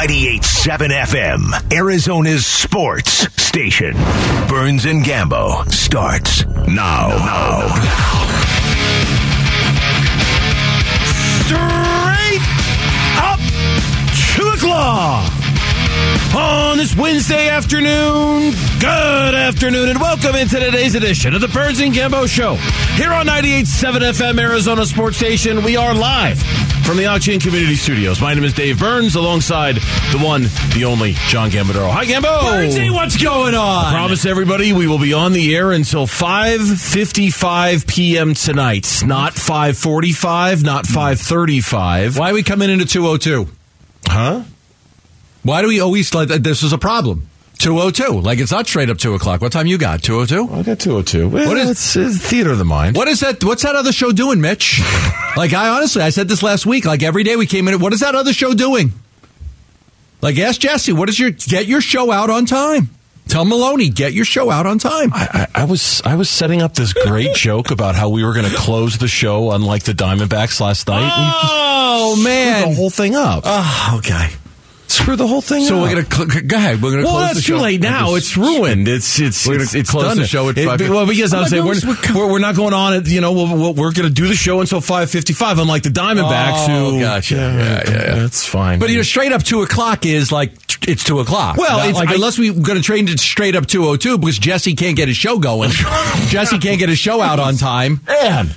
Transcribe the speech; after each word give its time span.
98.7 0.00 0.88
FM, 1.12 1.72
Arizona's 1.76 2.46
sports 2.46 3.28
station. 3.42 3.92
Burns 4.48 4.86
and 4.86 5.04
Gambo 5.04 5.70
starts 5.70 6.46
now. 6.66 7.08
now. 7.10 7.68
Straight 11.44 12.40
up 13.20 13.40
to 14.38 14.42
the 14.42 14.56
claw 14.58 15.28
on 16.34 16.78
this 16.78 16.96
Wednesday 16.96 17.50
afternoon. 17.50 18.52
Good 18.80 19.34
afternoon, 19.34 19.90
and 19.90 20.00
welcome 20.00 20.34
into 20.34 20.58
today's 20.58 20.94
edition 20.94 21.34
of 21.34 21.42
the 21.42 21.48
Burns 21.48 21.78
and 21.80 21.92
Gambo 21.92 22.26
Show. 22.26 22.54
Here 22.94 23.12
on 23.12 23.26
98.7 23.26 23.98
FM, 24.12 24.40
Arizona 24.40 24.86
Sports 24.86 25.18
Station, 25.18 25.62
we 25.62 25.76
are 25.76 25.92
live 25.92 26.42
from 26.84 26.96
the 26.96 27.06
Auction 27.06 27.38
Community 27.40 27.74
Studios. 27.76 28.20
My 28.20 28.34
name 28.34 28.44
is 28.44 28.52
Dave 28.52 28.78
Burns, 28.78 29.14
alongside 29.14 29.76
the 29.76 30.18
one, 30.22 30.42
the 30.74 30.84
only, 30.84 31.12
John 31.28 31.50
Gambadoro. 31.50 31.90
Hi, 31.90 32.04
Gambo! 32.04 32.40
Burnsy, 32.40 32.90
what's 32.92 33.16
going 33.22 33.54
on? 33.54 33.86
I 33.86 33.90
promise 33.92 34.26
everybody 34.26 34.72
we 34.72 34.86
will 34.86 34.98
be 34.98 35.12
on 35.14 35.32
the 35.32 35.54
air 35.56 35.72
until 35.72 36.06
5.55 36.06 37.86
p.m. 37.86 38.34
tonight. 38.34 39.02
Not 39.04 39.34
5.45, 39.34 40.64
not 40.64 40.84
5.35. 40.84 42.18
Why 42.18 42.30
are 42.30 42.34
we 42.34 42.42
coming 42.42 42.68
into 42.70 42.84
202? 42.84 43.46
Huh? 44.06 44.42
Why 45.42 45.62
do 45.62 45.68
we 45.68 45.80
always 45.80 46.12
like 46.14 46.28
this 46.28 46.62
is 46.62 46.72
a 46.72 46.78
problem? 46.78 47.29
202. 47.60 48.20
Like 48.20 48.38
it's 48.38 48.50
not 48.50 48.66
straight 48.66 48.90
up 48.90 48.98
2 48.98 49.14
o'clock. 49.14 49.40
What 49.40 49.52
time 49.52 49.66
you 49.66 49.78
got? 49.78 50.02
202? 50.02 50.52
I 50.54 50.62
got 50.62 50.78
202. 50.80 51.28
What 51.28 51.46
What 51.46 51.56
is- 51.56 51.70
it's, 51.70 51.96
it's 51.96 52.18
theater 52.18 52.50
of 52.50 52.58
the 52.58 52.64
mind? 52.64 52.96
What 52.96 53.08
is 53.08 53.20
that? 53.20 53.42
What's 53.44 53.62
that 53.62 53.76
other 53.76 53.92
show 53.92 54.12
doing, 54.12 54.40
Mitch? 54.40 54.80
like 55.36 55.52
I 55.52 55.68
honestly, 55.68 56.02
I 56.02 56.10
said 56.10 56.28
this 56.28 56.42
last 56.42 56.66
week. 56.66 56.84
Like 56.84 57.02
every 57.02 57.22
day 57.22 57.36
we 57.36 57.46
came 57.46 57.68
in, 57.68 57.78
what 57.80 57.92
is 57.92 58.00
that 58.00 58.14
other 58.14 58.32
show 58.32 58.54
doing? 58.54 58.92
Like 60.22 60.38
ask 60.38 60.60
Jesse, 60.60 60.92
what 60.92 61.08
is 61.08 61.18
your 61.18 61.30
get 61.30 61.66
your 61.66 61.80
show 61.80 62.10
out 62.10 62.30
on 62.30 62.46
time? 62.46 62.90
Tell 63.28 63.44
Maloney, 63.44 63.90
get 63.90 64.12
your 64.12 64.24
show 64.24 64.50
out 64.50 64.66
on 64.66 64.78
time. 64.80 65.12
I, 65.14 65.46
I, 65.54 65.62
I 65.62 65.64
was 65.64 66.02
I 66.04 66.16
was 66.16 66.28
setting 66.28 66.62
up 66.62 66.74
this 66.74 66.92
great 66.92 67.34
joke 67.36 67.70
about 67.70 67.94
how 67.94 68.08
we 68.08 68.24
were 68.24 68.32
going 68.34 68.50
to 68.50 68.56
close 68.56 68.98
the 68.98 69.06
show 69.06 69.52
unlike 69.52 69.84
the 69.84 69.92
Diamondbacks 69.92 70.60
last 70.60 70.88
night. 70.88 71.10
Oh 71.14 72.20
man. 72.24 72.70
the 72.70 72.74
whole 72.74 72.90
thing 72.90 73.14
up. 73.14 73.42
Oh, 73.46 73.94
okay. 73.98 74.30
Screw 74.90 75.16
the 75.16 75.26
whole 75.26 75.40
thing 75.40 75.64
So 75.64 75.76
up. 75.76 75.82
we're 75.82 76.02
gonna 76.02 76.28
cl- 76.32 76.42
go 76.46 76.56
ahead. 76.56 76.82
We're 76.82 76.90
gonna 76.90 77.04
well, 77.04 77.16
close 77.18 77.34
that's 77.34 77.46
too 77.46 77.56
late 77.58 77.80
now. 77.80 78.14
It's 78.16 78.36
ruined. 78.36 78.88
It's 78.88 79.18
it's 79.20 79.46
We're 79.46 79.54
gonna 79.54 79.62
it's, 79.64 79.74
it's 79.74 79.90
close 79.90 80.04
done. 80.04 80.16
the 80.18 80.26
show 80.26 80.48
at 80.48 80.58
It- 80.58 80.66
five- 80.66 80.80
well, 80.88 81.06
because 81.06 81.32
Oh 81.32 81.38
I'm 81.38 81.46
saying 81.48 81.64
we're, 81.64 81.74
we're 82.14 82.32
we're 82.32 82.38
not 82.40 82.56
going 82.56 82.74
on 82.74 82.94
at 82.94 83.06
you 83.06 83.20
know 83.20 83.32
we're, 83.32 83.72
we're, 83.72 83.92
to 83.92 84.10
do 84.10 84.26
the 84.28 84.34
show 84.34 84.60
until 84.60 84.80
five 84.80 85.10
fifty 85.10 85.32
five. 85.32 85.58
Unlike 85.58 85.84
the 85.84 85.90
Diamondbacks, 85.90 86.66
Oh, 86.68 86.90
who 86.92 87.00
gotcha. 87.00 87.34
Yeah, 87.36 87.56
yeah, 87.56 87.82
yeah. 87.90 88.14
that's 88.16 88.46
fine. 88.46 88.78
But 88.78 88.90
you 88.90 88.96
know, 88.96 89.02
straight 89.02 89.32
up 89.32 89.42
two 89.42 89.62
o'clock 89.62 90.04
is 90.06 90.32
like 90.32 90.52
it's 90.88 91.04
two 91.04 91.20
o'clock. 91.20 91.56
Well, 91.56 91.78
it's- 91.80 91.94
like 91.94 92.08
I- 92.08 92.14
unless 92.14 92.38
we're 92.38 92.52
going 92.54 92.78
to 92.78 92.82
train 92.82 93.06
it 93.08 93.20
straight 93.20 93.54
up 93.54 93.66
two 93.66 93.84
o 93.86 93.96
two 93.96 94.18
because 94.18 94.38
Jesse 94.38 94.74
can't 94.74 94.96
get 94.96 95.08
his 95.08 95.16
show 95.16 95.38
going. 95.38 95.70
Jesse 96.28 96.58
can't 96.58 96.78
get 96.78 96.88
his 96.88 96.98
show 96.98 97.20
out 97.20 97.38
on 97.38 97.56
time. 97.56 98.00
man, 98.06 98.50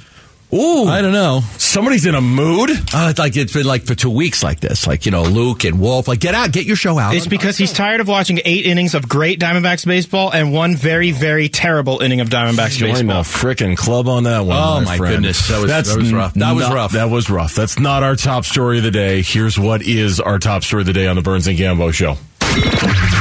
ooh, 0.54 0.86
I 0.88 1.02
don't 1.02 1.12
know. 1.14 1.42
somebody's 1.58 2.06
in 2.06 2.16
a 2.16 2.22
mood. 2.22 2.70
Uh, 2.72 3.08
it's 3.10 3.20
like 3.20 3.36
it's 3.36 3.54
been 3.54 3.66
like 3.66 3.84
for 3.84 3.96
two 3.96 4.10
weeks 4.10 4.44
like 4.44 4.60
this. 4.60 4.86
Like 4.88 5.06
you 5.06 5.12
know, 5.12 5.24
Luke 5.24 5.64
and 5.64 5.80
Wolf. 5.80 6.08
Like 6.08 6.20
get 6.20 6.36
out, 6.36 6.52
get 6.52 6.66
your 6.66 6.76
show 6.76 6.98
out. 7.00 7.16
It's 7.16 7.28
because 7.28 7.58
he's 7.58 7.74
tired 7.74 8.00
of 8.02 8.08
watching 8.08 8.40
eight 8.46 8.66
innings 8.66 8.94
of 8.96 9.10
great 9.10 9.40
Diamondbacks 9.40 9.86
baseball 9.86 10.32
and 10.32 10.54
one 10.54 10.76
very, 10.76 11.12
very 11.12 11.50
terrible 11.50 12.02
inning 12.02 12.22
of 12.22 12.30
Diamondbacks 12.30 12.78
Join 12.78 12.94
the 12.94 13.04
baseball. 13.04 13.24
frickin' 13.24 13.76
club 13.78 14.08
on 14.08 14.24
that 14.26 14.42
one. 14.46 14.58
Oh, 14.60 14.82
my, 14.82 14.98
my 14.98 15.10
goodness. 15.10 15.48
That 15.48 15.60
was- 15.62 15.68
That's 15.70 15.90
that 15.90 15.98
was 16.00 16.14
rough. 16.14 16.34
That 16.36 16.52
was 16.54 16.66
not- 16.70 16.74
rough. 16.76 16.92
That 16.94 17.10
was 17.10 17.30
rough. 17.30 17.56
That's 17.56 17.80
not 17.80 18.04
our 18.04 18.16
top 18.16 18.46
story 18.46 18.78
of 18.78 18.84
the 18.84 18.92
day. 18.92 19.22
Here's 19.24 19.58
what 19.58 19.82
is 19.82 20.20
our 20.20 20.38
top 20.40 20.64
story 20.64 20.82
of 20.82 20.88
the 20.88 20.94
day 20.94 21.08
on 21.08 21.16
the 21.16 21.22
Burns 21.22 21.48
and 21.48 21.58
Gambo 21.58 21.94
show. 21.94 22.16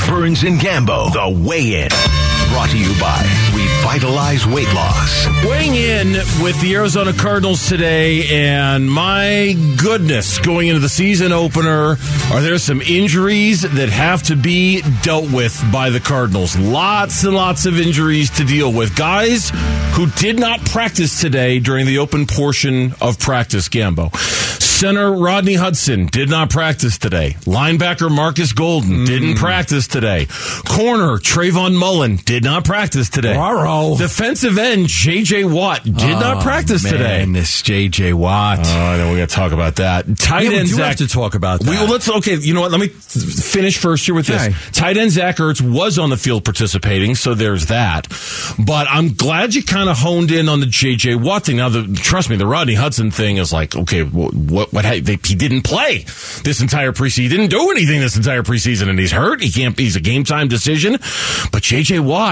Burns 0.09 0.43
and 0.43 0.61
Gambo, 0.61 1.13
the 1.13 1.47
weigh 1.49 1.85
in. 1.85 1.89
Brought 2.53 2.69
to 2.69 2.79
you 2.79 2.93
by 3.01 3.23
Revitalize 3.55 4.47
Weight 4.47 4.71
Loss. 4.75 5.27
Weighing 5.47 5.75
in 5.75 6.13
with 6.43 6.61
the 6.61 6.75
Arizona 6.75 7.15
Cardinals 7.15 7.67
today, 7.67 8.29
and 8.31 8.91
my 8.91 9.57
goodness, 9.79 10.39
going 10.39 10.69
into 10.69 10.79
the 10.79 10.89
season 10.91 11.33
opener, 11.33 11.97
are 12.31 12.41
there 12.43 12.59
some 12.59 12.83
injuries 12.83 13.63
that 13.63 13.89
have 13.89 14.23
to 14.25 14.37
be 14.37 14.83
dealt 15.01 15.33
with 15.33 15.65
by 15.73 15.89
the 15.89 15.99
Cardinals? 15.99 16.55
Lots 16.59 17.25
and 17.25 17.35
lots 17.35 17.65
of 17.65 17.81
injuries 17.81 18.29
to 18.37 18.45
deal 18.45 18.71
with. 18.71 18.95
Guys 18.97 19.51
who 19.95 20.09
did 20.19 20.39
not 20.39 20.63
practice 20.67 21.23
today 21.23 21.59
during 21.59 21.87
the 21.87 21.99
open 22.01 22.27
portion 22.27 22.93
of 23.01 23.19
practice, 23.19 23.71
Gambo. 23.71 24.15
Center 24.83 25.13
Rodney 25.13 25.55
Hudson 25.55 26.07
did 26.07 26.29
not 26.29 26.51
practice 26.51 26.99
today. 26.99 27.37
Linebacker 27.43 28.11
Marcus 28.11 28.53
Golden 28.53 29.05
didn't 29.05 29.35
mm. 29.35 29.37
practice 29.37 29.87
today. 29.87 30.27
Corner 30.67 31.19
Trayvon 31.19 31.77
Mullen 31.77 32.17
did 32.17 32.42
not 32.43 32.65
practice 32.65 33.09
today. 33.09 33.37
Ruh-roh. 33.37 33.97
Defensive 33.97 34.59
end 34.59 34.87
J.J. 34.89 35.45
Watt 35.45 35.85
did 35.85 35.95
not 35.97 36.43
practice 36.43 36.83
today. 36.83 37.23
Oh, 37.23 37.27
man, 37.27 37.33
this 37.33 37.63
JJ 37.63 38.15
Watt. 38.15 38.61
Oh, 38.65 38.71
I 38.71 38.97
know 38.99 39.13
we 39.13 39.19
got 39.19 39.29
to 39.29 39.35
talk 39.35 39.53
about 39.53 39.77
that. 39.77 40.19
Tight 40.19 40.51
Yeah, 40.51 40.59
end 40.59 40.69
Zach. 40.69 40.99
have 40.99 41.09
to 41.09 41.09
talk 41.09 41.35
about 41.35 41.61
We, 41.63 41.71
well, 41.71 41.87
let's 41.91 42.09
okay. 42.09 42.37
You 42.37 42.55
know 42.55 42.61
what? 42.63 42.71
Let 42.71 42.81
me 42.81 42.89
finish 42.89 43.79
first 43.79 44.05
here 44.07 44.15
with 44.15 44.29
Okay. 44.29 44.49
this. 44.51 44.71
Tight 44.73 44.97
end 44.97 45.11
Zach 45.13 45.37
Ertz 45.37 45.61
was 45.61 45.99
on 45.99 46.11
the 46.11 46.17
field 46.17 46.45
participating, 46.45 47.15
so 47.15 47.35
there's 47.35 47.67
that. 47.67 48.07
But 48.65 48.87
I'm 48.91 49.15
glad 49.15 49.55
you 49.55 49.63
kind 49.63 49.89
of 49.89 49.99
honed 49.99 50.31
in 50.31 50.49
on 50.49 50.61
the 50.61 50.67
J.J. 50.67 51.17
Watt 51.17 51.45
thing. 51.47 51.57
Now, 51.57 51.69
the, 51.69 51.83
trust 51.95 52.31
me, 52.31 52.37
the 52.37 52.47
Rodney 52.47 52.75
Hudson 52.75 53.11
thing 53.11 53.37
is 53.37 53.53
like, 53.53 53.75
okay, 53.77 54.03
what 54.03 54.33
what, 54.35 54.73
what 54.73 54.83
they, 55.05 55.19
he 55.25 55.35
didn't 55.35 55.63
play 55.63 56.05
this 56.43 56.61
entire 56.61 56.93
preseason. 56.93 57.19
He 57.23 57.29
didn't 57.29 57.51
do 57.51 57.71
anything 57.71 58.01
this 58.01 58.17
entire 58.17 58.43
preseason, 58.43 58.89
and 58.89 58.99
he's 58.99 59.13
hurt. 59.13 59.43
He 59.43 59.51
can't. 59.51 59.79
He's 59.79 59.97
a 59.97 60.01
game 60.01 60.25
time 60.25 60.49
decision. 60.49 60.99
But 61.53 61.63
J.J. 61.63 62.01
Watt, 62.01 62.32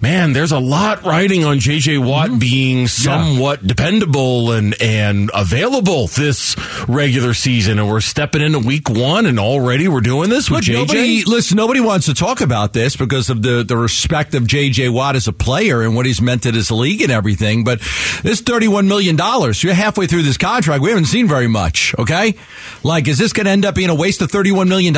man, 0.00 0.32
there's 0.32 0.52
a 0.52 0.58
lot 0.58 1.02
riding 1.04 1.44
on 1.44 1.58
J.J. 1.58 1.98
Watt 1.98 2.30
Mm-hmm. 2.30 2.38
being 2.38 2.86
somewhat 2.88 3.66
dependable 3.66 4.52
and 4.52 4.74
and 4.80 5.30
available 5.34 6.06
this 6.08 6.56
regular 6.88 7.34
season, 7.34 7.78
and 7.78 7.88
we're 7.88 8.00
stepping 8.00 8.40
into 8.42 8.58
week 8.58 8.88
one, 8.88 9.26
and 9.26 9.38
already 9.38 9.88
we're 9.88 10.00
doing 10.00 10.30
this 10.30 10.50
with 10.50 10.66
Look, 10.68 10.74
JJ. 10.74 10.74
nobody, 10.74 11.24
listen, 11.24 11.56
nobody 11.56 11.80
wants 11.80 12.06
to 12.06 12.14
talk 12.14 12.40
about 12.40 12.72
this 12.72 12.96
because 12.96 13.30
of 13.30 13.42
the, 13.42 13.64
the 13.64 13.76
respect 13.76 14.34
of 14.34 14.46
J.J. 14.46 14.88
Watt 14.88 15.16
as 15.16 15.26
a 15.28 15.32
player 15.32 15.82
and 15.82 15.94
what 15.96 16.06
he's 16.06 16.20
meant 16.22 16.42
to 16.44 16.52
this 16.52 16.70
league 16.70 17.02
and 17.02 17.10
everything. 17.12 17.64
But 17.64 17.80
this 18.22 18.42
$31 18.42 18.86
million, 18.86 19.16
you're 19.62 19.74
halfway 19.74 20.06
through 20.06 20.22
this 20.22 20.36
contract. 20.38 20.82
We 20.82 20.90
haven't 20.90 21.06
seen 21.06 21.26
very 21.28 21.48
much, 21.48 21.94
okay? 21.98 22.34
Like, 22.82 23.08
is 23.08 23.18
this 23.18 23.32
going 23.32 23.46
to 23.46 23.50
end 23.52 23.64
up 23.64 23.74
being 23.74 23.90
a 23.90 23.94
waste 23.94 24.22
of 24.22 24.30
$31 24.30 24.68
million? 24.68 24.94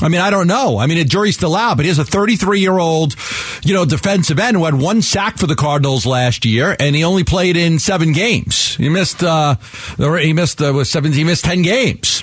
I 0.00 0.08
mean, 0.08 0.20
I 0.20 0.30
don't 0.30 0.46
know. 0.46 0.78
I 0.78 0.86
mean, 0.86 0.98
the 0.98 1.04
jury's 1.04 1.36
still 1.36 1.56
out, 1.56 1.76
but 1.76 1.86
he's 1.86 1.98
a 1.98 2.04
33 2.04 2.60
year 2.60 2.78
old, 2.78 3.14
you 3.64 3.74
know, 3.74 3.84
defensive 3.84 4.38
end 4.38 4.56
who 4.56 4.64
had 4.64 4.74
one 4.74 5.02
sack 5.02 5.38
for 5.38 5.46
the 5.46 5.56
Cardinals 5.56 6.06
last 6.06 6.44
year, 6.44 6.76
and 6.78 6.94
he 6.94 7.04
only 7.04 7.24
played 7.24 7.56
in 7.56 7.78
seven 7.78 8.12
games. 8.12 8.76
He 8.76 8.88
missed, 8.88 9.22
uh, 9.22 9.56
he 9.96 10.32
missed, 10.32 10.62
uh, 10.62 10.72
was 10.72 10.90
seven, 10.90 11.12
he 11.12 11.24
missed 11.24 11.44
10 11.44 11.62
games 11.62 12.22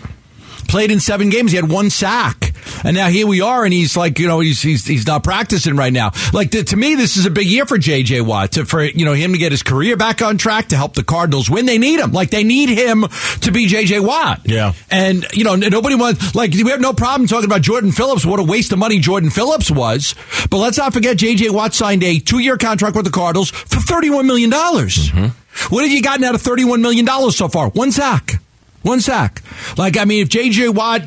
played 0.67 0.91
in 0.91 0.99
seven 0.99 1.29
games. 1.29 1.51
He 1.51 1.55
had 1.57 1.69
one 1.69 1.89
sack, 1.89 2.53
and 2.83 2.95
now 2.95 3.07
here 3.07 3.27
we 3.27 3.41
are, 3.41 3.63
and 3.63 3.73
he's 3.73 3.95
like, 3.95 4.19
you 4.19 4.27
know, 4.27 4.39
he's 4.39 4.61
he's, 4.61 4.85
he's 4.85 5.05
not 5.07 5.23
practicing 5.23 5.75
right 5.75 5.93
now. 5.93 6.11
Like 6.33 6.51
to, 6.51 6.63
to 6.63 6.75
me, 6.75 6.95
this 6.95 7.17
is 7.17 7.25
a 7.25 7.29
big 7.31 7.47
year 7.47 7.65
for 7.65 7.77
J.J. 7.77 8.21
Watt 8.21 8.53
to 8.53 8.65
for 8.65 8.83
you 8.83 9.05
know 9.05 9.13
him 9.13 9.33
to 9.33 9.37
get 9.37 9.51
his 9.51 9.63
career 9.63 9.97
back 9.97 10.21
on 10.21 10.37
track 10.37 10.67
to 10.69 10.75
help 10.77 10.93
the 10.93 11.03
Cardinals 11.03 11.49
win. 11.49 11.65
They 11.65 11.77
need 11.77 11.99
him, 11.99 12.11
like 12.11 12.29
they 12.29 12.43
need 12.43 12.69
him 12.69 13.05
to 13.41 13.51
be 13.51 13.67
J.J. 13.67 13.99
Watt. 13.99 14.41
Yeah. 14.45 14.73
and 14.89 15.25
you 15.33 15.43
know 15.43 15.55
nobody 15.55 15.95
wants 15.95 16.35
like 16.35 16.51
we 16.53 16.69
have 16.71 16.81
no 16.81 16.93
problem 16.93 17.27
talking 17.27 17.45
about 17.45 17.61
Jordan 17.61 17.91
Phillips. 17.91 18.25
What 18.25 18.39
a 18.39 18.43
waste 18.43 18.71
of 18.71 18.79
money 18.79 18.99
Jordan 18.99 19.29
Phillips 19.29 19.69
was, 19.71 20.15
but 20.49 20.57
let's 20.57 20.77
not 20.77 20.93
forget 20.93 21.17
J.J. 21.17 21.49
Watt 21.49 21.73
signed 21.73 22.03
a 22.03 22.19
two 22.19 22.39
year 22.39 22.57
contract 22.57 22.95
with 22.95 23.05
the 23.05 23.11
Cardinals 23.11 23.51
for 23.51 23.79
thirty 23.79 24.09
one 24.09 24.27
million 24.27 24.49
dollars. 24.49 25.09
Mm-hmm. 25.09 25.73
What 25.73 25.83
have 25.83 25.91
you 25.91 26.01
gotten 26.01 26.23
out 26.25 26.35
of 26.35 26.41
thirty 26.41 26.65
one 26.65 26.81
million 26.81 27.05
dollars 27.05 27.37
so 27.37 27.47
far? 27.47 27.69
One 27.69 27.91
sack. 27.91 28.41
One 28.85 29.01
sack. 29.01 29.41
Like, 29.77 29.97
I 29.97 30.05
mean, 30.05 30.21
if 30.21 30.29
J.J. 30.29 30.69
Watt, 30.69 31.01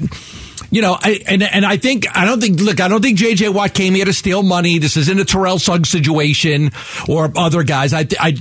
you 0.70 0.82
know, 0.82 0.96
I, 1.00 1.20
and 1.28 1.42
and 1.42 1.64
I 1.64 1.76
think 1.76 2.06
I 2.16 2.24
don't 2.24 2.40
think 2.40 2.60
look, 2.60 2.80
I 2.80 2.88
don't 2.88 3.00
think 3.00 3.18
J.J. 3.18 3.50
Watt 3.50 3.72
came 3.72 3.94
here 3.94 4.04
to 4.04 4.12
steal 4.12 4.42
money. 4.42 4.78
This 4.78 4.96
isn't 4.96 5.18
a 5.18 5.24
Terrell 5.24 5.58
Suggs 5.58 5.88
situation 5.88 6.72
or 7.08 7.30
other 7.36 7.62
guys. 7.62 7.94
I, 7.94 8.06
I, 8.18 8.36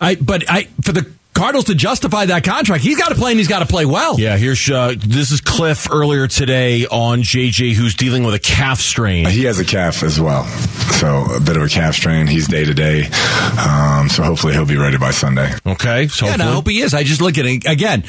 I, 0.00 0.14
but 0.16 0.50
I 0.50 0.64
for 0.82 0.92
the 0.92 1.10
Cardinals 1.34 1.64
to 1.66 1.74
justify 1.74 2.26
that 2.26 2.44
contract, 2.44 2.84
he's 2.84 2.98
got 2.98 3.08
to 3.08 3.14
play 3.14 3.30
and 3.30 3.38
he's 3.38 3.48
got 3.48 3.60
to 3.60 3.66
play 3.66 3.86
well. 3.86 4.20
Yeah, 4.20 4.36
here's 4.36 4.68
uh, 4.68 4.94
this 4.98 5.30
is 5.30 5.40
Cliff 5.40 5.90
earlier 5.90 6.26
today 6.26 6.86
on 6.86 7.22
JJ, 7.22 7.72
who's 7.72 7.94
dealing 7.94 8.24
with 8.24 8.34
a 8.34 8.38
calf 8.38 8.80
strain. 8.80 9.26
He 9.26 9.44
has 9.44 9.58
a 9.58 9.64
calf 9.64 10.02
as 10.02 10.20
well, 10.20 10.44
so 10.44 11.24
a 11.34 11.40
bit 11.40 11.56
of 11.56 11.62
a 11.62 11.68
calf 11.68 11.94
strain. 11.94 12.26
He's 12.26 12.46
day 12.48 12.66
to 12.66 12.74
day, 12.74 13.04
um, 13.58 14.10
so 14.10 14.22
hopefully 14.22 14.52
he'll 14.52 14.66
be 14.66 14.76
ready 14.76 14.98
by 14.98 15.10
Sunday. 15.10 15.50
Okay, 15.64 16.08
so 16.08 16.26
Yeah, 16.26 16.34
and 16.34 16.42
I 16.42 16.52
hope 16.52 16.68
he 16.68 16.82
is. 16.82 16.92
I 16.92 17.02
just 17.02 17.22
look 17.22 17.38
at 17.38 17.46
it 17.46 17.64
again. 17.66 18.04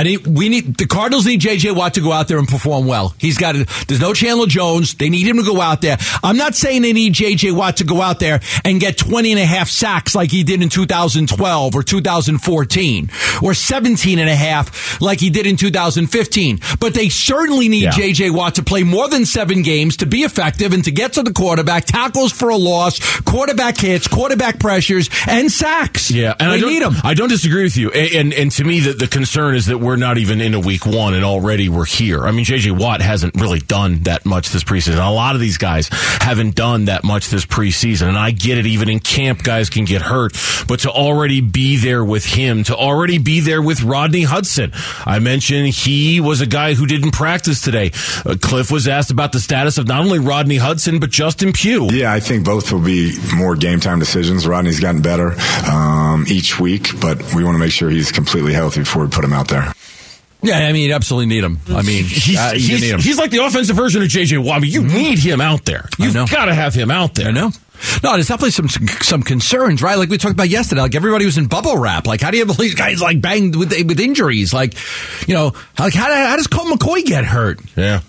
I 0.00 0.02
need 0.04 0.26
we 0.26 0.48
need 0.48 0.76
the 0.78 0.86
Cardinals 0.86 1.26
need 1.26 1.40
JJ 1.42 1.76
Watt 1.76 1.94
to 1.94 2.00
go 2.00 2.10
out 2.10 2.26
there 2.26 2.38
and 2.38 2.48
perform 2.48 2.86
well. 2.86 3.14
He's 3.18 3.36
got 3.36 3.52
to, 3.52 3.66
there's 3.86 4.00
no 4.00 4.14
Chandler 4.14 4.46
Jones. 4.46 4.94
They 4.94 5.10
need 5.10 5.26
him 5.26 5.36
to 5.36 5.42
go 5.44 5.60
out 5.60 5.82
there. 5.82 5.98
I'm 6.22 6.38
not 6.38 6.54
saying 6.54 6.80
they 6.82 6.94
need 6.94 7.12
JJ 7.12 7.52
Watt 7.54 7.76
to 7.78 7.84
go 7.84 8.00
out 8.00 8.18
there 8.18 8.40
and 8.64 8.80
get 8.80 8.96
20 8.96 9.32
and 9.32 9.40
a 9.40 9.44
half 9.44 9.68
sacks 9.68 10.14
like 10.14 10.30
he 10.30 10.42
did 10.42 10.62
in 10.62 10.70
2012 10.70 11.74
or 11.74 11.82
2014 11.82 13.10
or 13.42 13.52
17 13.54 14.18
and 14.18 14.28
a 14.30 14.34
half 14.34 15.00
like 15.02 15.20
he 15.20 15.28
did 15.28 15.46
in 15.46 15.56
2015. 15.56 16.60
But 16.80 16.94
they 16.94 17.08
certainly 17.10 17.68
need 17.68 17.82
Yeah. 17.84 17.90
JJ 17.90 18.30
Watt 18.34 18.54
to 18.54 18.62
play 18.62 18.82
more 18.82 19.08
than 19.08 19.26
7 19.26 19.62
games 19.62 19.98
to 19.98 20.06
be 20.06 20.20
effective 20.22 20.72
and 20.72 20.82
to 20.84 20.90
get 20.90 21.12
to 21.14 21.22
the 21.22 21.32
quarterback, 21.32 21.84
tackles 21.84 22.32
for 22.32 22.48
a 22.48 22.56
loss, 22.56 22.98
quarterback 23.20 23.76
hits, 23.76 24.08
quarterback 24.08 24.58
pressures 24.58 25.10
and 25.28 25.50
sacks. 25.52 26.10
Yeah, 26.10 26.34
and 26.40 26.50
they 26.52 26.56
I 26.56 26.60
don't, 26.60 26.70
need 26.70 26.82
him. 26.82 26.94
I 27.04 27.14
don't 27.14 27.28
disagree 27.28 27.64
with 27.64 27.76
you. 27.76 27.90
And, 27.90 28.14
and 28.14 28.32
and 28.32 28.52
to 28.52 28.64
me, 28.64 28.80
the, 28.80 28.92
the 28.92 29.06
concern 29.08 29.54
is 29.54 29.66
that 29.66 29.78
we're 29.90 29.96
not 29.96 30.18
even 30.18 30.40
into 30.40 30.60
week 30.60 30.86
one, 30.86 31.14
and 31.14 31.24
already 31.24 31.68
we're 31.68 31.84
here. 31.84 32.20
I 32.24 32.30
mean, 32.30 32.44
JJ 32.44 32.78
Watt 32.78 33.00
hasn't 33.00 33.34
really 33.34 33.58
done 33.58 34.04
that 34.04 34.24
much 34.24 34.50
this 34.50 34.62
preseason. 34.62 35.04
A 35.04 35.10
lot 35.10 35.34
of 35.34 35.40
these 35.40 35.58
guys 35.58 35.88
haven't 35.90 36.54
done 36.54 36.84
that 36.84 37.02
much 37.02 37.28
this 37.28 37.44
preseason, 37.44 38.06
and 38.06 38.16
I 38.16 38.30
get 38.30 38.56
it. 38.56 38.66
Even 38.66 38.88
in 38.88 39.00
camp, 39.00 39.42
guys 39.42 39.68
can 39.68 39.84
get 39.84 40.00
hurt, 40.00 40.36
but 40.68 40.78
to 40.80 40.90
already 40.92 41.40
be 41.40 41.76
there 41.76 42.04
with 42.04 42.24
him, 42.24 42.62
to 42.64 42.76
already 42.76 43.18
be 43.18 43.40
there 43.40 43.60
with 43.60 43.82
Rodney 43.82 44.22
Hudson, 44.22 44.70
I 45.04 45.18
mentioned 45.18 45.70
he 45.70 46.20
was 46.20 46.40
a 46.40 46.46
guy 46.46 46.74
who 46.74 46.86
didn't 46.86 47.10
practice 47.10 47.60
today. 47.60 47.90
Uh, 48.24 48.36
Cliff 48.40 48.70
was 48.70 48.86
asked 48.86 49.10
about 49.10 49.32
the 49.32 49.40
status 49.40 49.76
of 49.76 49.88
not 49.88 50.04
only 50.04 50.20
Rodney 50.20 50.58
Hudson 50.58 51.00
but 51.00 51.10
Justin 51.10 51.52
Pugh. 51.52 51.88
Yeah, 51.90 52.12
I 52.12 52.20
think 52.20 52.44
both 52.44 52.70
will 52.70 52.78
be 52.78 53.16
more 53.34 53.56
game 53.56 53.80
time 53.80 53.98
decisions. 53.98 54.46
Rodney's 54.46 54.78
gotten 54.78 55.02
better 55.02 55.34
um, 55.68 56.26
each 56.28 56.60
week, 56.60 57.00
but 57.00 57.34
we 57.34 57.42
want 57.42 57.56
to 57.56 57.58
make 57.58 57.72
sure 57.72 57.90
he's 57.90 58.12
completely 58.12 58.52
healthy 58.52 58.82
before 58.82 59.02
we 59.02 59.08
put 59.08 59.24
him 59.24 59.32
out 59.32 59.48
there. 59.48 59.72
Yeah, 60.42 60.58
I 60.58 60.72
mean, 60.72 60.88
you 60.88 60.94
absolutely 60.94 61.26
need 61.26 61.44
him. 61.44 61.58
I 61.68 61.82
mean, 61.82 62.04
He's, 62.04 62.38
uh, 62.38 62.52
you 62.54 62.60
he's, 62.60 62.80
need 62.80 62.90
him. 62.92 63.00
he's 63.00 63.18
like 63.18 63.30
the 63.30 63.44
offensive 63.44 63.76
version 63.76 64.02
of 64.02 64.08
JJ 64.08 64.42
Watt. 64.44 64.56
I 64.56 64.60
mean, 64.60 64.70
you 64.72 64.82
need 64.82 65.18
him 65.18 65.40
out 65.40 65.64
there. 65.66 65.88
You've 65.98 66.14
got 66.14 66.46
to 66.46 66.54
have 66.54 66.74
him 66.74 66.90
out 66.90 67.14
there. 67.14 67.28
I 67.28 67.30
know. 67.30 67.50
No, 68.02 68.12
there's 68.12 68.28
definitely 68.28 68.50
some 68.50 68.68
some 68.68 69.22
concerns, 69.22 69.82
right? 69.82 69.96
Like 69.96 70.10
we 70.10 70.18
talked 70.18 70.34
about 70.34 70.50
yesterday. 70.50 70.82
Like 70.82 70.94
everybody 70.94 71.24
was 71.24 71.38
in 71.38 71.46
bubble 71.46 71.78
wrap. 71.78 72.06
Like 72.06 72.20
how 72.20 72.30
do 72.30 72.36
you 72.36 72.42
have 72.42 72.50
all 72.50 72.62
these 72.62 72.74
guys 72.74 73.00
like 73.00 73.22
banged 73.22 73.56
with 73.56 73.72
with 73.86 73.98
injuries? 74.00 74.52
Like 74.52 74.74
you 75.26 75.34
know, 75.34 75.52
like 75.78 75.94
how, 75.94 76.12
how 76.14 76.36
does 76.36 76.46
Colt 76.46 76.68
McCoy 76.68 77.02
get 77.04 77.24
hurt? 77.24 77.58
Yeah. 77.76 78.00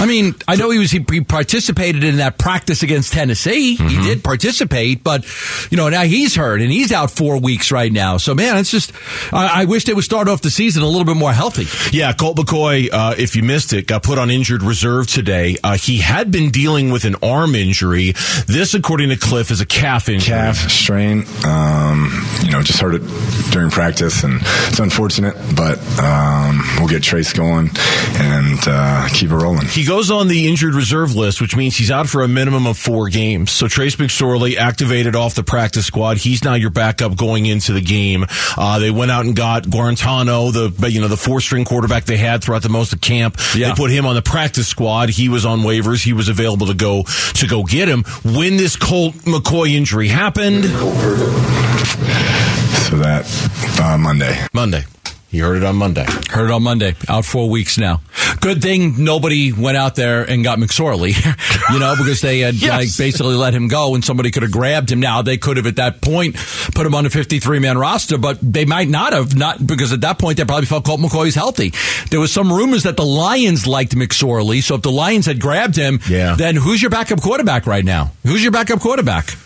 I 0.00 0.06
mean, 0.06 0.34
I 0.46 0.56
know 0.56 0.70
he 0.70 0.78
was 0.78 0.90
he, 0.90 1.04
he 1.10 1.20
participated 1.20 2.04
in 2.04 2.16
that 2.18 2.38
practice 2.38 2.82
against 2.82 3.12
Tennessee. 3.12 3.76
He 3.76 3.96
did 4.02 4.22
participate, 4.22 5.02
but 5.02 5.24
you 5.70 5.76
know 5.76 5.88
now 5.88 6.02
he's 6.02 6.36
hurt 6.36 6.60
and 6.60 6.70
he's 6.70 6.92
out 6.92 7.10
four 7.10 7.40
weeks 7.40 7.72
right 7.72 7.90
now. 7.90 8.16
So 8.16 8.34
man, 8.34 8.56
it's 8.58 8.70
just 8.70 8.92
I, 9.32 9.62
I 9.62 9.64
wish 9.64 9.84
they 9.84 9.94
would 9.94 10.04
start 10.04 10.28
off 10.28 10.40
the 10.42 10.50
season 10.50 10.82
a 10.82 10.86
little 10.86 11.04
bit 11.04 11.16
more 11.16 11.32
healthy. 11.32 11.66
Yeah, 11.96 12.12
Colt 12.12 12.36
McCoy, 12.36 12.88
uh, 12.92 13.14
if 13.18 13.34
you 13.34 13.42
missed 13.42 13.72
it, 13.72 13.86
got 13.86 14.02
put 14.02 14.18
on 14.18 14.30
injured 14.30 14.62
reserve 14.62 15.08
today. 15.08 15.56
Uh, 15.64 15.76
he 15.76 15.98
had 15.98 16.30
been 16.30 16.50
dealing 16.50 16.90
with 16.92 17.04
an 17.04 17.16
arm 17.22 17.54
injury. 17.54 18.12
This, 18.46 18.74
according 18.74 19.08
to 19.08 19.16
Cliff, 19.16 19.50
is 19.50 19.60
a 19.60 19.66
calf 19.66 20.08
injury. 20.08 20.34
Calf 20.34 20.70
strain, 20.70 21.24
um, 21.44 22.24
you 22.44 22.50
know, 22.52 22.62
just 22.62 22.80
heard 22.80 22.94
it 22.94 23.02
during 23.50 23.70
practice, 23.70 24.22
and 24.22 24.40
it's 24.68 24.78
unfortunate, 24.78 25.34
but 25.56 25.78
um, 25.98 26.62
we'll 26.78 26.88
get 26.88 27.02
Trace 27.02 27.32
going 27.32 27.70
and 28.14 28.58
uh, 28.66 29.08
keep 29.12 29.30
it 29.30 29.34
rolling. 29.34 29.66
He 29.66 29.84
goes 29.88 30.10
on 30.10 30.28
the 30.28 30.46
injured 30.46 30.74
reserve 30.74 31.16
list, 31.16 31.40
which 31.40 31.56
means 31.56 31.74
he's 31.74 31.90
out 31.90 32.06
for 32.06 32.22
a 32.22 32.28
minimum 32.28 32.66
of 32.66 32.76
four 32.76 33.08
games. 33.08 33.50
So 33.50 33.68
Trace 33.68 33.96
McSorley 33.96 34.56
activated 34.56 35.16
off 35.16 35.34
the 35.34 35.42
practice 35.42 35.86
squad. 35.86 36.18
He's 36.18 36.44
now 36.44 36.52
your 36.54 36.68
backup 36.68 37.16
going 37.16 37.46
into 37.46 37.72
the 37.72 37.80
game. 37.80 38.26
Uh, 38.58 38.78
they 38.80 38.90
went 38.90 39.10
out 39.10 39.24
and 39.24 39.34
got 39.34 39.62
Guarantano, 39.62 40.52
the 40.52 40.90
you 40.90 41.00
know 41.00 41.08
the 41.08 41.16
four 41.16 41.40
string 41.40 41.64
quarterback 41.64 42.04
they 42.04 42.18
had 42.18 42.44
throughout 42.44 42.62
the 42.62 42.68
most 42.68 42.92
of 42.92 43.00
camp. 43.00 43.38
Yeah. 43.56 43.68
They 43.68 43.74
put 43.76 43.90
him 43.90 44.04
on 44.04 44.14
the 44.14 44.20
practice 44.20 44.68
squad. 44.68 45.08
He 45.08 45.30
was 45.30 45.46
on 45.46 45.60
waivers. 45.60 46.04
He 46.04 46.12
was 46.12 46.28
available 46.28 46.66
to 46.66 46.74
go 46.74 47.04
to 47.04 47.46
go 47.46 47.62
get 47.62 47.88
him 47.88 48.04
when 48.24 48.58
this 48.58 48.76
Colt 48.76 49.14
McCoy 49.24 49.70
injury 49.70 50.08
happened. 50.08 50.64
So 52.84 52.98
that 52.98 53.24
uh, 53.80 53.96
Monday. 53.96 54.46
Monday. 54.52 54.84
He 55.30 55.40
heard 55.40 55.58
it 55.58 55.64
on 55.64 55.76
Monday. 55.76 56.06
Heard 56.30 56.46
it 56.48 56.50
on 56.52 56.62
Monday. 56.62 56.94
Out 57.06 57.26
four 57.26 57.50
weeks 57.50 57.76
now. 57.76 58.00
Good 58.40 58.62
thing 58.62 59.04
nobody 59.04 59.52
went 59.52 59.76
out 59.76 59.94
there 59.94 60.22
and 60.22 60.42
got 60.42 60.58
McSorley, 60.58 61.12
you 61.72 61.78
know, 61.78 61.94
because 61.98 62.22
they 62.22 62.38
had 62.40 62.54
Yes. 62.54 62.70
like 62.70 62.96
basically 62.96 63.34
let 63.34 63.52
him 63.52 63.68
go 63.68 63.94
and 63.94 64.02
somebody 64.02 64.30
could 64.30 64.42
have 64.42 64.52
grabbed 64.52 64.90
him. 64.90 65.00
Now 65.00 65.20
they 65.20 65.36
could 65.36 65.58
have 65.58 65.66
at 65.66 65.76
that 65.76 66.00
point 66.00 66.36
put 66.74 66.86
him 66.86 66.94
on 66.94 67.04
a 67.04 67.10
53 67.10 67.58
man 67.58 67.76
roster, 67.76 68.16
but 68.16 68.38
they 68.40 68.64
might 68.64 68.88
not 68.88 69.12
have, 69.12 69.36
not 69.36 69.66
because 69.66 69.92
at 69.92 70.00
that 70.00 70.18
point 70.18 70.38
they 70.38 70.44
probably 70.46 70.64
felt 70.64 70.86
Colt 70.86 71.00
McCoy 71.00 71.24
was 71.24 71.34
healthy. 71.34 71.74
There 72.10 72.20
was 72.20 72.32
some 72.32 72.50
rumors 72.50 72.84
that 72.84 72.96
the 72.96 73.04
Lions 73.04 73.66
liked 73.66 73.94
McSorley. 73.94 74.62
So 74.62 74.76
if 74.76 74.82
the 74.82 74.90
Lions 74.92 75.26
had 75.26 75.40
grabbed 75.40 75.76
him, 75.76 76.00
Yeah. 76.08 76.36
then 76.36 76.56
who's 76.56 76.80
your 76.80 76.90
backup 76.90 77.20
quarterback 77.20 77.66
right 77.66 77.84
now? 77.84 78.12
Who's 78.24 78.42
your 78.42 78.52
backup 78.52 78.80
quarterback? 78.80 79.36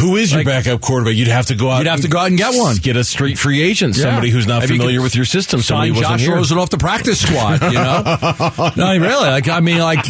Who 0.00 0.16
is 0.16 0.30
your 0.30 0.40
Like- 0.40 0.46
backup 0.64 0.80
quarterback? 0.80 1.14
You'd 1.16 1.28
have 1.28 1.46
to 1.46 1.54
go 1.56 1.70
out. 1.70 1.78
You'd 1.78 1.88
have 1.88 2.02
to 2.02 2.08
go 2.08 2.18
out 2.18 2.28
and 2.28 2.38
get 2.38 2.54
one. 2.54 2.76
Get 2.76 2.96
a 2.96 3.02
street 3.02 3.36
free 3.38 3.62
agent, 3.62 3.96
Yeah. 3.96 4.04
somebody 4.04 4.30
who's 4.30 4.46
not 4.46 4.60
Maybe 4.60 4.74
you 4.74 4.78
familiar 4.80 4.98
could 4.98 5.04
with 5.04 5.16
your 5.16 5.24
system. 5.24 5.60
Somebody 5.60 5.88
Sign 5.88 5.94
who 5.94 6.00
wasn't 6.00 6.20
Josh 6.20 6.26
here. 6.26 6.36
Rosen 6.36 6.58
off 6.58 6.70
the 6.70 6.78
practice 6.78 7.20
squad, 7.20 7.62
you 7.62 7.72
know? 7.72 8.72
no, 8.76 8.90
really. 8.98 9.26
Like, 9.28 9.48
I 9.48 9.58
mean, 9.60 9.78
like, 9.78 10.04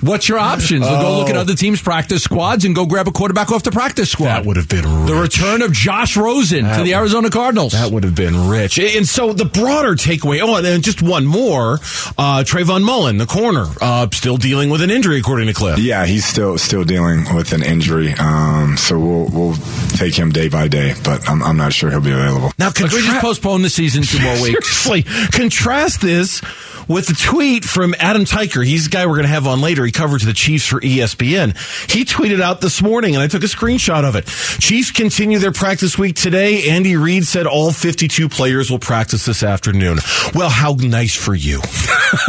what's 0.00 0.28
your 0.28 0.38
options? 0.38 0.86
Go 0.86 1.18
look 1.18 1.28
at 1.28 1.36
other 1.36 1.54
teams' 1.54 1.82
practice 1.82 2.22
squads 2.22 2.64
and 2.64 2.74
go 2.74 2.86
grab 2.86 3.06
a 3.06 3.12
quarterback 3.12 3.52
off 3.52 3.62
the 3.62 3.70
practice 3.70 4.10
squad. 4.10 4.28
That 4.28 4.46
would 4.46 4.56
have 4.56 4.68
been 4.68 5.04
the 5.06 5.14
return 5.14 5.60
of 5.62 5.72
Josh 5.72 6.16
Rosen 6.16 6.64
to 6.64 6.82
the 6.82 6.94
Arizona 6.94 7.28
Cardinals. 7.28 7.72
That 7.72 7.90
would 7.92 8.04
have 8.04 8.14
been 8.14 8.48
rich. 8.48 8.78
And 8.78 9.06
so 9.06 9.32
the 9.34 9.44
broader 9.44 9.94
takeaway. 9.94 10.40
Oh, 10.42 10.56
and 10.56 10.64
then 10.64 10.80
just 10.80 11.02
one 11.02 11.26
more. 11.26 11.80
Uh, 12.16 12.44
Trayvon 12.44 12.82
Mullen, 12.82 13.18
the 13.18 13.26
corner, 13.26 13.66
uh, 13.80 14.06
still 14.12 14.36
dealing 14.38 14.70
with 14.70 14.80
an 14.80 14.90
injury, 14.90 15.18
according 15.18 15.48
to 15.48 15.52
Cliff. 15.54 15.78
Yeah, 15.78 16.06
he's 16.06 16.24
still 16.24 16.56
still 16.58 16.84
dealing 16.84 17.26
with 17.34 17.52
an 17.52 17.62
injury, 17.62 18.14
um, 18.18 18.76
so 18.76 19.01
we'll 19.02 19.26
we'll 19.32 19.56
take 19.90 20.14
him 20.14 20.30
day 20.30 20.48
by 20.48 20.68
day, 20.68 20.94
but 21.04 21.28
I'm, 21.28 21.42
I'm 21.42 21.56
not 21.56 21.72
sure 21.72 21.90
he'll 21.90 22.00
be 22.00 22.12
available. 22.12 22.52
Now, 22.58 22.68
Like, 22.68 22.78
we 22.92 23.02
just 23.02 23.20
postpone 23.20 23.62
the 23.62 23.70
season 23.70 24.02
two 24.02 24.20
more 24.22 24.32
weeks. 24.42 24.68
Seriously, 24.82 25.02
contrast 25.32 26.00
this 26.00 26.40
with 26.88 27.06
the 27.06 27.14
tweet 27.14 27.64
from 27.64 27.94
Adam 27.98 28.24
Teicher. 28.24 28.64
He's 28.64 28.84
the 28.84 28.90
guy 28.90 29.06
we're 29.06 29.14
going 29.14 29.22
to 29.26 29.32
have 29.32 29.46
on 29.46 29.60
later. 29.60 29.84
He 29.84 29.92
covers 29.92 30.22
the 30.24 30.32
Chiefs 30.32 30.66
for 30.66 30.80
ESPN. 30.80 31.56
He 31.90 32.04
tweeted 32.04 32.40
out 32.40 32.60
this 32.60 32.82
morning, 32.82 33.14
and 33.14 33.22
I 33.22 33.28
took 33.28 33.42
a 33.42 33.46
screenshot 33.46 34.04
of 34.04 34.16
it. 34.16 34.26
Chiefs 34.26 34.90
continue 34.90 35.38
their 35.38 35.52
practice 35.52 35.96
week 35.96 36.16
today. 36.16 36.70
Andy 36.70 36.96
Reid 36.96 37.24
said 37.24 37.46
all 37.46 37.70
52 37.72 38.28
players 38.28 38.70
will 38.70 38.78
practice 38.80 39.24
this 39.26 39.42
afternoon. 39.42 39.98
Well, 40.34 40.50
how 40.50 40.74
nice 40.78 41.14
for 41.14 41.34
you. 41.34 41.60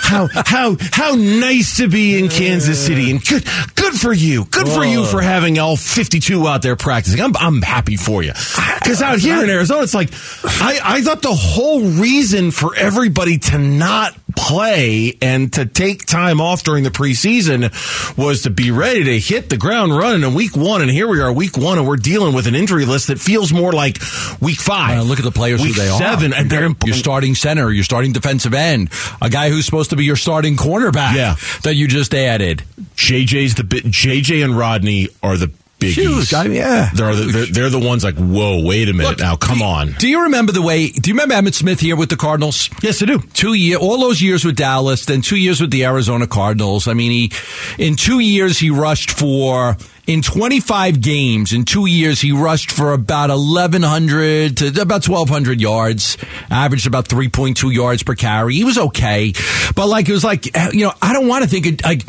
how 0.00 0.28
how 0.46 0.76
how 0.92 1.14
nice 1.14 1.78
to 1.78 1.88
be 1.88 2.18
in 2.18 2.28
Kansas 2.28 2.84
City, 2.84 3.10
and 3.10 3.24
good 3.24 3.44
good 3.74 3.94
for 3.94 4.12
you. 4.12 4.44
Good 4.46 4.68
for 4.68 4.84
you 4.84 5.04
for 5.06 5.20
having 5.20 5.58
all 5.58 5.76
52 5.88 6.46
out 6.46 6.62
there 6.62 6.76
practicing. 6.76 7.20
I'm 7.20 7.36
I'm 7.36 7.62
happy 7.62 7.96
for 7.96 8.22
you. 8.22 8.32
Because 8.32 9.02
out 9.02 9.18
here 9.18 9.42
in 9.42 9.50
Arizona, 9.50 9.82
it's 9.82 9.94
like 9.94 10.10
I 10.44 10.78
I 10.84 11.02
thought 11.02 11.22
the 11.22 11.34
whole 11.34 11.80
reason 11.82 12.50
for 12.50 12.74
everybody 12.76 13.38
to 13.38 13.58
not 13.58 14.14
play 14.36 15.16
and 15.20 15.52
to 15.54 15.66
take 15.66 16.06
time 16.06 16.40
off 16.40 16.62
during 16.62 16.84
the 16.84 16.90
preseason 16.90 18.16
was 18.16 18.42
to 18.42 18.50
be 18.50 18.70
ready 18.70 19.02
to 19.04 19.18
hit 19.18 19.48
the 19.50 19.56
ground 19.56 19.96
running 19.96 20.22
in 20.22 20.34
week 20.34 20.56
one. 20.56 20.80
And 20.80 20.90
here 20.90 21.08
we 21.08 21.20
are, 21.20 21.32
week 21.32 21.56
one, 21.56 21.78
and 21.78 21.86
we're 21.86 21.96
dealing 21.96 22.34
with 22.34 22.46
an 22.46 22.54
injury 22.54 22.84
list 22.84 23.08
that 23.08 23.18
feels 23.18 23.52
more 23.52 23.72
like 23.72 23.98
week 24.40 24.58
five. 24.60 24.98
Uh, 24.98 25.02
look 25.02 25.18
at 25.18 25.24
the 25.24 25.32
players 25.32 25.60
week 25.62 25.74
who 25.74 25.82
they 25.82 25.88
are. 25.88 25.98
seven, 25.98 26.32
and 26.32 26.48
they're 26.50 26.68
your 26.84 26.94
starting 26.94 27.34
center, 27.34 27.70
your 27.72 27.84
starting 27.84 28.12
defensive 28.12 28.54
end, 28.54 28.90
a 29.20 29.28
guy 29.28 29.48
who's 29.50 29.64
supposed 29.66 29.90
to 29.90 29.96
be 29.96 30.04
your 30.04 30.16
starting 30.16 30.56
cornerback 30.56 31.14
Yeah. 31.14 31.34
that 31.64 31.74
you 31.74 31.88
just 31.88 32.14
added. 32.14 32.62
JJ's 32.96 33.54
the 33.56 33.64
bit. 33.64 33.84
JJ 33.84 34.44
and 34.44 34.56
Rodney 34.56 35.08
are 35.22 35.36
the 35.36 35.50
biggies. 35.78 35.94
Huge. 35.94 36.34
I 36.34 36.44
mean, 36.44 36.54
yeah. 36.54 36.90
They're 36.94 37.14
the, 37.14 37.24
they're, 37.24 37.46
they're 37.46 37.70
the 37.70 37.78
ones 37.78 38.04
like, 38.04 38.16
whoa, 38.16 38.62
wait 38.64 38.88
a 38.88 38.92
minute 38.92 39.10
Look, 39.10 39.18
now, 39.20 39.36
come 39.36 39.62
on. 39.62 39.92
Do 39.98 40.08
you 40.08 40.24
remember 40.24 40.52
the 40.52 40.62
way? 40.62 40.90
Do 40.90 41.10
you 41.10 41.14
remember 41.14 41.34
Emmitt 41.34 41.54
Smith 41.54 41.80
here 41.80 41.96
with 41.96 42.10
the 42.10 42.16
Cardinals? 42.16 42.68
Yes, 42.82 43.02
I 43.02 43.06
do. 43.06 43.20
Two 43.32 43.54
year, 43.54 43.78
all 43.78 43.98
those 43.98 44.20
years 44.20 44.44
with 44.44 44.56
Dallas, 44.56 45.04
then 45.06 45.22
two 45.22 45.36
years 45.36 45.60
with 45.60 45.70
the 45.70 45.84
Arizona 45.84 46.26
Cardinals. 46.26 46.88
I 46.88 46.94
mean, 46.94 47.10
he 47.10 47.32
in 47.78 47.96
two 47.96 48.18
years 48.18 48.58
he 48.58 48.70
rushed 48.70 49.10
for 49.10 49.76
in 50.08 50.22
25 50.22 51.00
games. 51.00 51.52
In 51.52 51.64
two 51.64 51.86
years, 51.86 52.20
he 52.20 52.32
rushed 52.32 52.70
for 52.70 52.92
about 52.92 53.28
1,100 53.28 54.56
to 54.56 54.68
about 54.80 55.06
1,200 55.06 55.60
yards, 55.60 56.16
averaged 56.50 56.86
about 56.86 57.08
3.2 57.08 57.72
yards 57.72 58.02
per 58.02 58.14
carry. 58.14 58.54
He 58.54 58.64
was 58.64 58.78
okay, 58.78 59.34
but 59.76 59.86
like 59.86 60.08
it 60.08 60.12
was 60.12 60.24
like 60.24 60.46
you 60.72 60.86
know, 60.86 60.92
I 61.00 61.12
don't 61.12 61.28
want 61.28 61.44
to 61.44 61.50
think 61.50 61.66
of 61.66 61.84
like 61.84 62.02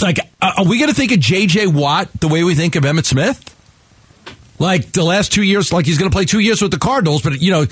like 0.00 0.18
uh, 0.40 0.52
are 0.58 0.64
we 0.64 0.78
going 0.78 0.88
to 0.88 0.94
think 0.94 1.12
of 1.12 1.20
J.J. 1.20 1.66
Watt 1.66 2.08
the 2.20 2.28
way 2.28 2.44
we 2.44 2.54
think 2.54 2.76
of 2.76 2.84
Emmitt 2.84 3.04
Smith? 3.04 3.48
Like 4.58 4.92
the 4.92 5.02
last 5.02 5.32
two 5.32 5.42
years, 5.42 5.72
like 5.72 5.86
he's 5.86 5.98
going 5.98 6.08
to 6.08 6.14
play 6.14 6.24
two 6.24 6.38
years 6.38 6.62
with 6.62 6.70
the 6.70 6.78
Cardinals, 6.78 7.22
but 7.22 7.40
you 7.42 7.50
know, 7.50 7.66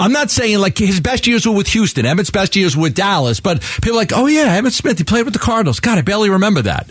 I'm 0.00 0.12
not 0.12 0.28
saying 0.28 0.58
like 0.58 0.76
his 0.76 0.98
best 0.98 1.28
years 1.28 1.46
were 1.46 1.54
with 1.54 1.68
Houston. 1.68 2.04
Emmitt's 2.04 2.30
best 2.30 2.56
years 2.56 2.76
were 2.76 2.82
with 2.82 2.94
Dallas, 2.94 3.38
but 3.38 3.60
people 3.60 3.92
are 3.92 3.96
like, 3.96 4.12
oh 4.12 4.26
yeah, 4.26 4.58
Emmitt 4.60 4.72
Smith, 4.72 4.98
he 4.98 5.04
played 5.04 5.24
with 5.24 5.34
the 5.34 5.40
Cardinals. 5.40 5.78
God, 5.78 5.98
I 5.98 6.02
barely 6.02 6.30
remember 6.30 6.62
that. 6.62 6.90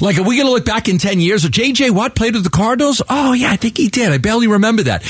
Like, 0.00 0.18
are 0.18 0.22
we 0.22 0.36
going 0.36 0.46
to 0.46 0.52
look 0.52 0.64
back 0.64 0.88
in 0.88 0.98
10 0.98 1.20
years? 1.20 1.44
Or 1.44 1.48
J.J. 1.48 1.90
Watt 1.90 2.14
played 2.14 2.34
with 2.34 2.44
the 2.44 2.50
Cardinals? 2.50 3.02
Oh, 3.08 3.32
yeah, 3.32 3.50
I 3.50 3.56
think 3.56 3.76
he 3.76 3.88
did. 3.88 4.10
I 4.10 4.18
barely 4.18 4.46
remember 4.46 4.84
that. 4.84 5.02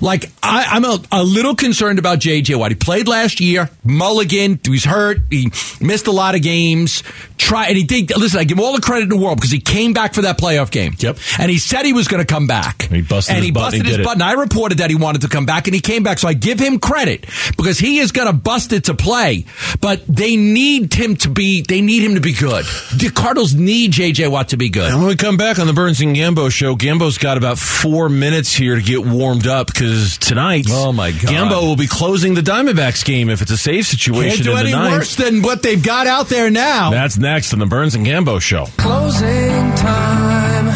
Like, 0.00 0.30
I, 0.42 0.64
I'm 0.70 0.84
a, 0.84 0.98
a 1.12 1.22
little 1.22 1.54
concerned 1.54 1.98
about 1.98 2.18
J.J. 2.18 2.54
Watt. 2.54 2.70
He 2.70 2.76
played 2.76 3.08
last 3.08 3.40
year, 3.40 3.70
mulligan, 3.84 4.58
he 4.62 4.70
was 4.70 4.84
hurt, 4.84 5.18
he 5.30 5.50
missed 5.80 6.06
a 6.06 6.12
lot 6.12 6.34
of 6.34 6.42
games. 6.42 7.02
Try, 7.36 7.66
and 7.66 7.76
he 7.76 7.84
did, 7.84 8.16
listen, 8.16 8.40
I 8.40 8.44
give 8.44 8.58
him 8.58 8.64
all 8.64 8.74
the 8.74 8.80
credit 8.80 9.04
in 9.04 9.08
the 9.08 9.16
world 9.16 9.36
because 9.36 9.50
he 9.50 9.60
came 9.60 9.92
back 9.92 10.14
for 10.14 10.22
that 10.22 10.38
playoff 10.38 10.70
game. 10.70 10.94
Yep. 10.98 11.18
And 11.38 11.50
he 11.50 11.58
said 11.58 11.84
he 11.84 11.92
was 11.92 12.08
going 12.08 12.24
to 12.24 12.32
come 12.32 12.46
back. 12.46 12.82
He 12.82 13.02
busted 13.02 13.36
and 13.36 13.44
he 13.44 13.50
busted 13.50 13.84
his 13.86 13.98
butt. 13.98 14.14
And 14.14 14.22
I 14.22 14.32
reported 14.32 14.78
that 14.78 14.90
he 14.90 14.96
wanted 14.96 15.22
to 15.22 15.28
come 15.28 15.44
back 15.46 15.66
and 15.66 15.74
he 15.74 15.80
came 15.80 16.02
back. 16.02 16.18
So 16.18 16.28
I 16.28 16.34
give 16.34 16.60
him 16.60 16.78
credit 16.78 17.26
because 17.56 17.78
he 17.78 17.98
is 17.98 18.12
going 18.12 18.28
to 18.28 18.32
bust 18.32 18.72
it 18.72 18.84
to 18.84 18.94
play. 18.94 19.46
But 19.80 20.06
they 20.06 20.36
need 20.36 20.94
him 20.94 21.16
to 21.16 21.28
be, 21.28 21.62
they 21.62 21.80
need 21.80 22.02
him 22.02 22.14
to 22.14 22.20
be 22.20 22.32
good. 22.32 22.64
The 22.96 23.10
Cardinals 23.14 23.54
need 23.54 23.92
J.J. 23.92 24.13
Watt 24.18 24.48
to 24.50 24.56
be 24.56 24.68
good. 24.70 24.90
And 24.90 24.98
when 25.00 25.08
we 25.08 25.16
come 25.16 25.36
back 25.36 25.58
on 25.58 25.66
the 25.66 25.72
Burns 25.72 26.00
and 26.00 26.14
Gambo 26.16 26.50
show, 26.50 26.74
Gambo's 26.76 27.18
got 27.18 27.36
about 27.36 27.58
four 27.58 28.08
minutes 28.08 28.52
here 28.54 28.76
to 28.76 28.82
get 28.82 29.04
warmed 29.04 29.46
up 29.46 29.66
because 29.68 30.16
tonight, 30.18 30.66
Oh, 30.70 30.92
my 30.92 31.10
God. 31.10 31.20
Gambo 31.22 31.62
will 31.62 31.76
be 31.76 31.86
closing 31.86 32.34
the 32.34 32.40
Diamondbacks 32.40 33.04
game 33.04 33.28
if 33.30 33.42
it's 33.42 33.50
a 33.50 33.58
safe 33.58 33.86
situation 33.86 34.44
Can't 34.44 34.44
do 34.44 34.50
in 34.50 34.56
the 34.56 34.60
any 34.62 34.72
ninth. 34.72 34.92
worse 34.92 35.16
than 35.16 35.42
what 35.42 35.62
they've 35.62 35.82
got 35.82 36.06
out 36.06 36.28
there 36.28 36.50
now. 36.50 36.90
That's 36.90 37.16
next 37.18 37.52
on 37.52 37.58
the 37.58 37.66
Burns 37.66 37.94
and 37.94 38.06
Gambo 38.06 38.40
show. 38.40 38.66
Closing 38.76 39.74
time. 39.76 40.68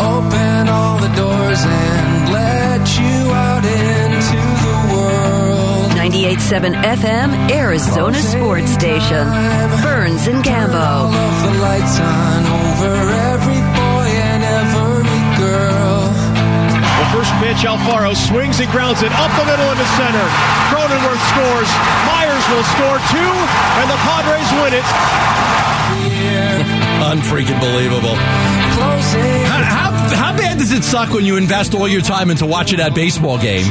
Open 0.00 0.68
all 0.68 0.98
the 0.98 1.08
doors 1.14 1.58
and 1.64 2.32
let 2.32 2.98
you 2.98 3.21
98.7 6.12 6.76
FM, 6.76 7.50
Arizona 7.50 8.20
Sports 8.20 8.68
Station. 8.70 9.24
Burns 9.80 10.28
and 10.28 10.36
All 10.36 10.44
Gambo. 10.44 11.08
the 11.08 11.52
lights 11.64 11.96
on 12.04 12.44
over 12.52 12.92
every 13.32 13.56
boy 13.56 14.06
and 14.28 14.44
every 14.44 15.08
girl. 15.40 16.04
The 17.00 17.08
first 17.16 17.32
pitch, 17.40 17.64
Alfaro 17.64 18.12
swings 18.12 18.60
and 18.60 18.68
grounds 18.70 19.00
it 19.00 19.08
up 19.08 19.32
the 19.40 19.46
middle 19.48 19.64
into 19.72 19.88
center. 19.96 20.26
Cronenworth 20.68 21.22
scores. 21.32 21.70
Myers 22.04 22.44
will 22.52 22.66
score 22.76 23.00
two, 23.08 23.32
and 23.80 23.88
the 23.88 23.96
Padres 24.04 24.48
win 24.60 24.72
it. 24.76 24.86
Unfreaking 27.08 27.58
believable. 27.58 28.16
How, 28.20 29.64
how, 29.64 29.90
how 30.14 30.36
bad 30.36 30.58
does 30.58 30.72
it 30.72 30.84
suck 30.84 31.08
when 31.14 31.24
you 31.24 31.38
invest 31.38 31.74
all 31.74 31.88
your 31.88 32.02
time 32.02 32.28
into 32.28 32.44
watching 32.44 32.78
that 32.78 32.94
baseball 32.94 33.38
game? 33.38 33.64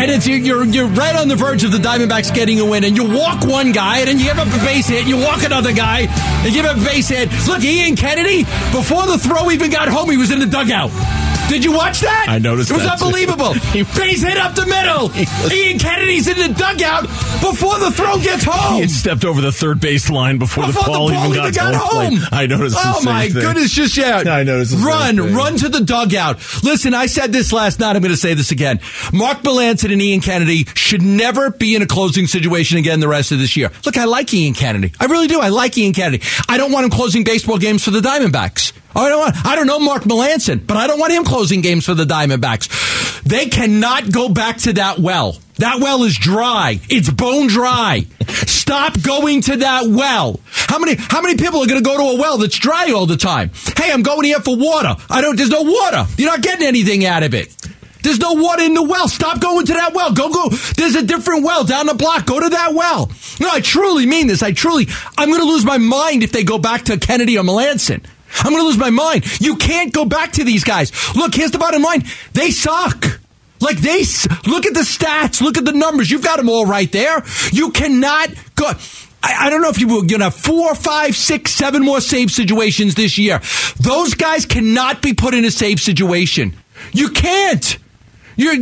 And 0.00 0.10
it's 0.10 0.26
you're, 0.26 0.38
you're 0.38 0.64
you're 0.64 0.88
right 0.88 1.14
on 1.14 1.28
the 1.28 1.36
verge 1.36 1.62
of 1.62 1.72
the 1.72 1.78
Diamondbacks 1.78 2.34
getting 2.34 2.58
a 2.58 2.64
win, 2.64 2.84
and 2.84 2.96
you 2.96 3.04
walk 3.04 3.44
one 3.44 3.72
guy, 3.72 3.98
and 3.98 4.08
then 4.08 4.18
you 4.18 4.24
give 4.24 4.38
up 4.38 4.48
a 4.48 4.64
base 4.64 4.88
hit, 4.88 5.00
and 5.00 5.08
you 5.10 5.18
walk 5.18 5.42
another 5.42 5.74
guy, 5.74 6.08
and 6.08 6.46
you 6.46 6.52
give 6.52 6.64
up 6.64 6.78
a 6.78 6.84
base 6.84 7.08
hit. 7.08 7.28
Look, 7.46 7.62
Ian 7.62 7.96
Kennedy, 7.96 8.44
before 8.72 9.06
the 9.06 9.18
throw 9.18 9.50
even 9.50 9.70
got 9.70 9.88
home, 9.88 10.10
he 10.10 10.16
was 10.16 10.30
in 10.30 10.38
the 10.38 10.46
dugout. 10.46 10.90
Did 11.50 11.64
you 11.64 11.72
watch 11.72 12.00
that? 12.00 12.26
I 12.28 12.38
noticed 12.38 12.70
It 12.70 12.74
was 12.74 12.86
unbelievable. 12.86 13.52
He- 13.74 13.82
base 13.82 14.22
hit 14.22 14.38
up 14.38 14.54
the 14.54 14.66
middle. 14.66 15.08
was- 15.42 15.52
Ian 15.52 15.78
Kennedy's 15.78 16.28
in 16.28 16.38
the 16.38 16.54
dugout 16.58 17.02
before 17.42 17.78
the 17.80 17.90
throw 17.90 18.18
gets 18.18 18.44
home. 18.44 18.74
He 18.76 18.80
had 18.82 18.90
stepped 18.90 19.24
over 19.24 19.40
the 19.40 19.50
third 19.52 19.80
base 19.80 20.08
line 20.10 20.38
before, 20.38 20.66
Before 20.66 20.84
the 20.84 20.90
ball, 20.90 21.12
even 21.12 21.32
got, 21.34 21.52
got 21.54 21.74
home. 21.74 22.18
I 22.30 22.46
noticed. 22.46 22.76
the 22.76 22.82
Oh 22.84 23.02
my 23.02 23.28
thing. 23.28 23.42
goodness, 23.42 23.72
just 23.72 23.96
yeah. 23.96 24.22
I 24.26 24.44
noticed 24.44 24.70
the 24.78 24.84
Run, 24.84 25.16
run 25.34 25.56
to 25.58 25.68
the 25.68 25.80
dugout. 25.80 26.36
Listen, 26.62 26.94
I 26.94 27.06
said 27.06 27.32
this 27.32 27.52
last 27.52 27.80
night. 27.80 27.96
I'm 27.96 28.02
going 28.02 28.12
to 28.12 28.16
say 28.16 28.34
this 28.34 28.52
again. 28.52 28.78
Mark 29.12 29.38
Melancon 29.42 29.92
and 29.92 30.00
Ian 30.00 30.20
Kennedy 30.20 30.66
should 30.74 31.02
never 31.02 31.50
be 31.50 31.74
in 31.74 31.82
a 31.82 31.86
closing 31.86 32.26
situation 32.28 32.78
again 32.78 33.00
the 33.00 33.08
rest 33.08 33.32
of 33.32 33.38
this 33.38 33.56
year. 33.56 33.70
Look, 33.84 33.96
I 33.96 34.04
like 34.04 34.32
Ian 34.32 34.54
Kennedy. 34.54 34.92
I 35.00 35.06
really 35.06 35.26
do. 35.26 35.40
I 35.40 35.48
like 35.48 35.76
Ian 35.76 35.92
Kennedy. 35.94 36.22
I 36.48 36.56
don't 36.58 36.70
want 36.72 36.84
him 36.84 36.90
closing 36.90 37.24
baseball 37.24 37.58
games 37.58 37.84
for 37.84 37.90
the 37.90 38.00
Diamondbacks. 38.00 38.72
I 38.94 39.08
don't 39.08 39.18
want. 39.20 39.46
I 39.46 39.56
don't 39.56 39.66
know 39.66 39.78
Mark 39.78 40.02
Melancon, 40.02 40.66
but 40.66 40.76
I 40.76 40.86
don't 40.86 40.98
want 40.98 41.12
him 41.12 41.24
closing 41.24 41.60
games 41.60 41.84
for 41.86 41.94
the 41.94 42.04
Diamondbacks. 42.04 43.22
They 43.22 43.46
cannot 43.46 44.10
go 44.10 44.28
back 44.28 44.58
to 44.58 44.72
that 44.74 44.98
well. 44.98 45.36
That 45.58 45.78
well 45.80 46.04
is 46.04 46.16
dry. 46.16 46.80
It's 46.88 47.10
bone 47.10 47.46
dry. 47.46 48.06
Stop 48.28 49.00
going 49.02 49.42
to 49.42 49.56
that 49.58 49.86
well. 49.86 50.40
How 50.46 50.78
many 50.78 50.96
how 50.96 51.20
many 51.20 51.36
people 51.36 51.62
are 51.62 51.66
going 51.66 51.82
to 51.82 51.88
go 51.88 51.96
to 51.96 52.16
a 52.16 52.20
well 52.20 52.38
that's 52.38 52.58
dry 52.58 52.90
all 52.92 53.06
the 53.06 53.16
time? 53.16 53.50
Hey, 53.76 53.92
I'm 53.92 54.02
going 54.02 54.24
here 54.24 54.40
for 54.40 54.56
water. 54.56 54.96
I 55.10 55.20
don't 55.20 55.36
there's 55.36 55.50
no 55.50 55.62
water. 55.62 56.06
You're 56.16 56.30
not 56.30 56.42
getting 56.42 56.66
anything 56.66 57.04
out 57.04 57.22
of 57.22 57.34
it. 57.34 57.54
There's 58.02 58.18
no 58.18 58.32
water 58.32 58.62
in 58.62 58.74
the 58.74 58.82
well. 58.82 59.08
Stop 59.08 59.40
going 59.40 59.66
to 59.66 59.74
that 59.74 59.92
well. 59.92 60.12
Go 60.12 60.30
go. 60.30 60.48
There's 60.76 60.94
a 60.94 61.02
different 61.02 61.44
well 61.44 61.64
down 61.64 61.86
the 61.86 61.94
block. 61.94 62.24
Go 62.24 62.40
to 62.40 62.48
that 62.48 62.74
well. 62.74 63.10
No, 63.38 63.50
I 63.50 63.60
truly 63.60 64.06
mean 64.06 64.26
this. 64.26 64.42
I 64.42 64.52
truly 64.52 64.86
I'm 65.18 65.28
going 65.28 65.40
to 65.40 65.46
lose 65.46 65.64
my 65.64 65.78
mind 65.78 66.22
if 66.22 66.32
they 66.32 66.44
go 66.44 66.58
back 66.58 66.84
to 66.84 66.98
Kennedy 66.98 67.36
or 67.36 67.44
Melancon. 67.44 68.04
I'm 68.38 68.52
going 68.52 68.62
to 68.62 68.66
lose 68.66 68.78
my 68.78 68.90
mind. 68.90 69.40
You 69.40 69.56
can't 69.56 69.92
go 69.92 70.04
back 70.04 70.32
to 70.32 70.44
these 70.44 70.64
guys. 70.64 70.92
Look, 71.14 71.34
here's 71.34 71.50
the 71.50 71.58
bottom 71.58 71.82
line. 71.82 72.04
They 72.32 72.50
suck. 72.50 73.20
Like 73.60 73.78
they 73.78 73.98
look 74.46 74.64
at 74.64 74.72
the 74.72 74.80
stats, 74.80 75.42
look 75.42 75.58
at 75.58 75.66
the 75.66 75.72
numbers. 75.72 76.10
You've 76.10 76.24
got 76.24 76.38
them 76.38 76.48
all 76.48 76.64
right 76.64 76.90
there. 76.90 77.22
You 77.52 77.70
cannot 77.70 78.30
go. 78.54 78.72
I, 79.22 79.46
I 79.46 79.50
don't 79.50 79.60
know 79.60 79.68
if 79.68 79.78
you 79.78 79.86
will. 79.86 80.04
You 80.06 80.18
have 80.18 80.34
four, 80.34 80.74
five, 80.74 81.14
six, 81.14 81.52
seven 81.52 81.82
more 81.82 82.00
save 82.00 82.30
situations 82.30 82.94
this 82.94 83.18
year. 83.18 83.40
Those 83.78 84.14
guys 84.14 84.46
cannot 84.46 85.02
be 85.02 85.12
put 85.12 85.34
in 85.34 85.44
a 85.44 85.50
save 85.50 85.78
situation. 85.78 86.56
You 86.92 87.10
can't. 87.10 87.76
You're, 88.40 88.56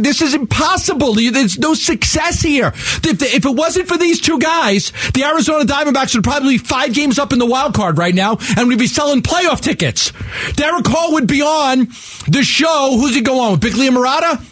this 0.00 0.20
is 0.20 0.34
impossible. 0.34 1.14
There's 1.14 1.58
no 1.58 1.72
success 1.72 2.42
here. 2.42 2.68
If, 2.68 3.22
if 3.22 3.46
it 3.46 3.54
wasn't 3.56 3.88
for 3.88 3.96
these 3.96 4.20
two 4.20 4.38
guys, 4.38 4.92
the 5.14 5.24
Arizona 5.24 5.64
Diamondbacks 5.64 6.14
would 6.14 6.24
probably 6.24 6.58
be 6.58 6.58
five 6.58 6.92
games 6.92 7.18
up 7.18 7.32
in 7.32 7.38
the 7.38 7.46
wild 7.46 7.72
card 7.72 7.96
right 7.96 8.14
now, 8.14 8.36
and 8.58 8.68
we'd 8.68 8.78
be 8.78 8.86
selling 8.86 9.22
playoff 9.22 9.62
tickets. 9.62 10.12
Derrick 10.56 10.86
Hall 10.86 11.14
would 11.14 11.26
be 11.26 11.40
on 11.40 11.88
the 12.28 12.42
show. 12.44 12.98
Who's 13.00 13.14
he 13.14 13.22
go 13.22 13.40
on 13.40 13.52
with? 13.52 13.62
Bickley 13.62 13.86
and 13.86 13.96
Marotta? 13.96 14.44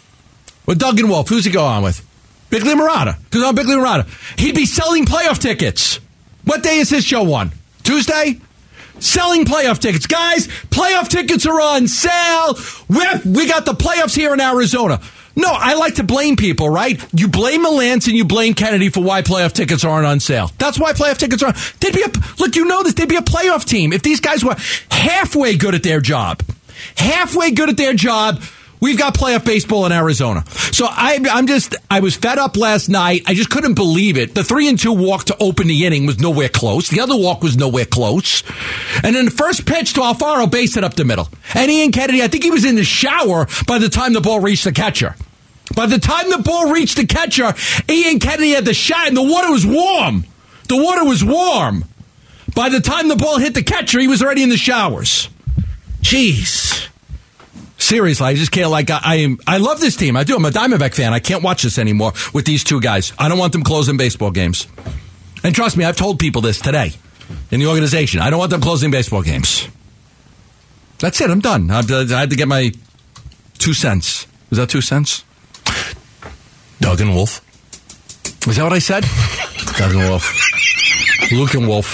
With 0.65 0.79
Doug 0.79 0.99
and 0.99 1.07
Wolf? 1.07 1.29
Who's 1.29 1.45
he 1.45 1.51
go 1.51 1.65
on 1.65 1.83
with? 1.83 2.03
Bickley 2.49 2.71
and 2.71 2.81
Marotta. 2.81 3.21
Because 3.25 3.43
on 3.43 3.53
Bickley 3.53 3.73
and 3.73 3.83
Marotta. 3.83 4.39
He'd 4.39 4.55
be 4.55 4.65
selling 4.65 5.05
playoff 5.05 5.39
tickets. 5.39 5.99
What 6.45 6.63
day 6.63 6.79
is 6.79 6.89
his 6.89 7.05
show 7.05 7.31
on? 7.33 7.51
Tuesday? 7.83 8.39
Selling 9.03 9.43
playoff 9.43 9.79
tickets. 9.79 10.07
Guys, 10.07 10.47
playoff 10.47 11.09
tickets 11.09 11.45
are 11.45 11.59
on 11.59 11.89
sale. 11.89 12.55
Whip, 12.87 13.25
we 13.25 13.47
got 13.47 13.65
the 13.65 13.73
playoffs 13.73 14.15
here 14.15 14.33
in 14.33 14.39
Arizona. 14.39 15.01
No, 15.35 15.49
I 15.51 15.73
like 15.73 15.95
to 15.95 16.03
blame 16.03 16.37
people, 16.37 16.69
right? 16.69 17.03
You 17.11 17.27
blame 17.27 17.65
Melancon 17.65 18.13
you 18.13 18.23
blame 18.23 18.53
Kennedy 18.53 18.89
for 18.89 19.03
why 19.03 19.21
playoff 19.21 19.51
tickets 19.51 19.83
aren't 19.83 20.05
on 20.05 20.19
sale. 20.19 20.51
That's 20.57 20.79
why 20.79 20.93
playoff 20.93 21.17
tickets 21.17 21.43
are 21.43 21.47
on. 21.47 21.55
They'd 21.81 21.93
be 21.93 22.03
a, 22.03 22.11
look, 22.39 22.55
you 22.55 22.65
know 22.65 22.81
this, 22.83 22.93
they'd 22.93 23.09
be 23.09 23.17
a 23.17 23.21
playoff 23.21 23.65
team 23.65 23.91
if 23.91 24.03
these 24.03 24.21
guys 24.21 24.43
were 24.43 24.55
halfway 24.89 25.57
good 25.57 25.75
at 25.75 25.83
their 25.83 25.99
job. 25.99 26.41
Halfway 26.95 27.51
good 27.51 27.69
at 27.69 27.77
their 27.77 27.93
job. 27.93 28.41
We've 28.83 28.97
got 28.97 29.15
playoff 29.15 29.45
baseball 29.45 29.85
in 29.85 29.93
Arizona. 29.93 30.43
So 30.73 30.85
I, 30.89 31.17
I'm 31.31 31.47
just, 31.47 31.73
I 31.89 32.01
was 32.01 32.17
fed 32.17 32.37
up 32.37 32.57
last 32.57 32.89
night. 32.89 33.21
I 33.25 33.33
just 33.33 33.49
couldn't 33.49 33.75
believe 33.75 34.17
it. 34.17 34.35
The 34.35 34.43
three 34.43 34.67
and 34.67 34.77
two 34.77 34.91
walk 34.91 35.23
to 35.25 35.37
open 35.39 35.67
the 35.67 35.85
inning 35.85 36.05
was 36.05 36.19
nowhere 36.19 36.49
close. 36.49 36.89
The 36.89 36.99
other 36.99 37.15
walk 37.15 37.43
was 37.43 37.55
nowhere 37.55 37.85
close. 37.85 38.43
And 39.01 39.15
then 39.15 39.23
the 39.23 39.31
first 39.31 39.65
pitch 39.65 39.93
to 39.93 40.01
Alfaro 40.01 40.51
base 40.51 40.75
it 40.75 40.83
up 40.83 40.95
the 40.95 41.05
middle. 41.05 41.29
And 41.55 41.71
Ian 41.71 41.93
Kennedy, 41.93 42.21
I 42.21 42.27
think 42.27 42.43
he 42.43 42.51
was 42.51 42.65
in 42.65 42.75
the 42.75 42.83
shower 42.83 43.47
by 43.65 43.79
the 43.79 43.87
time 43.87 44.11
the 44.11 44.19
ball 44.19 44.41
reached 44.41 44.65
the 44.65 44.73
catcher. 44.73 45.15
By 45.73 45.85
the 45.85 45.97
time 45.97 46.29
the 46.29 46.39
ball 46.39 46.69
reached 46.73 46.97
the 46.97 47.07
catcher, 47.07 47.53
Ian 47.89 48.19
Kennedy 48.19 48.49
had 48.49 48.65
the 48.65 48.73
shot 48.73 49.07
and 49.07 49.15
the 49.15 49.23
water 49.23 49.49
was 49.49 49.65
warm. 49.65 50.25
The 50.67 50.75
water 50.75 51.05
was 51.05 51.23
warm. 51.23 51.85
By 52.53 52.67
the 52.67 52.81
time 52.81 53.07
the 53.07 53.15
ball 53.15 53.37
hit 53.37 53.53
the 53.53 53.63
catcher, 53.63 54.01
he 54.01 54.09
was 54.09 54.21
already 54.21 54.43
in 54.43 54.49
the 54.49 54.57
showers. 54.57 55.29
Jeez. 56.01 56.89
Seriously, 57.83 58.25
I 58.25 58.33
just 58.33 58.53
can't 58.53 58.71
like 58.71 58.89
I, 58.89 58.99
I. 59.03 59.37
I 59.45 59.57
love 59.57 59.81
this 59.81 59.97
team. 59.97 60.15
I 60.15 60.23
do. 60.23 60.37
I'm 60.37 60.45
a 60.45 60.51
Diamondback 60.51 60.93
fan. 60.95 61.11
I 61.13 61.19
can't 61.19 61.43
watch 61.43 61.63
this 61.63 61.77
anymore 61.77 62.13
with 62.33 62.45
these 62.45 62.63
two 62.63 62.79
guys. 62.79 63.11
I 63.19 63.27
don't 63.27 63.37
want 63.37 63.51
them 63.51 63.61
closing 63.61 63.97
baseball 63.97 64.31
games. 64.31 64.67
And 65.43 65.53
trust 65.53 65.75
me, 65.75 65.83
I've 65.83 65.97
told 65.97 66.17
people 66.17 66.41
this 66.41 66.61
today 66.61 66.93
in 67.51 67.59
the 67.59 67.67
organization. 67.67 68.21
I 68.21 68.29
don't 68.29 68.39
want 68.39 68.51
them 68.51 68.61
closing 68.61 68.89
baseball 68.89 69.21
games. 69.21 69.67
That's 70.99 71.19
it. 71.19 71.29
I'm 71.29 71.41
done. 71.41 71.69
I 71.69 71.83
had 71.83 72.29
to 72.29 72.37
get 72.37 72.47
my 72.47 72.71
two 73.57 73.73
cents. 73.73 74.27
Is 74.49 74.57
that 74.57 74.69
two 74.69 74.79
cents? 74.79 75.25
Doug 76.79 77.01
and 77.01 77.13
Wolf. 77.13 77.41
Is 78.47 78.55
that 78.55 78.63
what 78.63 78.71
I 78.71 78.79
said? 78.79 79.03
Doug 79.77 79.91
and 79.91 80.09
Wolf. 80.09 81.31
Luke 81.33 81.53
and 81.53 81.67
Wolf. 81.67 81.91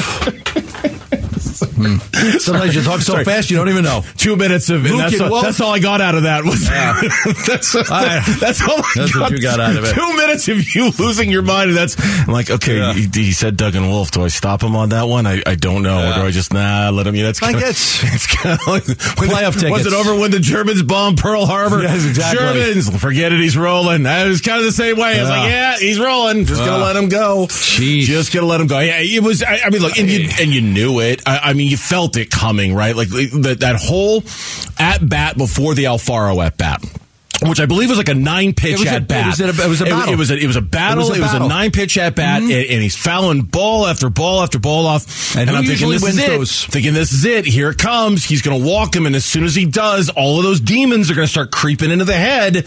Hmm. 1.79 1.97
Sometimes 2.39 2.75
you 2.75 2.81
talk 2.83 2.99
so 3.01 3.13
Sorry. 3.13 3.23
fast 3.25 3.49
you 3.49 3.57
don't 3.57 3.69
even 3.69 3.83
know. 3.83 4.03
Two 4.17 4.35
minutes 4.35 4.69
of 4.69 4.85
it. 4.85 4.89
That's, 4.97 5.19
all, 5.21 5.41
that's 5.41 5.61
all 5.61 5.71
I 5.73 5.79
got 5.79 6.01
out 6.01 6.15
of 6.15 6.23
that. 6.23 6.43
Was 6.43 6.67
that's 7.47 7.75
I- 7.75 8.19
that's 8.39 8.61
all. 8.61 8.77
I 8.79 8.91
That's 8.95 9.15
what 9.15 9.31
you 9.31 9.41
got 9.41 9.59
out 9.59 9.75
of 9.77 9.83
it. 9.85 9.93
Two 9.93 10.15
minutes 10.17 10.47
of 10.49 10.75
you 10.75 10.91
losing 10.99 11.29
your 11.31 11.41
mind. 11.41 11.69
And 11.69 11.77
that's 11.77 11.95
I'm 12.27 12.33
like 12.33 12.49
okay. 12.49 12.77
Yeah. 12.77 12.93
He, 12.93 13.07
he 13.13 13.31
said 13.31 13.55
Doug 13.57 13.75
and 13.75 13.87
Wolf. 13.89 14.11
Do 14.11 14.23
I 14.23 14.27
stop 14.27 14.61
him 14.63 14.75
on 14.75 14.89
that 14.89 15.03
one? 15.03 15.25
I, 15.25 15.41
I 15.45 15.55
don't 15.55 15.83
know. 15.83 16.11
Or 16.11 16.13
do 16.15 16.21
I 16.27 16.31
just 16.31 16.53
nah 16.53 16.89
let 16.89 17.07
him? 17.07 17.15
Yeah, 17.15 17.23
that's 17.23 17.41
I 17.41 17.51
kinda, 17.51 17.59
guess. 17.65 18.03
it's 18.03 18.27
kind 18.27 18.59
of 18.59 18.67
like 18.67 18.83
Playoff 18.83 19.59
the, 19.59 19.69
Was 19.71 19.85
it 19.85 19.93
over 19.93 20.15
when 20.19 20.31
the 20.31 20.39
Germans 20.39 20.83
bombed 20.83 21.17
Pearl 21.17 21.45
Harbor? 21.45 21.81
Yes, 21.81 22.05
exactly. 22.05 22.39
Germans, 22.39 23.01
forget 23.01 23.31
it. 23.31 23.39
He's 23.39 23.57
rolling. 23.57 24.05
It 24.05 24.27
was 24.27 24.41
kind 24.41 24.59
of 24.59 24.65
the 24.65 24.71
same 24.71 24.97
way. 24.97 25.17
I 25.17 25.21
was 25.21 25.29
like, 25.29 25.49
yeah, 25.49 25.77
he's 25.77 25.99
rolling. 25.99 26.45
Just 26.45 26.59
gonna 26.65 26.83
Ah. 26.83 26.87
let 26.87 26.95
him 26.95 27.09
go. 27.09 27.47
Jeez. 27.49 28.01
Just 28.01 28.33
gonna 28.33 28.47
let 28.47 28.59
him 28.61 28.67
go. 28.67 28.79
Yeah, 28.79 28.97
it 28.99 29.23
was. 29.23 29.43
I, 29.43 29.59
I 29.65 29.69
mean, 29.69 29.81
look, 29.81 29.97
and 29.97 30.09
you 30.09 30.29
and 30.39 30.51
you 30.51 30.61
knew 30.61 30.99
it. 30.99 31.21
I, 31.25 31.39
I 31.49 31.53
mean, 31.53 31.68
you 31.69 31.77
felt 31.77 32.17
it 32.17 32.29
coming, 32.29 32.73
right? 32.73 32.95
Like 32.95 33.09
that 33.09 33.57
that 33.61 33.77
whole 33.77 34.23
at 34.77 35.07
bat 35.07 35.37
before 35.37 35.75
the 35.75 35.85
Alfaro 35.85 36.45
at 36.45 36.57
bat. 36.57 36.83
Which 37.41 37.61
I 37.61 37.67
believe 37.67 37.87
was 37.87 37.97
like 37.97 38.09
a 38.09 38.13
nine 38.13 38.53
pitch 38.53 38.85
a- 38.85 38.89
at 38.89 39.07
bat. 39.07 39.39
it 39.39 39.47
was 39.47 39.59
a- 39.59 39.63
it 39.63 39.69
was 39.69 39.81
a 39.81 39.85
battle. 39.85 40.13
It, 40.13 40.17
was 40.17 40.29
a 40.31 40.37
it 40.37 40.47
was 40.47 40.55
a 40.57 40.61
battle. 40.61 41.05
It 41.05 41.09
was 41.09 41.17
a 41.19 41.21
It 41.21 41.21
was 41.21 41.33
a, 41.35 41.47
nine 41.47 41.71
pitch 41.71 41.97
at 41.97 42.13
bat, 42.13 42.41
mm-hmm. 42.41 42.51
and, 42.51 42.65
and 42.65 42.81
he's 42.81 42.97
fouling 42.97 43.43
ball 43.43 43.87
after 43.87 44.09
ball 44.09 44.41
after 44.41 44.59
ball 44.59 44.85
off. 44.85 45.37
And 45.37 45.49
who 45.49 45.55
I'm 45.55 45.63
thinking 45.63 45.89
this 45.89 46.03
is 46.03 46.17
it. 46.17 46.27
those? 46.27 46.65
Thinking 46.65 46.93
this 46.93 47.13
is 47.13 47.23
it. 47.23 47.45
Here 47.45 47.69
it 47.69 47.77
comes. 47.77 48.25
He's 48.25 48.41
going 48.41 48.61
to 48.61 48.67
walk 48.67 48.93
him, 48.93 49.05
and 49.05 49.15
as 49.15 49.23
soon 49.23 49.45
as 49.45 49.55
he 49.55 49.65
does, 49.65 50.09
all 50.09 50.37
of 50.39 50.43
those 50.43 50.59
demons 50.59 51.09
are 51.09 51.15
going 51.15 51.27
to 51.27 51.31
start 51.31 51.51
creeping 51.51 51.91
into 51.91 52.03
the 52.03 52.13
head. 52.13 52.57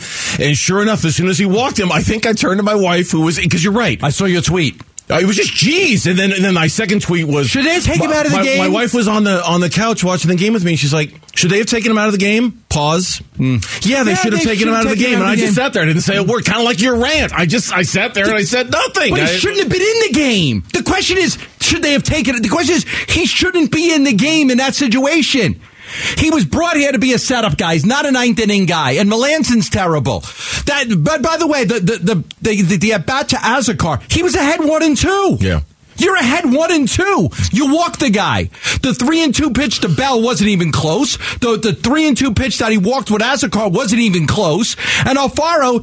And 0.41 0.57
sure 0.57 0.81
enough, 0.81 1.05
as 1.05 1.17
soon 1.17 1.29
as 1.29 1.37
he 1.37 1.45
walked 1.45 1.79
him, 1.79 1.93
I 1.93 2.01
think 2.01 2.27
I 2.27 2.33
turned 2.33 2.59
to 2.59 2.63
my 2.63 2.75
wife, 2.75 3.11
who 3.11 3.21
was 3.21 3.39
because 3.39 3.63
you're 3.63 3.75
right. 3.75 4.03
I 4.03 4.09
saw 4.09 4.25
your 4.25 4.41
tweet. 4.41 4.81
Uh, 5.11 5.19
It 5.21 5.27
was 5.27 5.37
just 5.37 5.53
geez, 5.53 6.07
and 6.07 6.19
then 6.19 6.33
and 6.33 6.45
then 6.45 6.55
my 6.55 6.69
second 6.69 7.03
tweet 7.03 7.27
was 7.27 7.49
Should 7.49 7.67
they 7.67 7.81
take 7.81 8.01
him 8.01 8.11
my- 8.11 8.17
out 8.17 8.25
of 8.27 8.33
the 8.33 8.39
my- 8.39 8.45
game? 8.45 8.59
My 8.59 8.69
wife 8.69 8.95
was 8.95 9.09
on 9.09 9.25
the 9.25 9.45
on 9.45 9.61
the 9.61 9.69
couch 9.69 10.03
watching 10.05 10.31
the 10.31 10.37
game 10.37 10.53
with 10.53 10.65
me. 10.65 10.73
and 10.73 10.79
She's 10.79 10.93
like, 10.95 11.13
"Should 11.35 11.51
they 11.51 11.59
have 11.59 11.67
taken 11.67 11.91
him 11.91 11.99
out 11.99 12.07
of 12.07 12.13
the 12.13 12.19
game?" 12.19 12.55
Pause. 12.69 13.21
Yeah, 13.39 13.59
they 14.05 14.13
Yeah, 14.13 14.15
should 14.17 14.33
have 14.33 14.43
they 14.43 14.47
taken 14.47 14.51
him 14.51 14.57
should 14.57 14.69
out 14.69 14.79
of 14.79 14.83
the 14.85 14.89
have 14.91 14.99
taken 14.99 15.03
game, 15.05 15.15
him 15.15 15.21
and 15.23 15.31
I 15.31 15.33
of 15.35 15.39
just 15.41 15.49
game. 15.57 15.65
sat 15.65 15.73
there. 15.73 15.83
I 15.83 15.87
didn't 15.87 16.03
say 16.03 16.17
a 16.17 16.23
word. 16.23 16.45
Kind 16.47 16.61
of 16.61 16.65
like 16.65 16.81
your 16.81 16.97
rant. 16.97 17.33
I 17.35 17.45
just 17.47 17.73
I 17.73 17.83
sat 17.83 18.15
there 18.15 18.25
and 18.27 18.35
I 18.35 18.45
said 18.45 18.71
nothing. 18.71 19.11
But 19.11 19.19
he 19.19 19.27
I- 19.27 19.37
shouldn't 19.39 19.59
have 19.61 19.69
been 19.69 19.83
in 19.83 20.01
the 20.07 20.13
game. 20.13 20.63
The 20.73 20.83
question 20.83 21.19
is, 21.19 21.37
should 21.61 21.83
they 21.83 21.93
have 21.93 22.05
taken 22.05 22.37
it? 22.37 22.43
The 22.43 22.49
question 22.49 22.77
is, 22.77 22.87
he 23.09 23.27
shouldn't 23.27 23.71
be 23.73 23.93
in 23.93 24.05
the 24.05 24.13
game 24.15 24.51
in 24.51 24.59
that 24.59 24.75
situation. 24.75 25.61
He 26.19 26.31
was 26.31 26.45
brought 26.45 26.77
here 26.77 26.93
to 26.93 26.99
be 26.99 27.13
a 27.13 27.19
setup 27.19 27.57
guy. 27.57 27.75
He's 27.75 27.87
not 27.87 28.07
a 28.07 28.11
ninth 28.11 28.39
inning 28.39 28.67
guy. 28.67 28.93
And 28.93 29.09
Melancon's 29.09 29.69
terrible. 29.69 30.21
That, 30.67 30.87
but 30.99 31.23
by 31.23 31.37
the 31.37 31.47
way, 31.47 31.65
the 31.65 31.81
the 31.81 31.97
the 31.99 32.15
the, 32.41 32.63
the, 32.63 32.77
the 32.77 32.93
at 32.95 33.07
bat 33.07 33.29
to 33.31 33.37
Azocar, 33.37 34.01
he 34.11 34.23
was 34.23 34.35
ahead 34.35 34.61
one 34.61 34.83
and 34.83 34.97
two. 34.97 35.39
Yeah. 35.41 35.61
You're 35.97 36.17
ahead 36.17 36.45
one 36.53 36.73
and 36.73 36.89
two. 36.89 37.29
You 37.53 37.73
walk 37.75 37.99
the 37.99 38.11
guy. 38.11 38.51
The 38.83 38.95
three 38.95 39.23
and 39.23 39.35
two 39.35 39.51
pitch 39.51 39.81
to 39.81 39.89
Bell 39.89 40.23
wasn't 40.23 40.51
even 40.51 40.73
close. 40.73 41.17
The 41.39 41.59
the 41.59 41.73
three 41.73 42.07
and 42.09 42.17
two 42.17 42.33
pitch 42.35 42.59
that 42.59 42.73
he 42.73 42.79
walked 42.79 43.11
with 43.11 43.23
Azocar 43.23 43.71
wasn't 43.73 44.03
even 44.03 44.27
close. 44.27 44.77
And 45.07 45.19
Alfaro, 45.19 45.83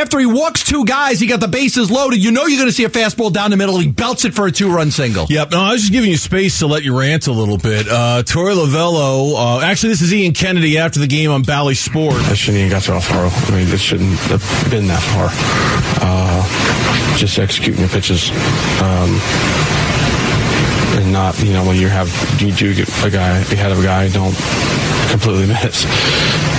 after 0.00 0.18
he 0.18 0.26
walks 0.26 0.64
two 0.64 0.84
guys, 0.84 1.20
he 1.20 1.26
got 1.26 1.40
the 1.40 1.48
bases 1.48 1.90
loaded. 1.90 2.22
You 2.22 2.30
know 2.30 2.46
you're 2.46 2.58
going 2.58 2.68
to 2.68 2.74
see 2.74 2.84
a 2.84 2.88
fastball 2.88 3.32
down 3.32 3.50
the 3.50 3.56
middle. 3.56 3.78
He 3.78 3.88
belts 3.88 4.24
it 4.24 4.34
for 4.34 4.46
a 4.46 4.52
two 4.52 4.74
run 4.74 4.90
single. 4.90 5.26
Yep. 5.28 5.50
No, 5.52 5.60
I 5.60 5.72
was 5.72 5.82
just 5.82 5.92
giving 5.92 6.10
you 6.10 6.16
space 6.16 6.58
to 6.60 6.66
let 6.66 6.82
you 6.82 6.98
rant 6.98 7.26
a 7.26 7.32
little 7.32 7.58
bit. 7.58 7.86
Uh, 7.88 8.22
Torey 8.24 8.54
Lovullo. 8.54 9.34
Uh, 9.36 9.60
actually, 9.60 9.90
this 9.90 10.02
is 10.02 10.12
Ian 10.12 10.32
Kennedy 10.32 10.78
after 10.78 11.00
the 11.00 11.06
game 11.06 11.30
on 11.30 11.42
Bally 11.42 11.74
Sport. 11.74 12.14
I 12.14 12.34
shouldn't 12.34 12.58
even 12.60 12.70
got 12.70 12.82
to 12.82 12.92
Alfaro. 12.92 13.30
I 13.50 13.56
mean, 13.56 13.68
it 13.72 13.78
shouldn't 13.78 14.18
have 14.30 14.70
been 14.70 14.86
that 14.88 15.02
far. 15.02 15.28
Uh, 16.00 17.16
just 17.18 17.38
executing 17.38 17.80
your 17.80 17.88
pitches. 17.88 18.30
Um, 18.82 19.20
and 20.96 21.12
not, 21.12 21.38
you 21.42 21.52
know, 21.52 21.64
when 21.64 21.76
you 21.76 21.88
have, 21.88 22.08
you 22.40 22.52
do 22.52 22.74
get 22.74 22.88
a 23.04 23.10
guy 23.10 23.38
ahead 23.38 23.72
of 23.72 23.80
a 23.80 23.82
guy, 23.82 24.08
don't 24.08 24.34
completely 25.10 25.46
miss. 25.46 25.84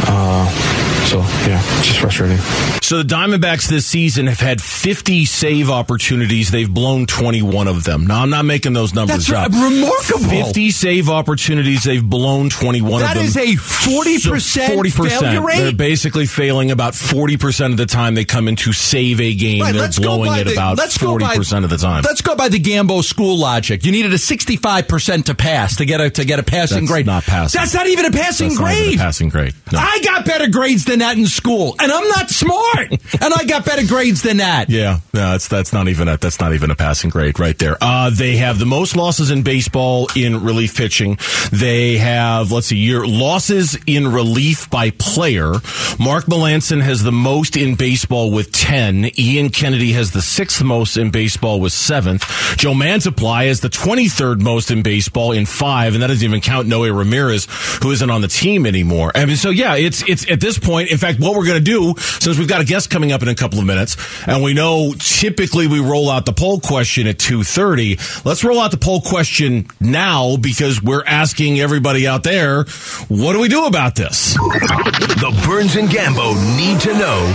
Uh, 0.08 0.85
so, 1.06 1.20
yeah, 1.48 1.62
it's 1.78 1.88
just 1.88 2.00
frustrating. 2.00 2.38
So 2.82 2.98
the 2.98 3.04
Diamondbacks 3.04 3.68
this 3.70 3.86
season 3.86 4.28
have 4.28 4.40
had 4.40 4.62
50 4.62 5.26
save 5.26 5.70
opportunities. 5.70 6.52
They've 6.52 6.70
blown 6.72 7.06
21 7.06 7.68
of 7.68 7.84
them. 7.84 8.06
Now 8.08 8.22
I'm 8.24 8.30
not 8.30 8.46
making 8.46 8.74
those 8.74 8.94
numbers 8.94 9.28
That's 9.28 9.32
up. 9.32 9.52
re- 9.52 9.76
remarkable. 9.76 10.30
50 10.46 10.72
save 10.72 11.10
opportunities. 11.10 11.84
They've 11.84 12.04
blown 12.04 12.50
21 12.50 13.02
That 13.02 13.12
of 13.18 13.18
them. 13.18 13.26
is 13.26 13.38
a 13.38 13.56
40% 13.56 15.10
failure 15.10 15.42
rate? 15.42 15.58
They're 15.60 15.72
basically 15.74 16.26
failing 16.26 16.72
about 16.72 16.94
40% 16.94 17.72
of 17.72 17.78
the 17.78 17.86
time 17.86 18.16
they 18.16 18.26
come 18.26 18.48
in 18.48 18.56
to 18.58 18.74
save 18.74 19.20
a 19.22 19.34
game. 19.36 19.62
Right, 19.62 19.74
They're 19.74 19.90
blowing 19.90 20.34
it 20.40 20.46
the- 20.46 20.54
about 20.54 20.78
let's 20.78 20.98
go 20.98 21.18
by- 21.18 21.36
40% 21.36 21.64
of 21.64 21.70
the 21.70 21.78
time. 21.78 22.04
Let's 22.04 22.22
go 22.22 22.36
by 22.36 22.50
the 22.50 22.60
Gambo 22.60 23.04
school 23.04 23.38
logic. 23.38 23.86
You 23.86 23.92
needed 23.92 24.14
a 24.14 24.18
65% 24.18 25.26
to 25.26 25.36
pass 25.36 25.78
to 25.78 25.86
get 25.86 26.02
a 26.02 26.10
to 26.12 26.26
get 26.26 26.40
a 26.40 26.44
passing 26.44 26.82
That's 26.82 26.92
grade. 26.92 27.06
not 27.06 27.24
passing. 27.24 27.60
That's 27.60 27.74
not 27.74 27.88
even 27.88 28.06
a 28.06 28.12
passing 28.12 28.50
That's 28.50 28.60
not 28.60 28.72
even 28.72 28.82
a 28.84 28.86
grade. 28.88 29.00
passing 29.00 29.30
grade. 29.30 29.54
No. 29.72 29.80
I 29.80 30.00
got 30.04 30.26
better 30.26 30.48
grades 30.48 30.86
than 30.86 30.95
that 31.00 31.18
in 31.18 31.26
school, 31.26 31.76
and 31.80 31.92
I'm 31.92 32.08
not 32.10 32.30
smart, 32.30 32.92
and 32.92 33.34
I 33.34 33.46
got 33.46 33.66
better 33.66 33.86
grades 33.86 34.22
than 34.22 34.38
that. 34.38 34.70
Yeah, 34.70 35.00
no, 35.14 35.32
that's 35.32 35.48
that's 35.48 35.74
not 35.74 35.88
even 35.88 36.08
a 36.08 36.18
that's 36.18 36.40
not 36.40 36.54
even 36.54 36.72
a 36.72 36.76
passing 36.76 37.10
grade 37.10 37.40
right 37.40 37.58
there. 37.58 37.78
Uh, 37.82 38.10
they 38.10 38.38
have 38.38 38.60
the 38.60 38.66
most 38.66 38.96
losses 38.96 39.32
in 39.32 39.44
baseball 39.44 40.08
in 40.16 40.44
relief 40.44 40.76
pitching. 40.76 41.18
They 41.52 41.98
have 41.98 42.52
let's 42.52 42.68
see, 42.68 42.78
your 42.78 43.08
losses 43.08 43.78
in 43.86 44.08
relief 44.12 44.70
by 44.70 44.92
player. 44.92 45.52
Mark 46.00 46.26
Melancon 46.26 46.82
has 46.82 47.04
the 47.04 47.12
most 47.12 47.58
in 47.58 47.76
baseball 47.76 48.32
with 48.32 48.52
ten. 48.52 49.12
Ian 49.18 49.50
Kennedy 49.50 49.94
has 49.94 50.12
the 50.12 50.22
sixth 50.22 50.64
most 50.64 50.98
in 50.98 51.12
baseball 51.12 51.60
with 51.60 51.74
seventh. 51.74 52.24
Joe 52.58 52.74
Mantiply 52.74 53.48
is 53.48 53.62
the 53.62 53.70
twenty 53.70 54.08
third 54.08 54.42
most 54.42 54.72
in 54.72 54.84
baseball 54.84 55.32
in 55.32 55.46
five, 55.46 55.94
and 55.94 56.04
that 56.04 56.08
doesn't 56.08 56.26
even 56.28 56.42
count 56.42 56.68
Noe 56.68 56.88
Ramirez, 56.90 57.48
who 57.82 57.92
isn't 57.92 58.10
on 58.10 58.22
the 58.22 58.28
team 58.28 58.66
anymore. 58.66 59.12
I 59.16 59.26
mean, 59.26 59.38
so 59.38 59.50
yeah, 59.50 59.76
it's 59.76 60.08
it's 60.08 60.30
at 60.30 60.40
this 60.42 60.60
point. 60.60 60.85
In 60.88 60.98
fact, 60.98 61.20
what 61.20 61.36
we're 61.36 61.46
going 61.46 61.64
to 61.64 61.64
do 61.64 61.94
since 61.98 62.38
we've 62.38 62.48
got 62.48 62.62
a 62.62 62.66
guest 62.66 62.90
coming 62.90 63.12
up 63.12 63.22
in 63.22 63.28
a 63.28 63.36
couple 63.36 63.60
of 63.60 63.66
minutes, 63.66 63.98
and 64.28 64.44
we 64.44 64.54
know 64.54 64.94
typically 64.98 65.68
we 65.68 65.80
roll 65.80 66.10
out 66.10 66.26
the 66.26 66.34
poll 66.34 66.60
question 66.60 67.08
at 67.08 67.20
two 67.20 67.44
thirty. 67.44 67.98
Let's 68.24 68.44
roll 68.44 68.60
out 68.60 68.72
the 68.72 68.78
poll 68.78 69.02
question 69.02 69.68
now 69.80 70.38
because 70.38 70.82
we're 70.82 71.04
asking 71.06 71.60
everybody 71.60 72.08
out 72.08 72.24
there, 72.24 72.64
what 73.08 73.34
do 73.34 73.40
we 73.40 73.48
do 73.48 73.66
about 73.66 73.96
this? 73.96 74.34
The 74.36 75.44
Burns 75.48 75.76
and 75.76 75.90
Gambo 75.90 76.36
need 76.58 76.80
to 76.82 76.94
know 76.94 77.34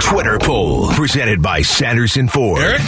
Twitter 0.00 0.38
poll 0.38 0.88
presented 0.92 1.42
by 1.42 1.62
Sanderson 1.62 2.28
Ford. 2.28 2.62
Eric, 2.62 2.80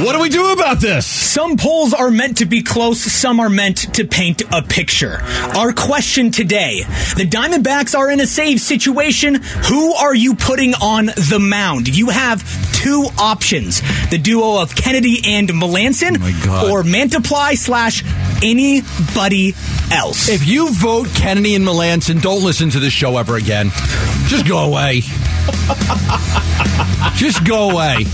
what 0.00 0.14
do 0.14 0.20
we 0.20 0.28
do 0.30 0.52
about 0.52 0.80
this? 0.80 1.06
Some 1.06 1.56
polls 1.56 1.92
are 1.94 2.10
meant 2.10 2.38
to 2.38 2.46
be 2.46 2.62
close, 2.62 3.00
some 3.00 3.38
are 3.40 3.48
meant 3.50 3.94
to 3.94 4.04
paint 4.06 4.42
a 4.52 4.62
picture. 4.62 5.18
Our 5.56 5.72
question 5.72 6.30
today 6.30 6.80
the 7.16 7.28
Diamondbacks 7.28 7.96
are 7.96 8.10
in 8.10 8.20
a 8.20 8.26
save 8.26 8.60
situation. 8.60 9.36
Who 9.68 9.92
are 9.92 10.14
you 10.14 10.34
putting 10.34 10.74
on 10.74 11.06
the 11.06 11.38
mound? 11.38 11.94
You 11.94 12.08
have 12.08 12.42
two 12.74 13.06
options 13.18 13.80
the 14.10 14.18
duo 14.18 14.60
of 14.60 14.74
Kennedy 14.74 15.20
and 15.24 15.48
Melancon, 15.50 16.16
oh 16.20 16.42
God. 16.44 16.70
or 16.70 16.82
Mantiply 16.82 17.56
slash 17.56 18.02
anybody 18.42 19.54
else. 19.92 20.28
If 20.28 20.46
you 20.46 20.72
vote 20.72 21.08
Kennedy 21.14 21.54
and 21.54 21.64
Melancon, 21.64 22.20
don't 22.22 22.42
listen 22.42 22.70
to 22.70 22.80
this 22.80 22.92
show 22.92 23.16
ever 23.18 23.36
again. 23.36 23.70
Just 24.26 24.46
go 24.48 24.58
away. 24.58 25.02
Just 27.14 27.44
go 27.44 27.70
away. 27.70 28.04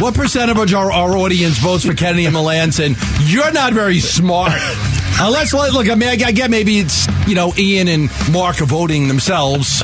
What 0.00 0.14
percent 0.14 0.50
of 0.50 0.56
our, 0.58 0.90
our 0.92 1.16
audience 1.18 1.58
votes 1.58 1.84
for 1.84 1.94
Kennedy 1.94 2.24
and 2.24 2.34
Melancon? 2.34 2.96
You're 3.30 3.52
not 3.52 3.74
very 3.74 4.00
smart. 4.00 4.52
Uh, 4.54 5.26
Unless, 5.26 5.52
like, 5.52 5.74
look, 5.74 5.90
I 5.90 5.94
mean, 5.94 6.08
I 6.08 6.32
get 6.32 6.50
maybe 6.50 6.78
it's, 6.78 7.06
you 7.28 7.34
know, 7.34 7.52
Ian 7.58 7.88
and 7.88 8.10
Mark 8.32 8.62
are 8.62 8.64
voting 8.64 9.08
themselves. 9.08 9.82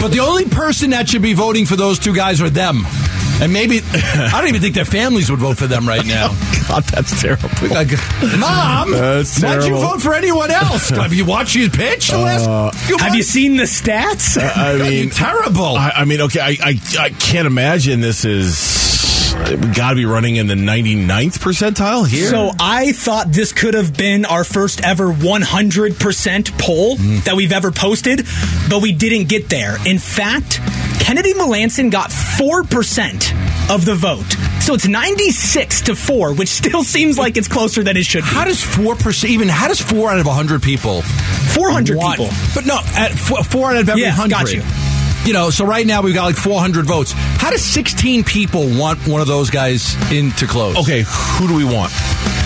But 0.00 0.12
the 0.12 0.20
only 0.20 0.44
person 0.44 0.90
that 0.90 1.08
should 1.08 1.22
be 1.22 1.32
voting 1.32 1.66
for 1.66 1.74
those 1.74 1.98
two 1.98 2.14
guys 2.14 2.40
are 2.40 2.48
them. 2.48 2.84
And 3.42 3.52
maybe, 3.52 3.80
I 3.92 4.30
don't 4.32 4.48
even 4.48 4.60
think 4.60 4.76
their 4.76 4.84
families 4.84 5.28
would 5.30 5.40
vote 5.40 5.56
for 5.58 5.66
them 5.66 5.88
right 5.88 6.06
now. 6.06 6.28
God, 6.68 6.84
that's 6.84 7.20
terrible. 7.20 7.48
Like, 7.68 7.90
Mom, 8.38 8.92
That's 8.92 9.42
why'd 9.42 9.64
you 9.64 9.74
vote 9.74 10.00
for 10.00 10.14
anyone 10.14 10.52
else? 10.52 10.90
Have 10.90 11.12
you 11.12 11.24
watched 11.24 11.56
his 11.56 11.68
pitch? 11.70 12.10
the 12.10 12.18
last 12.18 12.46
uh, 12.46 12.70
few 12.70 12.96
Have 12.98 13.16
you 13.16 13.24
seen 13.24 13.56
the 13.56 13.64
stats? 13.64 14.38
I 14.40 14.78
mean, 14.78 15.10
terrible. 15.10 15.76
I, 15.76 15.90
I 15.96 16.04
mean, 16.04 16.20
okay, 16.20 16.40
I, 16.40 16.56
I 16.62 16.80
I 17.00 17.10
can't 17.10 17.48
imagine 17.48 18.00
this 18.00 18.24
is. 18.24 18.79
We 19.48 19.56
got 19.74 19.90
to 19.90 19.96
be 19.96 20.04
running 20.04 20.36
in 20.36 20.46
the 20.46 20.54
99th 20.54 21.38
percentile 21.38 22.06
here. 22.06 22.28
So 22.28 22.50
I 22.60 22.92
thought 22.92 23.32
this 23.32 23.52
could 23.52 23.74
have 23.74 23.96
been 23.96 24.24
our 24.24 24.44
first 24.44 24.82
ever 24.82 25.10
100% 25.12 26.58
poll 26.58 26.96
Mm. 26.96 27.24
that 27.24 27.34
we've 27.36 27.52
ever 27.52 27.70
posted, 27.72 28.26
but 28.68 28.82
we 28.82 28.92
didn't 28.92 29.28
get 29.28 29.48
there. 29.48 29.76
In 29.86 29.98
fact, 29.98 30.60
Kennedy 31.00 31.32
Melancon 31.34 31.90
got 31.90 32.10
4% 32.10 33.32
of 33.70 33.84
the 33.84 33.94
vote. 33.94 34.26
So 34.60 34.74
it's 34.74 34.86
96 34.86 35.80
to 35.82 35.96
4, 35.96 36.34
which 36.34 36.48
still 36.50 36.84
seems 36.84 37.16
like 37.18 37.36
it's 37.36 37.48
closer 37.48 37.82
than 37.82 37.96
it 37.96 38.04
should 38.04 38.22
be. 38.24 38.28
how 38.30 38.44
does 38.44 38.62
four 38.62 38.94
percent? 38.94 39.32
Even 39.32 39.48
how 39.48 39.68
does 39.68 39.80
four 39.80 40.10
out 40.10 40.18
of 40.18 40.26
hundred 40.26 40.62
people? 40.62 41.00
400 41.02 41.96
want- 41.96 42.18
people. 42.18 42.32
But 42.54 42.66
no, 42.66 42.78
at 42.94 43.12
four, 43.12 43.42
four 43.42 43.70
out 43.70 43.76
of 43.76 43.88
every 43.88 44.02
Yeah, 44.02 44.10
hundred. 44.10 44.30
got 44.30 44.52
you. 44.52 44.62
You 45.24 45.34
know, 45.34 45.50
so 45.50 45.66
right 45.66 45.86
now 45.86 46.00
we've 46.02 46.14
got 46.14 46.24
like 46.24 46.36
400 46.36 46.86
votes. 46.86 47.12
How 47.14 47.50
does 47.50 47.62
16 47.62 48.24
people 48.24 48.66
want 48.78 49.06
one 49.06 49.20
of 49.20 49.26
those 49.26 49.50
guys 49.50 49.94
in 50.10 50.30
to 50.32 50.46
close? 50.46 50.76
okay, 50.78 51.04
who 51.06 51.46
do 51.46 51.54
we 51.54 51.64
want? 51.64 51.92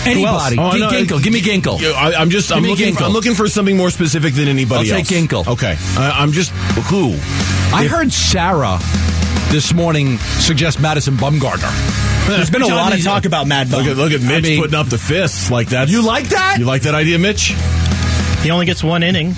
Anybody. 0.05 0.57
Oh, 0.59 0.71
Gi- 0.71 0.79
no, 0.79 0.89
Ginkel. 0.89 1.23
Give 1.23 1.33
me 1.33 1.41
Ginkel. 1.41 1.79
I, 1.93 2.13
I'm 2.13 2.29
just. 2.29 2.51
I'm 2.51 2.63
looking. 2.63 2.93
For, 2.93 3.05
I'm 3.05 3.11
looking 3.11 3.33
for 3.33 3.47
something 3.47 3.75
more 3.77 3.89
specific 3.89 4.33
than 4.35 4.47
anybody 4.47 4.91
I'll 4.91 4.97
else. 4.99 5.07
take 5.09 5.29
Ginkel. 5.29 5.47
Okay, 5.47 5.75
I, 5.97 6.21
I'm 6.21 6.31
just 6.31 6.51
who. 6.51 7.13
I 7.73 7.87
heard 7.89 8.11
Sarah 8.13 8.77
this 9.51 9.73
morning 9.73 10.17
suggest 10.39 10.79
Madison 10.79 11.15
Bumgarner. 11.15 12.27
There's 12.27 12.49
been 12.51 12.61
a 12.61 12.67
lot 12.67 12.93
of 12.93 13.03
talk 13.03 13.25
about 13.25 13.47
Mad 13.47 13.71
Bum. 13.71 13.81
Look 13.83 13.91
at 13.91 13.97
look 13.97 14.11
at 14.11 14.21
Mitch 14.21 14.43
mean- 14.43 14.61
putting 14.61 14.75
up 14.75 14.87
the 14.87 14.97
fists 14.97 15.49
like 15.49 15.69
that. 15.69 15.89
You 15.89 16.05
like 16.05 16.29
that? 16.29 16.57
You 16.59 16.65
like 16.65 16.83
that 16.83 16.93
idea, 16.93 17.17
Mitch? 17.17 17.55
He 18.43 18.51
only 18.51 18.65
gets 18.67 18.83
one 18.83 19.01
inning. 19.01 19.33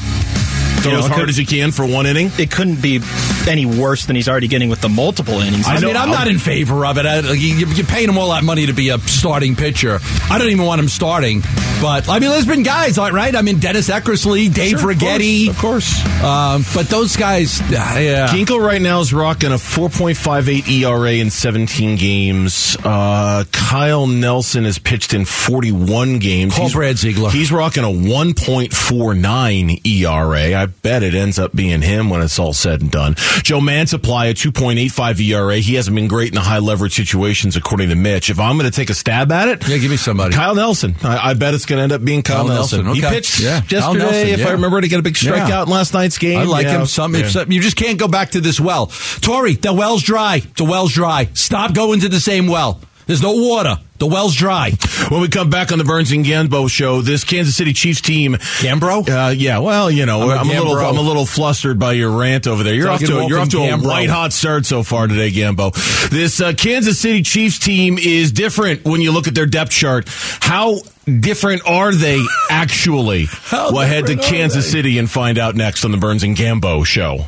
Know, 0.93 0.99
as 0.99 1.07
hard 1.07 1.19
could- 1.21 1.29
as 1.29 1.37
you 1.39 1.45
can 1.45 1.71
for 1.71 1.85
one 1.85 2.05
inning. 2.05 2.31
It 2.37 2.51
couldn't 2.51 2.81
be 2.81 3.01
any 3.47 3.65
worse 3.65 4.05
than 4.05 4.15
he's 4.15 4.27
already 4.29 4.47
getting 4.47 4.69
with 4.69 4.81
the 4.81 4.89
multiple 4.89 5.39
innings. 5.39 5.67
I, 5.67 5.79
know- 5.79 5.87
mean, 5.87 5.97
I'm 5.97 6.09
not 6.09 6.27
in 6.27 6.39
favor 6.39 6.85
of 6.85 6.97
it. 6.97 7.05
I, 7.05 7.19
you, 7.33 7.67
you're 7.67 7.85
paying 7.85 8.09
him 8.09 8.17
all 8.17 8.31
that 8.31 8.43
money 8.43 8.65
to 8.67 8.73
be 8.73 8.89
a 8.89 8.99
starting 8.99 9.55
pitcher. 9.55 9.99
I 10.29 10.37
don't 10.37 10.49
even 10.49 10.65
want 10.65 10.79
him 10.79 10.87
starting. 10.89 11.41
But 11.81 12.09
I 12.09 12.19
mean, 12.19 12.31
there's 12.31 12.47
been 12.47 12.63
guys, 12.63 12.97
right? 12.97 13.35
I 13.35 13.41
mean, 13.43 13.59
Dennis 13.59 13.89
Eckersley, 13.89 14.51
Dave 14.51 14.79
Sure, 14.79 14.91
of 14.91 14.99
course, 14.99 15.47
of 15.49 15.57
course. 15.57 16.23
Um, 16.23 16.65
but 16.73 16.87
those 16.89 17.15
guys, 17.15 17.59
yeah. 17.69 18.27
Ginkel 18.27 18.59
right 18.59 18.81
now 18.81 18.99
is 18.99 19.13
rocking 19.13 19.51
a 19.51 19.57
4.58 19.57 20.67
ERA 20.67 21.11
in 21.11 21.29
17 21.29 21.95
games. 21.97 22.75
Uh, 22.83 23.43
Kyle 23.51 24.07
Nelson 24.07 24.63
has 24.63 24.79
pitched 24.79 25.13
in 25.13 25.25
41 25.25 26.17
games. 26.17 26.55
Paul 26.55 26.65
he's, 26.65 26.73
Brad 26.73 26.97
Ziegler. 26.97 27.29
He's 27.29 27.51
rocking 27.51 27.83
a 27.83 27.87
1.49 27.87 29.85
ERA. 29.85 30.59
I 30.59 30.65
bet 30.65 31.03
it 31.03 31.13
ends 31.13 31.37
up 31.37 31.53
being 31.55 31.83
him 31.83 32.09
when 32.09 32.21
it's 32.21 32.39
all 32.39 32.53
said 32.53 32.81
and 32.81 32.89
done. 32.89 33.13
Joe 33.43 33.59
Mantiply, 33.59 34.31
a 34.31 34.33
2.85 34.33 35.19
ERA. 35.19 35.57
He 35.57 35.75
hasn't 35.75 35.93
been 35.95 36.07
great 36.07 36.29
in 36.29 36.35
the 36.35 36.41
high 36.41 36.57
leverage 36.57 36.95
situations, 36.95 37.55
according 37.55 37.89
to 37.89 37.95
Mitch. 37.95 38.31
If 38.31 38.39
I'm 38.39 38.57
going 38.57 38.69
to 38.69 38.75
take 38.75 38.89
a 38.89 38.95
stab 38.95 39.31
at 39.31 39.47
it, 39.47 39.67
yeah, 39.67 39.77
give 39.77 39.91
me 39.91 39.97
somebody. 39.97 40.33
Kyle 40.33 40.55
Nelson. 40.55 40.95
I, 41.03 41.29
I 41.29 41.33
bet 41.35 41.53
it's 41.53 41.66
going 41.67 41.77
to 41.77 41.83
end 41.83 41.91
up 41.91 42.03
being 42.03 42.21
Kyle, 42.23 42.37
Kyle 42.45 42.47
Nelson. 42.47 42.85
Nelson, 42.85 43.03
He 43.03 43.07
pitched 43.09 43.39
Yeah, 43.39 43.61
yesterday, 43.69 43.97
Nelson, 43.99 44.27
if 44.29 44.39
yeah. 44.39 44.47
I 44.47 44.51
remember, 44.53 44.81
to 44.81 44.87
get 44.87 44.99
a 44.99 45.03
big 45.03 45.13
strikeout 45.15 45.47
Yeah. 45.49 45.63
in 45.63 45.69
last 45.69 45.93
night's 45.93 46.17
game. 46.17 46.39
I 46.39 46.43
like 46.43 46.67
him. 46.67 46.85
Some, 46.85 47.13
some- 47.25 47.51
you 47.51 47.61
just 47.61 47.75
can't 47.75 47.99
go 47.99 48.07
back 48.07 48.31
to 48.31 48.41
this 48.41 48.59
well. 48.59 48.87
Torey, 48.87 49.61
the 49.61 49.73
well's 49.73 50.01
dry. 50.03 50.41
The 50.57 50.63
well's 50.65 50.93
dry. 50.93 51.29
Stop 51.33 51.73
going 51.73 51.99
to 52.01 52.09
the 52.09 52.19
same 52.19 52.47
well. 52.47 52.79
There's 53.07 53.21
no 53.21 53.31
water. 53.33 53.77
The 53.99 54.05
well's 54.05 54.35
dry. 54.35 54.71
When 55.09 55.21
we 55.21 55.27
come 55.27 55.49
back 55.49 55.71
on 55.71 55.79
the 55.79 55.83
Burns 55.83 56.11
and 56.11 56.23
Gambo 56.23 56.69
show, 56.69 57.01
this 57.01 57.23
Kansas 57.23 57.55
City 57.55 57.73
Chiefs 57.73 57.99
team, 58.01 58.33
Gambro? 58.33 59.07
uh, 59.09 59.29
yeah, 59.31 59.57
well, 59.57 59.89
you 59.89 60.05
know, 60.05 60.29
I'm 60.29 60.39
I'm, 60.41 60.49
a 60.49 60.53
little, 60.61 60.77
I'm 60.77 60.97
a 60.97 61.01
little 61.01 61.25
flustered 61.25 61.79
by 61.79 61.93
your 61.93 62.11
rant 62.11 62.45
over 62.45 62.61
there. 62.63 62.75
You're 62.75 62.89
off 62.89 62.99
to, 62.99 63.17
a- 63.19 63.27
you're 63.27 63.39
off 63.39 63.49
to 63.49 63.59
a 63.59 63.75
white 63.77 64.09
hot 64.09 64.33
start 64.33 64.65
so 64.67 64.83
far 64.83 65.07
today, 65.07 65.31
Gambo. 65.31 65.73
This 66.09 66.39
uh, 66.39 66.53
Kansas 66.53 66.99
City 66.99 67.23
Chiefs 67.23 67.57
team 67.57 67.97
is 67.97 68.31
different 68.31 68.85
when 68.85 69.01
you 69.01 69.11
look 69.11 69.27
at 69.27 69.33
their 69.33 69.47
depth 69.47 69.71
chart. 69.71 70.05
How 70.09 70.75
different 71.05 71.63
are 71.67 71.91
they 71.93 72.21
actually? 72.51 73.25
How 73.31 73.71
we'll 73.71 73.81
head 73.87 74.05
to 74.07 74.17
Kansas 74.17 74.65
they? 74.65 74.71
City 74.71 74.99
and 74.99 75.09
find 75.09 75.39
out 75.39 75.55
next 75.55 75.85
on 75.85 75.91
the 75.91 75.97
Burns 75.97 76.21
and 76.23 76.35
Gambo 76.37 76.85
show. 76.85 77.25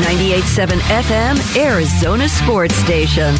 98.7 0.00 0.80
FM, 0.80 1.56
Arizona 1.56 2.28
Sports 2.28 2.74
Station. 2.74 3.34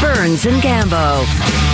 Burns 0.00 0.46
and 0.46 0.62
Gambo. 0.62 1.71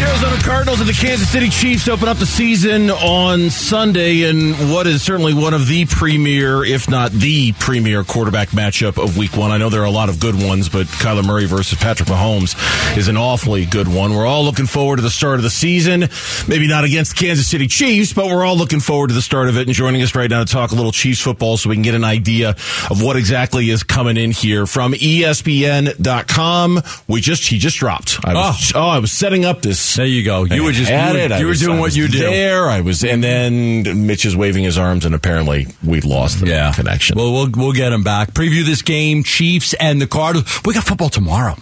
Arizona 0.00 0.36
Cardinals 0.42 0.80
and 0.80 0.88
the 0.88 0.92
Kansas 0.92 1.30
City 1.30 1.48
Chiefs 1.48 1.88
open 1.88 2.08
up 2.08 2.16
the 2.16 2.26
season 2.26 2.90
on 2.90 3.48
Sunday 3.48 4.22
in 4.22 4.52
what 4.70 4.86
is 4.86 5.02
certainly 5.02 5.32
one 5.32 5.54
of 5.54 5.68
the 5.68 5.86
premier, 5.86 6.64
if 6.64 6.90
not 6.90 7.12
the 7.12 7.52
premier 7.52 8.02
quarterback 8.02 8.48
matchup 8.48 9.02
of 9.02 9.16
week 9.16 9.36
one. 9.36 9.52
I 9.52 9.58
know 9.58 9.68
there 9.68 9.82
are 9.82 9.86
a 9.86 9.90
lot 9.90 10.08
of 10.08 10.18
good 10.18 10.34
ones, 10.34 10.68
but 10.68 10.86
Kyler 10.86 11.24
Murray 11.24 11.46
versus 11.46 11.78
Patrick 11.78 12.08
Mahomes 12.08 12.56
is 12.96 13.06
an 13.06 13.16
awfully 13.16 13.66
good 13.66 13.86
one. 13.86 14.14
We're 14.14 14.26
all 14.26 14.42
looking 14.42 14.66
forward 14.66 14.96
to 14.96 15.02
the 15.02 15.10
start 15.10 15.36
of 15.36 15.42
the 15.42 15.50
season. 15.50 16.08
Maybe 16.48 16.66
not 16.66 16.84
against 16.84 17.16
the 17.16 17.24
Kansas 17.24 17.46
City 17.46 17.68
Chiefs, 17.68 18.12
but 18.12 18.26
we're 18.26 18.44
all 18.44 18.56
looking 18.56 18.80
forward 18.80 19.08
to 19.08 19.14
the 19.14 19.22
start 19.22 19.48
of 19.48 19.56
it. 19.56 19.68
And 19.68 19.74
joining 19.74 20.02
us 20.02 20.16
right 20.16 20.28
now 20.28 20.42
to 20.42 20.52
talk 20.52 20.72
a 20.72 20.74
little 20.74 20.92
Chiefs 20.92 21.20
football 21.20 21.56
so 21.56 21.70
we 21.70 21.76
can 21.76 21.82
get 21.82 21.94
an 21.94 22.04
idea 22.04 22.50
of 22.90 23.00
what 23.00 23.16
exactly 23.16 23.70
is 23.70 23.84
coming 23.84 24.16
in 24.16 24.32
here 24.32 24.66
from 24.66 24.92
ESPN.com. 24.92 26.82
We 27.06 27.20
just, 27.20 27.46
he 27.46 27.58
just 27.58 27.78
dropped. 27.78 28.18
I 28.24 28.34
was, 28.34 28.72
oh, 28.74 28.80
oh 28.80 28.88
I 28.88 28.98
was 28.98 29.12
setting 29.12 29.44
up 29.44 29.62
this 29.62 29.83
There 29.96 30.06
you 30.06 30.24
go. 30.24 30.44
You 30.44 30.64
were 30.64 30.72
just 30.72 30.90
you 30.90 30.96
were, 30.96 31.18
it. 31.18 31.30
You 31.38 31.44
were 31.46 31.50
was- 31.50 31.60
doing 31.60 31.78
I 31.78 31.80
what 31.80 31.94
you 31.96 32.08
do. 32.08 32.18
There, 32.18 32.68
I 32.68 32.80
was, 32.80 33.04
and 33.04 33.22
then 33.22 34.06
Mitch 34.06 34.24
is 34.24 34.36
waving 34.36 34.64
his 34.64 34.78
arms, 34.78 35.04
and 35.04 35.14
apparently 35.14 35.66
we 35.84 36.00
lost 36.00 36.40
the 36.40 36.46
Yeah, 36.48 36.72
connection. 36.72 37.16
Well, 37.16 37.32
we'll 37.32 37.50
we'll 37.54 37.72
get 37.72 37.92
him 37.92 38.02
back. 38.02 38.32
Preview 38.32 38.64
this 38.64 38.82
game: 38.82 39.22
Chiefs 39.24 39.74
and 39.74 40.00
the 40.00 40.06
Cardinals. 40.06 40.48
We 40.64 40.74
got 40.74 40.84
football 40.84 41.10
tomorrow. 41.10 41.56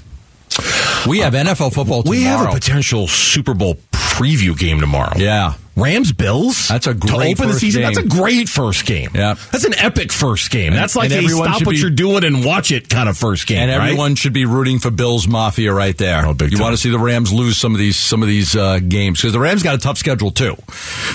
We 1.09 1.19
have 1.21 1.33
NFL 1.35 1.73
football 1.75 2.03
tomorrow. 2.03 2.11
we 2.11 2.23
have 2.25 2.49
a 2.49 2.53
potential 2.53 3.09
Super 3.09 3.55
Bowl 3.55 3.77
preview 3.93 4.57
game 4.59 4.81
tomorrow. 4.81 5.17
yeah. 5.17 5.55
Rams 5.77 6.13
Bills. 6.13 6.69
That's 6.69 6.87
a 6.87 6.95
to 6.95 6.99
great 6.99 7.33
open 7.33 7.47
the 7.49 7.53
first 7.55 7.61
season. 7.61 7.83
game. 7.83 7.95
That's 7.95 8.07
a 8.07 8.09
great 8.09 8.49
first 8.49 8.85
game. 8.87 9.11
Yeah. 9.15 9.35
that's 9.51 9.65
an 9.65 9.75
epic 9.75 10.13
first 10.13 10.51
game. 10.51 10.73
And- 10.73 10.77
that's 10.77 10.95
like 10.97 11.11
a 11.11 11.29
stop 11.29 11.65
what 11.65 11.75
be- 11.75 11.79
you're 11.79 11.91
doing 11.91 12.25
and 12.25 12.45
watch 12.45 12.71
it 12.73 12.89
kind 12.89 13.09
of 13.09 13.17
first 13.17 13.47
game. 13.47 13.59
And 13.59 13.71
right? 13.71 13.89
everyone 13.89 14.15
should 14.15 14.33
be 14.33 14.45
rooting 14.45 14.79
for 14.79 14.91
Bills 14.91 15.27
Mafia 15.27 15.73
right 15.73 15.97
there. 15.97 16.27
Oh, 16.27 16.35
big 16.35 16.53
you 16.53 16.59
want 16.61 16.75
to 16.75 16.77
see 16.77 16.91
the 16.91 16.99
Rams 16.99 17.33
lose 17.33 17.57
some 17.57 17.73
of 17.73 17.79
these 17.79 17.97
some 17.97 18.23
of 18.23 18.29
these 18.29 18.55
uh, 18.55 18.81
games 18.81 19.21
because 19.21 19.33
the 19.33 19.41
Rams 19.41 19.63
got 19.63 19.75
a 19.75 19.79
tough 19.79 19.99
schedule 19.99 20.31
too. 20.31 20.57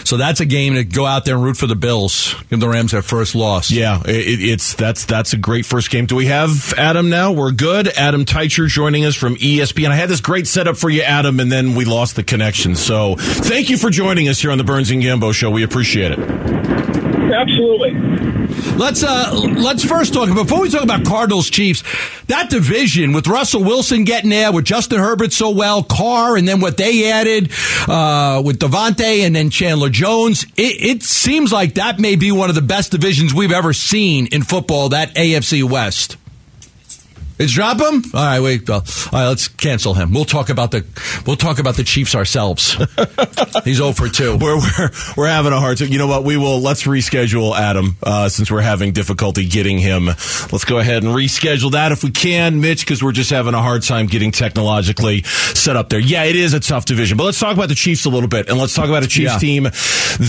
So 0.04 0.18
that's 0.18 0.40
a 0.40 0.46
game 0.46 0.76
to 0.76 0.84
go 0.84 1.06
out 1.06 1.26
there 1.26 1.36
and 1.36 1.44
root 1.44 1.58
for 1.58 1.68
the 1.68 1.76
Bills. 1.76 2.36
Give 2.50 2.60
the 2.60 2.70
Rams 2.70 2.92
their 2.92 3.02
first 3.02 3.36
loss. 3.36 3.70
Yeah, 3.70 4.02
it, 4.06 4.42
it's 4.42 4.74
that's 4.74 5.06
that's 5.06 5.34
a 5.34 5.38
great 5.38 5.66
first 5.66 5.90
game. 5.92 6.06
Do 6.06 6.16
we 6.16 6.28
have 6.28 6.74
Adam 6.78 7.10
now? 7.10 7.32
We're 7.32 7.52
good. 7.52 7.88
Adam 7.90 8.26
Teicher 8.26 8.68
joining 8.68 9.06
us 9.06 9.16
from 9.16 9.36
ESPN. 9.36 9.90
I 9.92 9.96
had 9.96 10.10
this 10.10 10.22
great 10.22 10.48
setup 10.48 10.78
for 10.78 10.90
you, 10.90 11.02
Adam, 11.02 11.40
and 11.40 11.52
then 11.52 11.76
we 11.76 11.86
lost 11.86 12.16
the 12.16 12.24
connection. 12.24 12.76
So 12.76 13.16
thank 13.18 13.70
you 13.70 13.78
for 13.78 13.90
joining 13.90 14.30
us 14.30 14.40
here 14.40 14.47
on 14.52 14.58
the 14.58 14.64
Burns 14.64 14.92
and 14.92 15.02
Gambo 15.02 15.34
show. 15.34 15.50
We 15.52 15.64
appreciate 15.64 16.12
it. 16.12 16.20
Absolutely. 16.20 17.94
Let's 18.78 19.04
uh 19.04 19.32
let's 19.58 19.84
first 19.84 20.14
talk 20.14 20.34
before 20.34 20.62
we 20.62 20.70
talk 20.70 20.84
about 20.84 21.06
Cardinals 21.06 21.50
Chiefs. 21.50 21.84
That 22.28 22.50
division 22.50 23.12
with 23.12 23.28
Russell 23.28 23.64
Wilson 23.64 24.04
getting 24.04 24.30
there, 24.30 24.52
with 24.52 24.66
Justin 24.66 25.00
Herbert 25.00 25.34
so 25.34 25.50
well, 25.50 25.84
Carr, 25.84 26.38
and 26.38 26.48
then 26.48 26.60
what 26.62 26.78
they 26.78 27.12
added 27.12 27.52
uh, 27.88 28.42
with 28.46 28.60
Davante 28.60 29.26
and 29.26 29.36
then 29.36 29.50
Chandler 29.50 29.90
Jones. 29.90 30.46
It, 30.56 30.98
it 30.98 31.04
seems 31.04 31.52
like 31.52 31.76
that 31.76 32.00
may 32.00 32.16
be 32.16 32.32
one 32.32 32.50
of 32.50 32.56
the 32.56 32.62
best 32.62 32.92
divisions 32.92 33.34
we've 33.34 33.52
ever 33.52 33.74
seen 33.74 34.28
in 34.28 34.44
football. 34.44 34.90
That 34.90 35.14
AFC 35.16 35.64
West. 35.64 36.18
It's 37.40 37.54
drop 37.54 37.80
him. 37.80 38.04
All 38.14 38.24
right, 38.24 38.40
wait. 38.40 38.68
Well, 38.68 38.80
all 39.12 39.20
right, 39.20 39.28
let's 39.28 39.48
cancel 39.48 39.94
him. 39.94 40.12
We'll 40.14 40.26
talk 40.26 40.50
about 40.50 40.72
the 40.72 40.84
we'll 41.26 41.36
talk 41.36 41.60
about 41.60 41.76
the 41.76 41.84
Chiefs 41.84 42.16
ourselves. 42.16 42.74
He's 43.64 43.78
0 43.78 43.92
for 43.92 44.10
2. 44.10 44.38
We're, 44.38 44.58
we're 44.58 44.90
we're 45.16 45.28
having 45.28 45.54
a 45.54 45.60
hard 45.60 45.78
time. 45.78 45.90
You 45.90 46.00
know 46.00 46.08
what? 46.08 46.24
We 46.24 46.38
will 46.38 46.60
let's 46.60 46.84
reschedule 46.84 47.56
Adam 47.58 47.96
uh, 48.02 48.30
since 48.30 48.50
we're 48.50 48.62
having 48.62 48.92
difficulty 48.92 49.46
getting 49.48 49.78
him. 49.78 50.06
Let's 50.08 50.66
go 50.66 50.80
ahead 50.80 51.04
and 51.04 51.14
reschedule 51.14 51.72
that 51.74 51.92
if 51.92 52.04
we 52.04 52.10
can, 52.12 52.60
Mitch, 52.60 52.82
because 52.82 53.04
we're 53.04 53.12
just 53.12 53.30
having 53.30 53.54
a 53.54 53.62
hard 53.62 53.84
time 53.84 54.08
getting 54.08 54.32
technologically 54.32 55.22
set 55.24 55.76
up 55.76 55.90
there. 55.90 56.00
Yeah, 56.00 56.24
it 56.24 56.36
is 56.36 56.54
a 56.54 56.60
tough 56.60 56.86
division, 56.86 57.18
but 57.18 57.26
let's 57.26 57.40
talk 57.40 57.56
about 57.56 57.70
the 57.70 57.76
Chiefs 57.76 58.06
a 58.06 58.10
little 58.10 58.30
bit, 58.30 58.50
and 58.50 58.58
let's 58.58 58.74
talk 58.74 58.90
about 58.90 59.04
a 59.04 59.08
Chiefs 59.08 59.34
Yeah. 59.34 59.38
team 59.40 59.64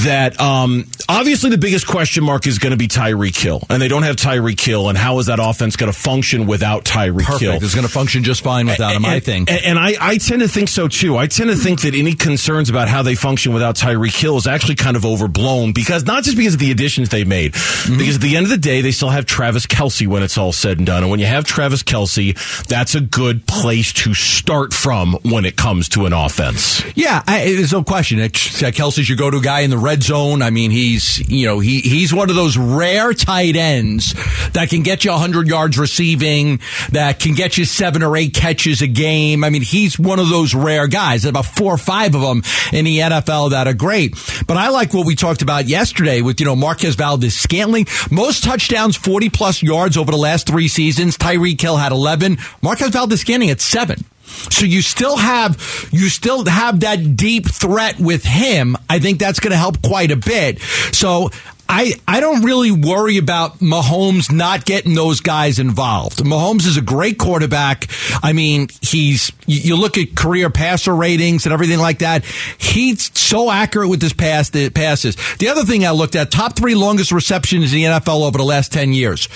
that 0.05 0.38
um, 0.40 0.85
obviously 1.09 1.49
the 1.51 1.59
biggest 1.59 1.87
question 1.87 2.23
mark 2.23 2.47
is 2.47 2.59
going 2.59 2.73
to 2.73 2.77
be 2.77 2.88
Tyreek 2.88 3.40
Hill, 3.40 3.62
and 3.71 3.81
they 3.81 3.88
don't 3.88 4.03
have 4.03 4.16
Tyreek 4.16 4.61
Hill, 4.61 4.88
and 4.90 4.99
how 4.99 5.18
is 5.21 5.27
that 5.27 5.38
offense 5.40 5.77
going 5.77 5.90
to 5.90 5.99
function 5.99 6.47
without 6.47 6.85
Tyreek 6.85 6.98
Perfect. 7.07 7.41
Hill? 7.41 7.53
It's 7.55 7.75
going 7.75 7.87
to 7.87 7.93
function 7.93 8.25
just 8.25 8.43
fine 8.43 8.67
without 8.67 8.95
him, 8.95 9.05
I 9.05 9.21
think. 9.21 9.51
And, 9.51 9.65
and 9.65 9.79
I, 9.79 9.95
I 10.01 10.19
tend 10.19 10.43
to 10.43 10.49
think 10.49 10.69
so 10.69 10.89
too. 10.89 11.17
I 11.17 11.27
tend 11.27 11.51
to 11.51 11.57
think 11.57 11.83
that 11.83 11.95
any 11.95 12.15
concerns 12.15 12.69
about 12.71 12.89
how 12.89 13.03
they 13.03 13.15
function 13.15 13.53
without 13.53 13.77
Tyreek 13.77 14.17
Hill 14.19 14.37
is 14.37 14.47
actually 14.47 14.75
kind 14.77 14.97
of 14.97 15.05
overblown 15.05 15.73
because 15.73 16.05
not 16.05 16.25
just 16.25 16.37
because 16.37 16.55
of 16.55 16.61
the 16.61 16.71
additions 16.71 17.09
they 17.11 17.25
made, 17.25 17.53
Mm-hmm. 17.53 17.99
because 17.99 18.17
at 18.17 18.21
the 18.23 18.37
end 18.37 18.45
of 18.45 18.51
the 18.51 18.59
day, 18.59 18.81
they 18.81 18.91
still 18.91 19.09
have 19.11 19.25
Travis 19.25 19.67
Kelce 19.67 20.07
when 20.07 20.23
it's 20.23 20.37
all 20.37 20.53
said 20.53 20.79
and 20.79 20.87
done. 20.87 21.03
And 21.03 21.11
when 21.11 21.21
you 21.21 21.27
have 21.27 21.45
Travis 21.45 21.83
Kelce, 21.83 22.35
that's 22.67 22.95
a 22.95 23.01
good 23.01 23.47
place 23.47 23.93
to 23.95 24.15
start 24.15 24.73
from 24.75 25.15
when 25.23 25.45
it 25.45 25.57
comes 25.57 25.89
to 25.91 26.05
an 26.07 26.13
offense. 26.13 26.83
Yeah, 26.97 27.23
I, 27.27 27.45
there's 27.45 27.73
no 27.73 27.83
question. 27.85 28.19
It's- 28.19 28.63
uh, 28.63 28.67
Kelce's 28.71 29.09
your 29.09 29.17
go-to 29.17 29.41
guy 29.41 29.61
in 29.61 29.71
the 29.71 29.79
red 29.79 30.03
zone. 30.03 30.43
I 30.43 30.51
mean, 30.51 30.71
he's 30.71 31.29
you 31.31 31.47
know 31.47 31.61
he 31.61 31.81
he's 31.81 32.13
one 32.13 32.31
of 32.31 32.37
those 32.37 32.57
rare 32.59 33.13
tight 33.15 33.55
ends 33.57 34.13
that 34.53 34.69
can 34.71 34.83
get 34.83 35.05
you 35.05 35.11
100 35.13 35.47
yards 35.49 35.79
receiving, 35.79 36.61
that 36.92 37.20
can 37.20 37.35
get 37.35 37.59
you 37.59 37.64
seven 37.64 38.03
or 38.03 38.16
eight 38.16 38.35
catches 38.35 38.83
a 38.83 38.87
game. 38.87 39.44
I 39.44 39.51
mean, 39.51 39.62
he's 39.62 39.98
one 39.98 40.18
of 40.18 40.29
those 40.29 40.55
rare 40.55 40.87
guys. 40.87 41.24
About 41.24 41.46
four 41.46 41.74
or 41.74 41.79
five 41.79 42.14
of 42.14 42.20
them 42.20 42.42
in 42.72 42.85
the 42.85 42.98
NFL 42.98 43.51
that 43.51 43.66
are 43.66 43.74
great. 43.74 44.16
But 44.46 44.57
I 44.57 44.68
like 44.68 44.94
what 44.94 45.07
we 45.07 45.14
talked 45.14 45.42
about 45.42 45.66
yesterday 45.66 46.22
with 46.22 46.40
you 46.40 46.46
know 46.46 46.57
Marquez 46.57 46.94
Valdes 46.94 47.37
Scantling. 47.37 47.87
Most 48.11 48.44
touchdowns, 48.44 48.96
40 48.96 49.31
plus 49.31 49.62
yards 49.62 49.96
over 49.96 50.11
the 50.11 50.18
last 50.18 50.46
three 50.46 50.68
seasons. 50.68 51.16
Tyreek 51.16 51.61
Hill 51.61 51.77
had 51.77 51.92
11. 51.92 52.38
Marquez 52.62 52.90
Valdes 52.90 53.20
Scantling 53.20 53.51
at 53.51 53.61
seven. 53.61 54.05
So 54.51 54.66
you 54.66 54.83
still 54.83 55.16
have 55.16 55.57
you 55.90 56.09
still 56.09 56.44
have 56.44 56.81
that 56.81 57.16
deep 57.16 57.46
threat 57.46 57.98
with 57.98 58.24
him. 58.24 58.77
I 58.88 58.98
think 58.98 59.18
that's 59.18 59.40
going 59.40 59.53
to 59.53 59.57
help 59.57 59.83
quite 59.83 60.11
a 60.11 60.16
bit. 60.16 60.61
So 60.92 61.31
I 61.68 61.92
I 62.09 62.20
don't 62.20 62.44
really 62.44 62.70
worry 62.70 63.18
about 63.18 63.59
Mahomes 63.59 64.33
not 64.33 64.64
getting 64.64 64.94
those 64.94 65.20
guys 65.20 65.59
involved. 65.59 66.18
Mahomes 66.18 66.66
is 66.66 66.76
a 66.76 66.83
great 66.83 67.18
quarterback. 67.18 67.88
I 68.22 68.33
mean, 68.33 68.68
he's 68.81 69.31
you, 69.46 69.76
look 69.76 69.98
at 69.98 70.14
career 70.16 70.48
passer 70.50 70.94
ratings 70.94 71.44
and 71.44 71.52
everything 71.52 71.78
like 71.78 71.98
that. 71.98 72.24
He's 72.24 73.11
so 73.18 73.50
accurate 73.50 73.90
with 73.90 74.00
his 74.00 74.12
pass 74.12 74.50
the 74.50 74.70
passes. 74.70 75.16
The 75.37 75.48
other 75.48 75.64
thing 75.64 75.87
I 75.87 75.90
looked 75.90 76.16
at 76.16 76.31
top 76.31 76.57
three 76.57 76.74
longest 76.74 77.12
receptions 77.12 77.72
in 77.72 77.78
the 77.78 77.85
NFL 77.85 78.26
over 78.26 78.38
the 78.38 78.44
last 78.44 78.72
ten 78.72 78.92
years. 78.92 79.28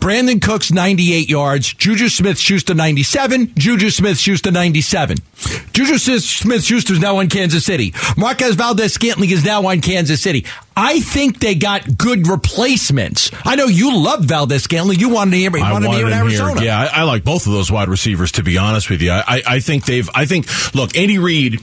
Brandin 0.00 0.42
Cooks 0.42 0.72
98 0.72 1.28
yards. 1.28 1.72
Juju 1.72 2.08
Smith 2.08 2.38
Schuster 2.38 2.74
97. 2.74 3.52
Juju 3.54 3.90
Smith 3.90 4.18
Schuster 4.18 4.50
97. 4.50 5.18
Juju 5.72 5.98
Smith 5.98 6.64
Schuster 6.64 6.92
is 6.92 7.00
now 7.00 7.18
on 7.18 7.28
Kansas 7.28 7.64
City. 7.64 7.94
Marquez 8.16 8.54
Valdes 8.54 8.92
Scantling 8.92 9.30
is 9.30 9.44
now 9.44 9.66
on 9.66 9.80
Kansas 9.80 10.20
City. 10.20 10.46
I 10.76 11.00
think 11.00 11.40
they 11.40 11.54
got 11.54 11.98
good 11.98 12.26
replacements. 12.26 13.30
I 13.44 13.56
know 13.56 13.66
you 13.66 13.96
loved 13.96 14.28
Valdes 14.28 14.62
Scantling. 14.62 14.98
You 14.98 15.10
wanted 15.10 15.32
to 15.32 15.36
hear, 15.38 15.56
you 15.56 15.62
wanted 15.62 15.90
hear 15.92 16.06
in 16.06 16.12
Arizona. 16.12 16.60
Here. 16.60 16.70
Yeah, 16.70 16.80
I, 16.80 17.00
I 17.00 17.02
like 17.04 17.24
both 17.24 17.46
of 17.46 17.52
those 17.52 17.70
wide 17.70 17.88
receivers. 17.88 18.32
To 18.32 18.42
be 18.42 18.58
honest 18.58 18.90
with 18.90 19.02
you, 19.02 19.10
I, 19.12 19.22
I, 19.26 19.42
I 19.46 19.60
think 19.60 19.84
they've. 19.84 20.08
I 20.14 20.26
think 20.26 20.46
look, 20.74 20.96
Andy 20.96 21.18
Reid 21.18 21.60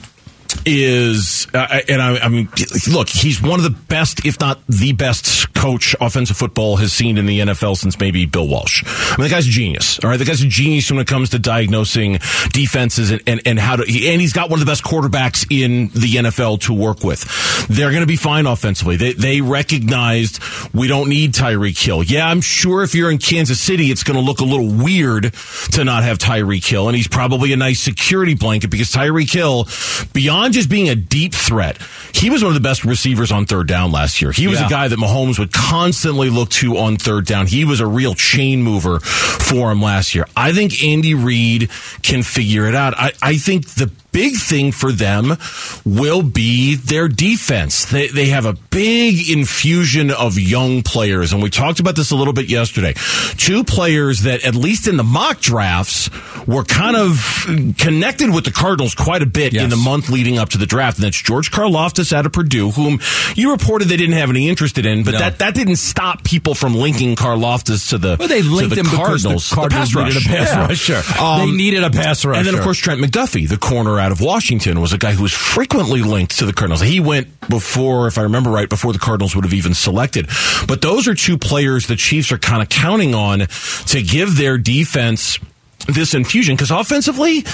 is, 0.67 1.47
uh, 1.53 1.79
and 1.87 2.01
I, 2.01 2.17
I 2.19 2.27
mean, 2.27 2.49
look, 2.91 3.07
he's 3.07 3.41
one 3.41 3.59
of 3.59 3.63
the 3.63 3.77
best, 3.87 4.25
if 4.25 4.39
not 4.39 4.59
the 4.67 4.91
best 4.91 5.53
coach 5.53 5.95
offensive 6.01 6.35
football 6.35 6.75
has 6.75 6.91
seen 6.91 7.17
in 7.17 7.25
the 7.25 7.39
NFL 7.39 7.77
since 7.77 7.99
maybe 7.99 8.25
Bill 8.25 8.47
Walsh. 8.47 8.83
I 8.85 9.17
mean, 9.17 9.29
the 9.29 9.33
guy's 9.33 9.47
a 9.47 9.51
genius. 9.51 9.99
All 10.03 10.09
right, 10.09 10.17
the 10.17 10.25
guy's 10.25 10.41
a 10.41 10.47
genius 10.47 10.91
when 10.91 10.99
it 10.99 11.07
comes 11.07 11.29
to 11.29 11.39
diagnosing 11.39 12.19
defenses 12.51 13.11
and, 13.11 13.21
and, 13.25 13.41
and 13.45 13.59
how 13.59 13.77
to, 13.77 13.83
and 13.83 14.21
he's 14.21 14.33
got 14.33 14.49
one 14.49 14.59
of 14.59 14.65
the 14.65 14.69
best 14.69 14.83
quarterbacks 14.83 15.47
in 15.49 15.87
the 15.89 16.15
NFL 16.15 16.61
to 16.61 16.73
work 16.73 17.03
with. 17.03 17.67
They're 17.69 17.91
going 17.91 18.01
to 18.01 18.07
be 18.07 18.17
fine 18.17 18.45
offensively. 18.45 18.97
They, 18.97 19.13
they 19.13 19.41
recognized 19.41 20.39
we 20.73 20.87
don't 20.87 21.07
need 21.07 21.33
Tyreek 21.33 21.81
Hill. 21.81 22.03
Yeah, 22.03 22.27
I'm 22.27 22.41
sure 22.41 22.83
if 22.83 22.93
you're 22.93 23.09
in 23.09 23.17
Kansas 23.17 23.59
City, 23.59 23.89
it's 23.89 24.03
going 24.03 24.17
to 24.17 24.23
look 24.23 24.41
a 24.41 24.45
little 24.45 24.67
weird 24.69 25.33
to 25.71 25.83
not 25.85 26.03
have 26.03 26.17
Tyreek 26.17 26.67
Hill, 26.67 26.87
and 26.87 26.95
he's 26.95 27.07
probably 27.07 27.53
a 27.53 27.57
nice 27.57 27.79
security 27.79 28.35
blanket 28.35 28.69
because 28.69 28.91
Tyreek 28.91 29.31
Hill, 29.31 29.67
beyond 30.13 30.56
just 30.57 30.69
being 30.69 30.89
a 30.89 30.95
deep 30.95 31.33
threat, 31.33 31.77
he 32.13 32.29
was 32.29 32.43
one 32.43 32.49
of 32.49 32.53
the 32.55 32.67
best 32.67 32.83
receivers 32.83 33.31
on 33.31 33.45
third 33.45 33.67
down 33.67 33.91
last 33.91 34.21
year. 34.21 34.31
He 34.31 34.47
was 34.47 34.59
Yeah. 34.59 34.65
a 34.67 34.69
guy 34.69 34.87
that 34.87 34.97
Mahomes 34.99 35.37
would 35.39 35.53
constantly 35.53 36.29
look 36.29 36.49
to 36.49 36.77
on 36.77 36.97
third 36.97 37.25
down. 37.25 37.47
He 37.47 37.63
was 37.65 37.79
a 37.79 37.87
real 37.87 38.13
chain 38.15 38.63
mover 38.63 38.99
for 38.99 39.71
him 39.71 39.81
last 39.81 40.15
year. 40.15 40.25
I 40.35 40.51
think 40.53 40.83
Andy 40.83 41.13
Reid 41.13 41.69
can 42.01 42.23
figure 42.23 42.67
it 42.67 42.75
out. 42.75 42.93
I, 42.97 43.11
I 43.21 43.37
think 43.37 43.67
the 43.75 43.91
big 44.17 44.35
thing 44.35 44.71
for 44.71 44.91
them 44.91 45.37
will 45.85 46.23
be 46.23 46.73
their 46.75 47.07
defense. 47.07 47.85
They, 47.85 48.07
they 48.07 48.25
have 48.29 48.45
a 48.47 48.53
big 48.53 49.29
infusion 49.29 50.09
of 50.09 50.39
young 50.39 50.81
players, 50.81 51.33
and 51.33 51.43
we 51.43 51.51
talked 51.51 51.79
about 51.79 51.95
this 51.95 52.09
a 52.09 52.15
little 52.15 52.33
bit 52.33 52.49
yesterday. 52.49 52.93
Two 53.37 53.63
players 53.63 54.21
that, 54.23 54.43
at 54.43 54.55
least 54.55 54.87
in 54.87 54.97
the 54.97 55.03
mock 55.03 55.39
drafts, 55.39 56.09
were 56.47 56.63
kind 56.63 56.95
of 56.95 57.45
connected 57.77 58.33
with 58.33 58.45
the 58.45 58.51
Cardinals 58.51 58.95
quite 58.95 59.21
a 59.21 59.25
bit 59.27 59.53
in 59.53 59.69
the 59.69 59.75
month 59.77 60.09
leading 60.09 60.39
up 60.39 60.49
to 60.49 60.57
the 60.57 60.65
draft, 60.65 60.97
and 60.97 61.03
that's 61.05 61.21
George 61.21 61.51
Karlaftis 61.51 62.11
out 62.11 62.25
of 62.25 62.31
Purdue, 62.31 62.71
whom 62.71 62.99
you 63.35 63.51
reported 63.51 63.87
they 63.87 63.97
didn't 63.97 64.15
have 64.17 64.31
any 64.31 64.49
interest 64.49 64.79
in, 64.79 65.03
but 65.03 65.11
No. 65.11 65.19
that, 65.19 65.37
that 65.39 65.53
didn't 65.53 65.75
stop 65.75 66.23
people 66.23 66.55
from 66.55 66.73
linking 66.73 67.15
Karlaftis 67.15 67.89
to 67.89 67.97
the, 67.99 68.15
Well, 68.17 68.27
they 68.27 68.41
to 68.41 68.49
linked 68.49 68.73
the 68.73 68.81
him 68.81 68.87
Cardinals. 68.87 69.49
the 69.49 69.55
Cardinals 69.55 69.93
pass 69.93 70.05
needed 70.15 70.25
a 70.25 70.29
pass 70.29 70.47
Yeah. 70.49 70.67
rusher. 70.67 71.01
They 71.13 71.19
um, 71.43 71.57
needed 71.57 71.83
a 71.83 71.91
pass 71.91 72.25
rusher. 72.25 72.37
And 72.39 72.47
then, 72.47 72.55
of 72.55 72.61
course, 72.61 72.77
Trent 72.79 72.99
McDuffie, 73.01 73.47
the 73.47 73.57
corner 73.57 73.99
out 73.99 74.06
of 74.11 74.21
Washington, 74.21 74.79
was 74.79 74.93
a 74.93 74.97
guy 74.97 75.13
who 75.13 75.23
was 75.23 75.33
frequently 75.33 76.01
linked 76.01 76.39
to 76.39 76.45
the 76.45 76.53
Cardinals. 76.53 76.81
He 76.81 76.99
went 76.99 77.27
before, 77.49 78.07
if 78.07 78.17
I 78.17 78.23
remember 78.23 78.49
right, 78.49 78.69
before 78.69 78.93
the 78.93 78.99
Cardinals 78.99 79.35
would 79.35 79.45
have 79.45 79.53
even 79.53 79.73
selected. 79.73 80.27
But 80.67 80.81
those 80.81 81.07
are 81.07 81.15
two 81.15 81.37
players 81.37 81.87
the 81.87 81.95
Chiefs 81.95 82.31
are 82.31 82.37
kind 82.37 82.61
of 82.61 82.69
counting 82.69 83.15
on 83.15 83.47
to 83.87 84.01
give 84.01 84.37
their 84.37 84.57
defense 84.57 85.39
this 85.87 86.13
infusion 86.13 86.55
because 86.55 86.71
offensively, 86.71 87.45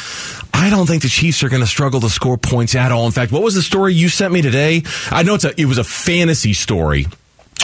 I 0.53 0.69
don't 0.69 0.87
think 0.87 1.03
the 1.03 1.09
Chiefs 1.09 1.43
are 1.43 1.49
going 1.49 1.61
to 1.61 1.67
struggle 1.67 1.99
to 2.01 2.09
score 2.09 2.37
points 2.37 2.75
at 2.75 2.91
all. 2.91 3.05
In 3.05 3.11
fact, 3.11 3.31
what 3.31 3.43
was 3.43 3.55
the 3.55 3.61
story 3.61 3.93
you 3.93 4.09
sent 4.09 4.33
me 4.33 4.41
today? 4.41 4.83
I 5.11 5.23
know 5.23 5.35
it's 5.35 5.45
a, 5.45 5.59
it 5.59 5.65
was 5.65 5.77
a 5.77 5.83
fantasy 5.83 6.53
story. 6.53 7.05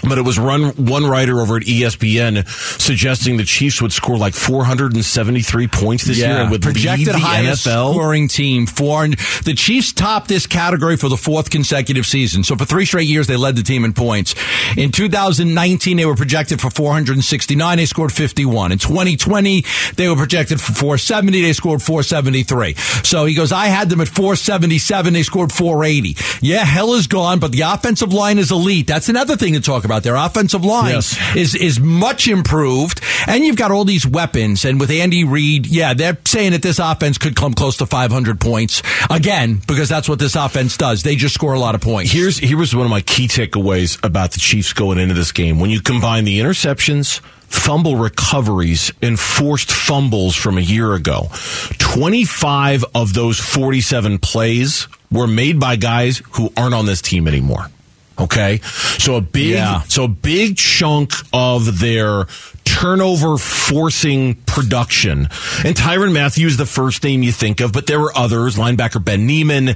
But 0.07 0.17
it 0.17 0.21
was 0.21 0.39
run 0.39 0.69
one 0.77 1.05
writer 1.05 1.41
over 1.41 1.57
at 1.57 1.63
ESPN 1.63 2.47
suggesting 2.79 3.35
the 3.35 3.43
Chiefs 3.43 3.81
would 3.81 3.91
score 3.91 4.17
like 4.17 4.33
473 4.33 5.67
points 5.67 6.05
this 6.05 6.19
year 6.19 6.29
and 6.29 6.51
would 6.51 6.61
projected 6.61 7.07
lead 7.07 7.15
the 7.15 7.19
highest 7.19 7.67
NFL. 7.67 7.91
scoring 7.91 8.27
team. 8.29 8.65
Four, 8.65 9.07
the 9.09 9.53
Chiefs 9.57 9.91
topped 9.91 10.29
this 10.29 10.47
category 10.47 10.95
for 10.95 11.09
the 11.09 11.17
fourth 11.17 11.49
consecutive 11.49 12.05
season. 12.05 12.43
So 12.45 12.55
for 12.55 12.63
three 12.63 12.85
straight 12.85 13.09
years, 13.09 13.27
they 13.27 13.35
led 13.35 13.57
the 13.57 13.63
team 13.63 13.83
in 13.83 13.91
points. 13.91 14.35
In 14.77 14.91
2019, 14.91 15.97
they 15.97 16.05
were 16.05 16.15
projected 16.15 16.61
for 16.61 16.69
469. 16.69 17.77
They 17.77 17.85
scored 17.85 18.13
51. 18.13 18.71
In 18.71 18.77
2020, 18.77 19.65
they 19.95 20.07
were 20.07 20.15
projected 20.15 20.61
for 20.61 20.71
470. 20.73 21.41
They 21.41 21.53
scored 21.53 21.81
473. 21.81 22.75
So 23.03 23.25
he 23.25 23.35
goes, 23.35 23.51
I 23.51 23.65
had 23.65 23.89
them 23.89 23.99
at 23.99 24.07
477. 24.07 25.11
They 25.13 25.23
scored 25.23 25.51
480. 25.51 26.15
Yeah, 26.41 26.63
hell 26.63 26.93
is 26.93 27.07
gone, 27.07 27.39
but 27.39 27.51
the 27.51 27.61
offensive 27.61 28.13
line 28.13 28.37
is 28.37 28.51
elite. 28.51 28.87
That's 28.87 29.09
another 29.09 29.35
thing 29.35 29.53
to 29.55 29.59
talk 29.61 29.78
about. 29.85 30.03
Their 30.03 30.15
offensive 30.15 30.63
line 30.65 30.95
Yes. 30.95 31.17
is 31.35 31.55
is 31.55 31.79
much 31.79 32.27
improved, 32.27 33.01
and 33.27 33.43
you've 33.43 33.55
got 33.55 33.71
all 33.71 33.85
these 33.85 34.05
weapons. 34.05 34.65
And 34.65 34.79
with 34.79 34.89
Andy 34.91 35.23
Reid, 35.23 35.65
yeah, 35.67 35.93
they're 35.93 36.17
saying 36.25 36.51
that 36.51 36.61
this 36.61 36.79
offense 36.79 37.17
could 37.17 37.35
come 37.35 37.53
close 37.53 37.77
to 37.77 37.85
500 37.85 38.39
points 38.39 38.81
again 39.09 39.61
because 39.67 39.89
that's 39.89 40.07
what 40.09 40.19
this 40.19 40.35
offense 40.35 40.77
does. 40.77 41.03
They 41.03 41.15
just 41.15 41.35
score 41.35 41.53
a 41.53 41.59
lot 41.59 41.75
of 41.75 41.81
points. 41.81 42.11
Here's 42.11 42.37
here 42.37 42.57
was 42.57 42.75
one 42.75 42.85
of 42.85 42.91
my 42.91 43.01
key 43.01 43.27
takeaways 43.27 44.03
about 44.03 44.31
the 44.31 44.39
Chiefs 44.39 44.73
going 44.73 44.97
into 44.99 45.13
this 45.13 45.31
game. 45.31 45.59
When 45.59 45.69
you 45.69 45.81
combine 45.81 46.25
the 46.25 46.39
interceptions, 46.39 47.19
fumble 47.47 47.95
recoveries, 47.95 48.91
and 49.01 49.19
forced 49.19 49.71
fumbles 49.71 50.35
from 50.35 50.57
a 50.57 50.61
year 50.61 50.93
ago, 50.93 51.29
25 51.79 52.85
of 52.93 53.13
those 53.13 53.39
47 53.39 54.19
plays 54.19 54.87
were 55.11 55.27
made 55.27 55.59
by 55.59 55.75
guys 55.75 56.21
who 56.33 56.51
aren't 56.55 56.73
on 56.75 56.85
this 56.85 57.01
team 57.01 57.27
anymore. 57.27 57.69
Okay, 58.19 58.59
so 58.97 59.15
a 59.15 59.21
big, 59.21 59.51
Yeah. 59.53 59.81
so 59.87 60.03
a 60.03 60.07
big 60.07 60.57
chunk 60.57 61.13
of 61.31 61.79
their 61.79 62.25
turnover 62.65 63.37
forcing 63.37 64.35
production. 64.45 65.27
And 65.65 65.75
Tyrann 65.75 66.13
Mathieu 66.13 66.45
is 66.47 66.57
the 66.57 66.65
first 66.67 67.03
name 67.03 67.23
you 67.23 67.31
think 67.31 67.61
of, 67.61 67.71
but 67.73 67.87
there 67.87 67.99
were 67.99 68.15
others. 68.15 68.57
Linebacker 68.57 69.03
Ben 69.03 69.25
Niemann, 69.25 69.69
uh, 69.69 69.73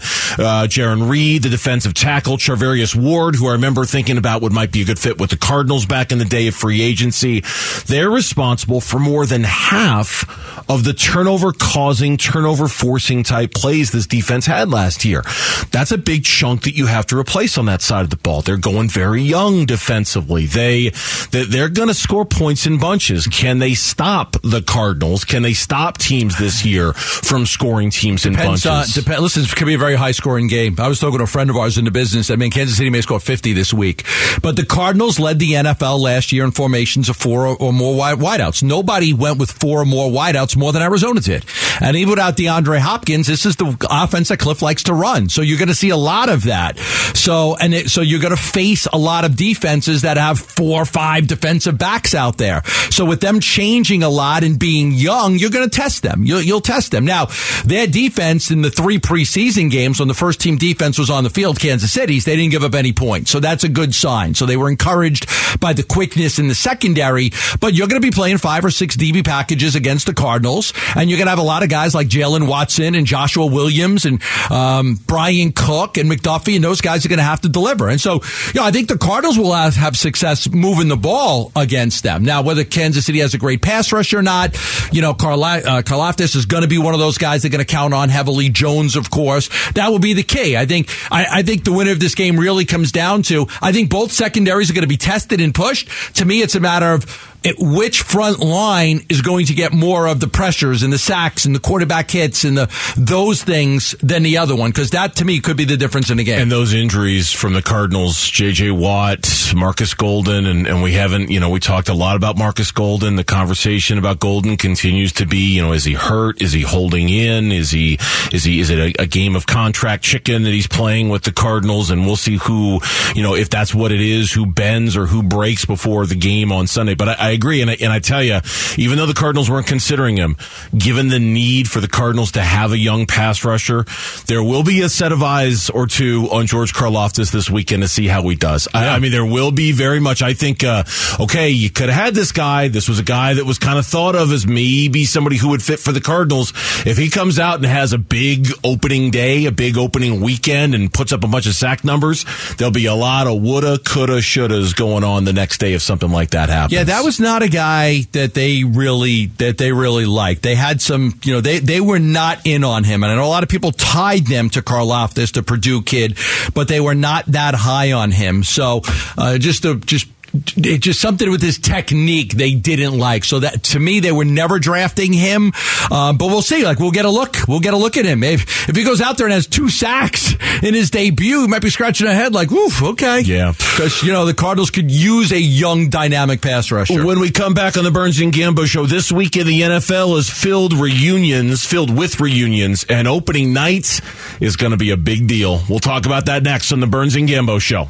Jarran 0.69 1.09
Reed, 1.09 1.43
the 1.43 1.49
defensive 1.49 1.93
tackle, 1.95 2.37
Charvarius 2.37 2.95
Ward, 2.95 3.35
who 3.35 3.47
I 3.47 3.53
remember 3.53 3.85
thinking 3.85 4.17
about 4.17 4.41
would 4.41 4.53
might 4.53 4.71
be 4.71 4.83
a 4.83 4.85
good 4.85 4.99
fit 4.99 5.19
with 5.19 5.31
the 5.31 5.37
Cardinals 5.37 5.85
back 5.85 6.11
in 6.11 6.19
the 6.19 6.25
day 6.25 6.47
of 6.47 6.55
free 6.55 6.81
agency. 6.81 7.43
They're 7.87 8.11
responsible 8.11 8.79
for 8.79 8.99
more 8.99 9.25
than 9.25 9.43
half 9.43 10.69
of 10.69 10.83
the 10.83 10.93
turnover 10.93 11.51
causing, 11.51 12.15
turnover 12.17 12.67
forcing 12.67 13.23
type 13.23 13.53
plays 13.53 13.91
this 13.91 14.05
defense 14.07 14.45
had 14.45 14.69
last 14.69 15.03
year. 15.03 15.23
That's 15.71 15.91
a 15.91 15.97
big 15.97 16.23
chunk 16.25 16.63
that 16.63 16.75
you 16.75 16.85
have 16.85 17.07
to 17.07 17.17
replace 17.17 17.57
on 17.57 17.65
that 17.65 17.81
side 17.81 18.03
of 18.03 18.11
the 18.11 18.17
ball. 18.17 18.32
They're 18.41 18.57
going 18.57 18.89
very 18.89 19.21
young 19.21 19.65
defensively. 19.65 20.45
They, 20.45 20.89
they- 21.31 21.45
they're 21.45 21.69
going 21.69 21.87
to 21.89 21.93
score 21.93 22.25
points 22.25 22.65
in 22.65 22.77
bunches. 22.79 23.27
Can 23.27 23.59
they 23.59 23.73
stop 23.73 24.37
the 24.43 24.61
Cardinals? 24.61 25.23
Can 25.25 25.43
they 25.43 25.53
stop 25.53 25.97
teams 25.97 26.37
this 26.37 26.65
year 26.65 26.93
from 26.93 27.45
scoring 27.45 27.89
teams 27.89 28.25
in 28.25 28.33
Depends 28.33 28.65
on, 28.65 28.79
bunches? 28.79 28.95
depend, 28.95 29.21
listen, 29.21 29.43
it 29.43 29.55
could 29.55 29.67
be 29.67 29.73
a 29.75 29.77
very 29.77 29.95
high 29.95 30.11
scoring 30.11 30.47
game. 30.47 30.75
I 30.79 30.87
was 30.87 30.99
talking 30.99 31.17
to 31.19 31.23
a 31.25 31.27
friend 31.27 31.49
of 31.49 31.57
ours 31.57 31.77
in 31.77 31.85
the 31.85 31.91
business. 31.91 32.29
I 32.31 32.35
mean, 32.35 32.51
Kansas 32.51 32.77
City 32.77 32.89
may 32.89 33.01
score 33.01 33.19
50 33.19 33.53
this 33.53 33.73
week. 33.73 34.03
But 34.41 34.55
the 34.55 34.65
Cardinals 34.65 35.19
led 35.19 35.39
the 35.39 35.51
NFL 35.51 35.99
last 35.99 36.31
year 36.31 36.43
in 36.45 36.51
formations 36.51 37.09
of 37.09 37.15
four 37.17 37.45
or, 37.47 37.57
or 37.57 37.73
more 37.73 37.95
wide, 37.95 38.17
wideouts. 38.19 38.63
Nobody 38.63 39.13
went 39.13 39.37
with 39.37 39.51
four 39.51 39.81
or 39.81 39.85
more 39.85 40.09
wideouts 40.09 40.55
more 40.57 40.71
than 40.71 40.81
Arizona 40.81 41.19
did. 41.19 41.45
And 41.81 41.95
even 41.97 42.11
without 42.11 42.37
DeAndre 42.37 42.79
Hopkins, 42.79 43.27
this 43.27 43.45
is 43.45 43.55
the 43.55 43.75
offense 43.89 44.29
that 44.29 44.39
Cliff 44.39 44.61
likes 44.61 44.83
to 44.83 44.93
run. 44.93 45.29
So 45.29 45.41
you're 45.41 45.57
going 45.57 45.69
to 45.69 45.75
see 45.75 45.89
a 45.89 45.97
lot 45.97 46.29
of 46.29 46.43
that. 46.43 46.77
So, 47.15 47.55
and 47.55 47.73
it, 47.73 47.89
so 47.89 48.01
you're 48.01 48.19
going 48.19 48.35
to 48.35 48.41
face 48.41 48.87
a 48.91 48.97
lot 48.97 49.25
of 49.25 49.35
defenses 49.35 50.01
that 50.03 50.17
have 50.17 50.39
four 50.39 50.81
or 50.81 50.85
five 50.85 51.27
defensive 51.27 51.77
backs 51.77 52.13
out 52.15 52.37
there. 52.37 52.63
So 52.89 53.05
with 53.05 53.21
them 53.21 53.39
changing 53.39 54.03
a 54.03 54.09
lot 54.09 54.43
and 54.43 54.59
being 54.59 54.91
young, 54.91 55.35
you're 55.35 55.49
going 55.49 55.69
to 55.69 55.75
test 55.75 56.03
them. 56.03 56.23
You'll, 56.23 56.41
you'll 56.41 56.61
test 56.61 56.91
them. 56.91 57.05
Now, 57.05 57.27
their 57.65 57.87
defense 57.87 58.51
in 58.51 58.61
the 58.61 58.71
three 58.71 58.99
preseason 58.99 59.71
games 59.71 59.99
when 59.99 60.07
the 60.07 60.13
first 60.13 60.39
team 60.41 60.57
defense 60.57 60.97
was 60.97 61.09
on 61.09 61.23
the 61.23 61.29
field, 61.29 61.59
Kansas 61.59 61.91
City's, 61.91 62.25
they 62.25 62.35
didn't 62.35 62.51
give 62.51 62.63
up 62.63 62.75
any 62.75 62.93
points. 62.93 63.31
So 63.31 63.39
that's 63.39 63.63
a 63.63 63.69
good 63.69 63.95
sign. 63.95 64.33
So 64.35 64.45
they 64.45 64.57
were 64.57 64.69
encouraged 64.69 65.27
by 65.59 65.73
the 65.73 65.83
quickness 65.83 66.39
in 66.39 66.47
the 66.47 66.55
secondary, 66.55 67.31
but 67.59 67.73
you're 67.73 67.87
going 67.87 68.01
to 68.01 68.05
be 68.05 68.11
playing 68.11 68.37
five 68.37 68.65
or 68.65 68.71
six 68.71 68.95
DB 68.95 69.23
packages 69.25 69.75
against 69.75 70.05
the 70.05 70.13
Cardinals, 70.13 70.73
and 70.95 71.09
you're 71.09 71.17
going 71.17 71.27
to 71.27 71.31
have 71.31 71.39
a 71.39 71.43
lot 71.43 71.62
of 71.63 71.69
guys 71.69 71.95
like 71.95 72.07
Jaylen 72.07 72.47
Watson 72.47 72.95
and 72.95 73.05
Joshua 73.07 73.45
Williams 73.45 74.05
and 74.05 74.21
um, 74.51 74.95
Bryan 75.07 75.51
Cook 75.51 75.97
and 75.97 76.09
McDuffie, 76.11 76.55
and 76.55 76.63
those 76.63 76.81
guys 76.81 77.05
are 77.05 77.09
going 77.09 77.17
to 77.17 77.23
have 77.23 77.41
to 77.41 77.49
deliver. 77.49 77.89
And 77.89 77.99
so, 77.99 78.21
you 78.53 78.59
know, 78.59 78.63
I 78.63 78.71
think 78.71 78.87
the 78.87 78.97
Cardinals 78.97 79.37
will 79.37 79.53
have, 79.53 79.75
have 79.75 79.97
success 79.97 80.49
moving 80.49 80.87
the 80.87 80.97
ball 80.97 81.51
against 81.55 82.03
them. 82.03 82.23
Now, 82.23 82.41
whether 82.41 82.63
Kansas 82.63 83.05
City 83.05 83.19
has 83.19 83.33
a 83.33 83.37
great 83.37 83.61
pass 83.61 83.91
rush 83.91 84.13
or 84.13 84.21
not, 84.21 84.57
you 84.91 85.01
know, 85.01 85.13
Carla, 85.13 85.59
uh, 85.59 85.81
is 86.19 86.45
going 86.45 86.63
to 86.63 86.67
be 86.67 86.77
one 86.77 86.93
of 86.93 86.99
those 86.99 87.17
guys 87.17 87.41
they're 87.41 87.51
going 87.51 87.63
to 87.63 87.65
count 87.65 87.93
on 87.93 88.09
heavily. 88.09 88.49
Jones, 88.49 88.95
of 88.95 89.09
course, 89.09 89.49
that 89.73 89.89
will 89.89 89.99
be 89.99 90.13
the 90.13 90.23
key. 90.23 90.57
I 90.57 90.65
think. 90.65 90.89
I, 91.11 91.39
I 91.39 91.43
think 91.43 91.63
the 91.63 91.73
winner 91.73 91.91
of 91.91 91.99
this 91.99 92.15
game 92.15 92.39
really 92.39 92.65
comes 92.65 92.91
down 92.91 93.23
to. 93.23 93.47
I 93.61 93.71
think 93.71 93.89
both 93.89 94.11
secondaries 94.11 94.69
are 94.69 94.73
going 94.73 94.83
to 94.83 94.87
be 94.87 94.97
tested 94.97 95.41
and 95.41 95.53
pushed. 95.53 95.89
To 96.15 96.25
me, 96.25 96.41
it's 96.41 96.55
a 96.55 96.59
matter 96.59 96.93
of 96.93 97.32
which 97.59 98.01
front 98.01 98.39
line 98.39 99.01
is 99.09 99.21
going 99.21 99.45
to 99.47 99.53
get 99.53 99.73
more 99.73 100.07
of 100.07 100.19
the 100.19 100.27
pressures 100.27 100.83
and 100.83 100.91
the 100.91 100.97
sacks 100.97 101.45
and 101.45 101.55
the 101.55 101.59
quarterback 101.59 102.09
hits 102.09 102.43
and 102.43 102.57
the 102.57 102.69
those 102.97 103.43
things 103.43 103.95
than 104.01 104.23
the 104.23 104.37
other 104.37 104.55
one 104.55 104.71
because 104.71 104.91
that 104.91 105.15
to 105.15 105.25
me 105.25 105.39
could 105.39 105.57
be 105.57 105.65
the 105.65 105.77
difference 105.77 106.09
in 106.09 106.17
the 106.17 106.23
game. 106.23 106.39
and 106.39 106.51
those 106.51 106.73
injuries 106.73 107.31
from 107.31 107.53
the 107.53 107.61
Cardinals 107.61 107.83
Cardinals, 107.83 108.29
J.J. 108.29 108.71
Watt, 108.71 109.53
Marcus 109.55 109.93
Golden, 109.93 110.45
and, 110.45 110.65
and 110.67 110.81
we 110.81 110.93
haven't, 110.93 111.29
you 111.29 111.39
know, 111.39 111.49
we 111.49 111.59
talked 111.59 111.89
a 111.89 111.93
lot 111.93 112.15
about 112.15 112.37
Marcus 112.37 112.71
Golden. 112.71 113.17
The 113.17 113.23
conversation 113.23 113.97
about 113.97 114.19
Golden 114.19 114.57
continues 114.57 115.11
to 115.13 115.25
be, 115.25 115.55
you 115.55 115.61
know, 115.61 115.73
is 115.73 115.83
he 115.83 115.93
hurt? 115.93 116.41
Is 116.41 116.53
he 116.53 116.61
holding 116.61 117.09
in? 117.09 117.51
Is 117.51 117.71
he, 117.71 117.99
is 118.31 118.43
he, 118.45 118.61
is 118.61 118.69
it 118.69 118.79
a, 118.79 119.03
a 119.03 119.05
game 119.05 119.35
of 119.35 119.45
contract 119.45 120.03
chicken 120.03 120.43
that 120.43 120.49
he's 120.49 120.67
playing 120.67 121.09
with 121.09 121.23
the 121.23 121.31
Cardinals? 121.31 121.91
And 121.91 122.05
we'll 122.05 122.15
see 122.15 122.37
who, 122.37 122.79
you 123.15 123.21
know, 123.21 123.35
if 123.35 123.49
that's 123.49 123.75
what 123.75 123.91
it 123.91 124.01
is, 124.01 124.31
who 124.31 124.45
bends 124.45 124.95
or 124.95 125.05
who 125.05 125.21
breaks 125.21 125.65
before 125.65 126.05
the 126.05 126.15
game 126.15 126.51
on 126.51 126.67
Sunday. 126.67 126.95
But 126.95 127.09
I, 127.09 127.31
I 127.31 127.32
agree. 127.33 127.61
And 127.61 127.69
I, 127.71 127.77
and 127.79 127.91
I 127.91 127.99
tell 127.99 128.23
you, 128.23 128.39
even 128.77 128.97
though 128.97 129.05
the 129.05 129.13
Cardinals 129.13 129.49
weren't 129.49 129.67
considering 129.67 130.17
him, 130.17 130.37
given 130.77 131.09
the 131.09 131.19
need 131.19 131.69
for 131.69 131.79
the 131.79 131.87
Cardinals 131.87 132.31
to 132.33 132.41
have 132.41 132.71
a 132.71 132.77
young 132.77 133.05
pass 133.05 133.43
rusher, 133.43 133.85
there 134.27 134.43
will 134.43 134.63
be 134.63 134.81
a 134.81 134.89
set 134.89 135.11
of 135.11 135.21
eyes 135.21 135.69
or 135.69 135.87
two 135.87 136.27
on 136.31 136.47
George 136.47 136.73
Karlaftis 136.73 137.31
this 137.31 137.49
weekend 137.49 137.83
to 137.83 137.87
see 137.87 138.07
how 138.07 138.27
he 138.27 138.35
does. 138.35 138.67
I, 138.73 138.89
I 138.89 138.99
mean, 138.99 139.11
there 139.11 139.25
will 139.25 139.51
be 139.51 139.71
very 139.71 139.99
much. 139.99 140.21
I 140.21 140.33
think, 140.33 140.63
uh, 140.63 140.83
okay, 141.19 141.49
you 141.49 141.69
could 141.69 141.89
have 141.89 142.03
had 142.03 142.15
this 142.15 142.31
guy. 142.31 142.67
This 142.67 142.87
was 142.87 142.99
a 142.99 143.03
guy 143.03 143.33
that 143.33 143.45
was 143.45 143.57
kind 143.57 143.77
of 143.77 143.85
thought 143.85 144.15
of 144.15 144.31
as 144.31 144.47
maybe 144.47 145.05
somebody 145.05 145.37
who 145.37 145.49
would 145.49 145.63
fit 145.63 145.79
for 145.79 145.91
the 145.91 146.01
Cardinals. 146.01 146.53
If 146.85 146.97
he 146.97 147.09
comes 147.09 147.39
out 147.39 147.55
and 147.55 147.65
has 147.65 147.93
a 147.93 147.97
big 147.97 148.47
opening 148.63 149.11
day, 149.11 149.45
a 149.45 149.51
big 149.51 149.77
opening 149.77 150.21
weekend, 150.21 150.75
and 150.75 150.93
puts 150.93 151.11
up 151.11 151.23
a 151.23 151.27
bunch 151.27 151.47
of 151.47 151.55
sack 151.55 151.83
numbers, 151.83 152.25
there'll 152.57 152.71
be 152.71 152.85
a 152.85 152.95
lot 152.95 153.27
of 153.27 153.41
woulda, 153.41 153.79
coulda, 153.79 154.17
shouldas 154.19 154.75
going 154.75 155.03
on 155.03 155.25
the 155.25 155.33
next 155.33 155.59
day 155.59 155.73
if 155.73 155.81
something 155.81 156.11
like 156.11 156.31
that 156.31 156.49
happens. 156.49 156.73
Yeah, 156.73 156.83
that 156.85 157.03
was 157.03 157.19
not 157.23 157.41
a 157.41 157.49
guy 157.49 158.01
that 158.11 158.33
they 158.33 158.63
really 158.63 159.27
that 159.37 159.57
they 159.57 159.71
really 159.71 160.05
liked. 160.05 160.43
They 160.43 160.55
had 160.55 160.81
some, 160.81 161.19
you 161.23 161.33
know, 161.33 161.41
they 161.41 161.59
they 161.59 161.81
were 161.81 161.99
not 161.99 162.45
in 162.45 162.63
on 162.63 162.83
him, 162.83 163.03
and 163.03 163.11
I 163.11 163.15
know 163.15 163.25
a 163.25 163.27
lot 163.27 163.43
of 163.43 163.49
people 163.49 163.71
tied 163.71 164.27
them 164.27 164.49
to 164.51 164.61
Karlaftis, 164.61 165.33
the 165.33 165.41
Purdue 165.41 165.81
kid, 165.81 166.17
but 166.53 166.67
they 166.67 166.79
were 166.79 166.95
not 166.95 167.25
that 167.27 167.55
high 167.55 167.93
on 167.93 168.11
him. 168.11 168.43
So 168.43 168.81
uh, 169.17 169.37
just 169.37 169.63
to 169.63 169.79
just 169.79 170.07
it 170.33 170.79
just 170.79 170.99
something 170.99 171.29
with 171.29 171.41
his 171.41 171.59
technique 171.59 172.33
they 172.33 172.53
didn't 172.53 172.97
like. 172.97 173.23
So 173.23 173.39
that 173.39 173.63
to 173.63 173.79
me, 173.79 173.99
they 173.99 174.11
were 174.11 174.25
never 174.25 174.57
drafting 174.59 175.13
him. 175.13 175.51
Uh, 175.91 176.13
but 176.13 176.27
we'll 176.27 176.41
see. 176.41 176.63
Like 176.63 176.79
we'll 176.79 176.91
get 176.91 177.05
a 177.05 177.09
look. 177.09 177.37
We'll 177.47 177.59
get 177.59 177.73
a 177.73 177.77
look 177.77 177.97
at 177.97 178.05
him. 178.05 178.23
If 178.23 178.69
if 178.69 178.75
he 178.75 178.83
goes 178.83 179.01
out 179.01 179.17
there 179.17 179.27
and 179.27 179.33
has 179.33 179.47
two 179.47 179.69
sacks 179.69 180.33
in 180.63 180.73
his 180.73 180.89
debut, 180.89 181.41
he 181.41 181.47
might 181.47 181.61
be 181.61 181.69
scratching 181.69 182.07
a 182.07 182.13
head 182.13 182.33
like, 182.33 182.51
"Oof, 182.51 182.81
okay." 182.81 183.21
Yeah, 183.21 183.51
because 183.51 184.01
you 184.01 184.11
know 184.11 184.25
the 184.25 184.33
Cardinals 184.33 184.71
could 184.71 184.89
use 184.89 185.31
a 185.31 185.39
young, 185.39 185.89
dynamic 185.89 186.41
pass 186.41 186.71
rusher. 186.71 187.05
When 187.05 187.19
we 187.19 187.29
come 187.29 187.53
back 187.53 187.77
on 187.77 187.83
the 187.83 187.91
Burns 187.91 188.19
and 188.19 188.33
Gambo 188.33 188.65
show 188.65 188.85
this 188.85 189.11
week 189.11 189.37
in 189.37 189.45
the 189.45 189.61
NFL 189.61 190.17
is 190.17 190.29
filled 190.29 190.73
reunions, 190.73 191.65
filled 191.65 191.95
with 191.95 192.19
reunions, 192.19 192.85
and 192.89 193.07
opening 193.07 193.53
night 193.53 194.01
is 194.39 194.55
going 194.55 194.71
to 194.71 194.77
be 194.77 194.89
a 194.89 194.97
big 194.97 195.27
deal. 195.27 195.61
We'll 195.69 195.79
talk 195.79 196.05
about 196.05 196.25
that 196.25 196.43
next 196.43 196.71
on 196.71 196.79
the 196.79 196.87
Burns 196.87 197.15
and 197.15 197.29
Gambo 197.29 197.61
show. 197.61 197.89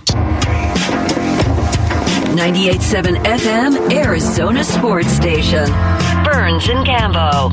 98.7 2.33 3.23
FM, 3.25 3.93
Arizona 3.93 4.63
Sports 4.63 5.09
Station. 5.09 5.65
Burns 6.23 6.67
and 6.67 6.83
Gambo. 6.83 7.51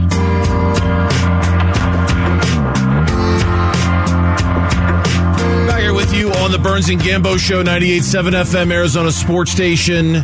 Back 5.66 5.80
here 5.80 5.92
with 5.92 6.14
you 6.14 6.30
on 6.32 6.50
the 6.50 6.58
Burns 6.58 6.88
and 6.88 6.98
Gambo 6.98 7.38
Show, 7.38 7.62
98.7 7.62 8.30
FM, 8.30 8.72
Arizona 8.72 9.12
Sports 9.12 9.50
Station. 9.50 10.16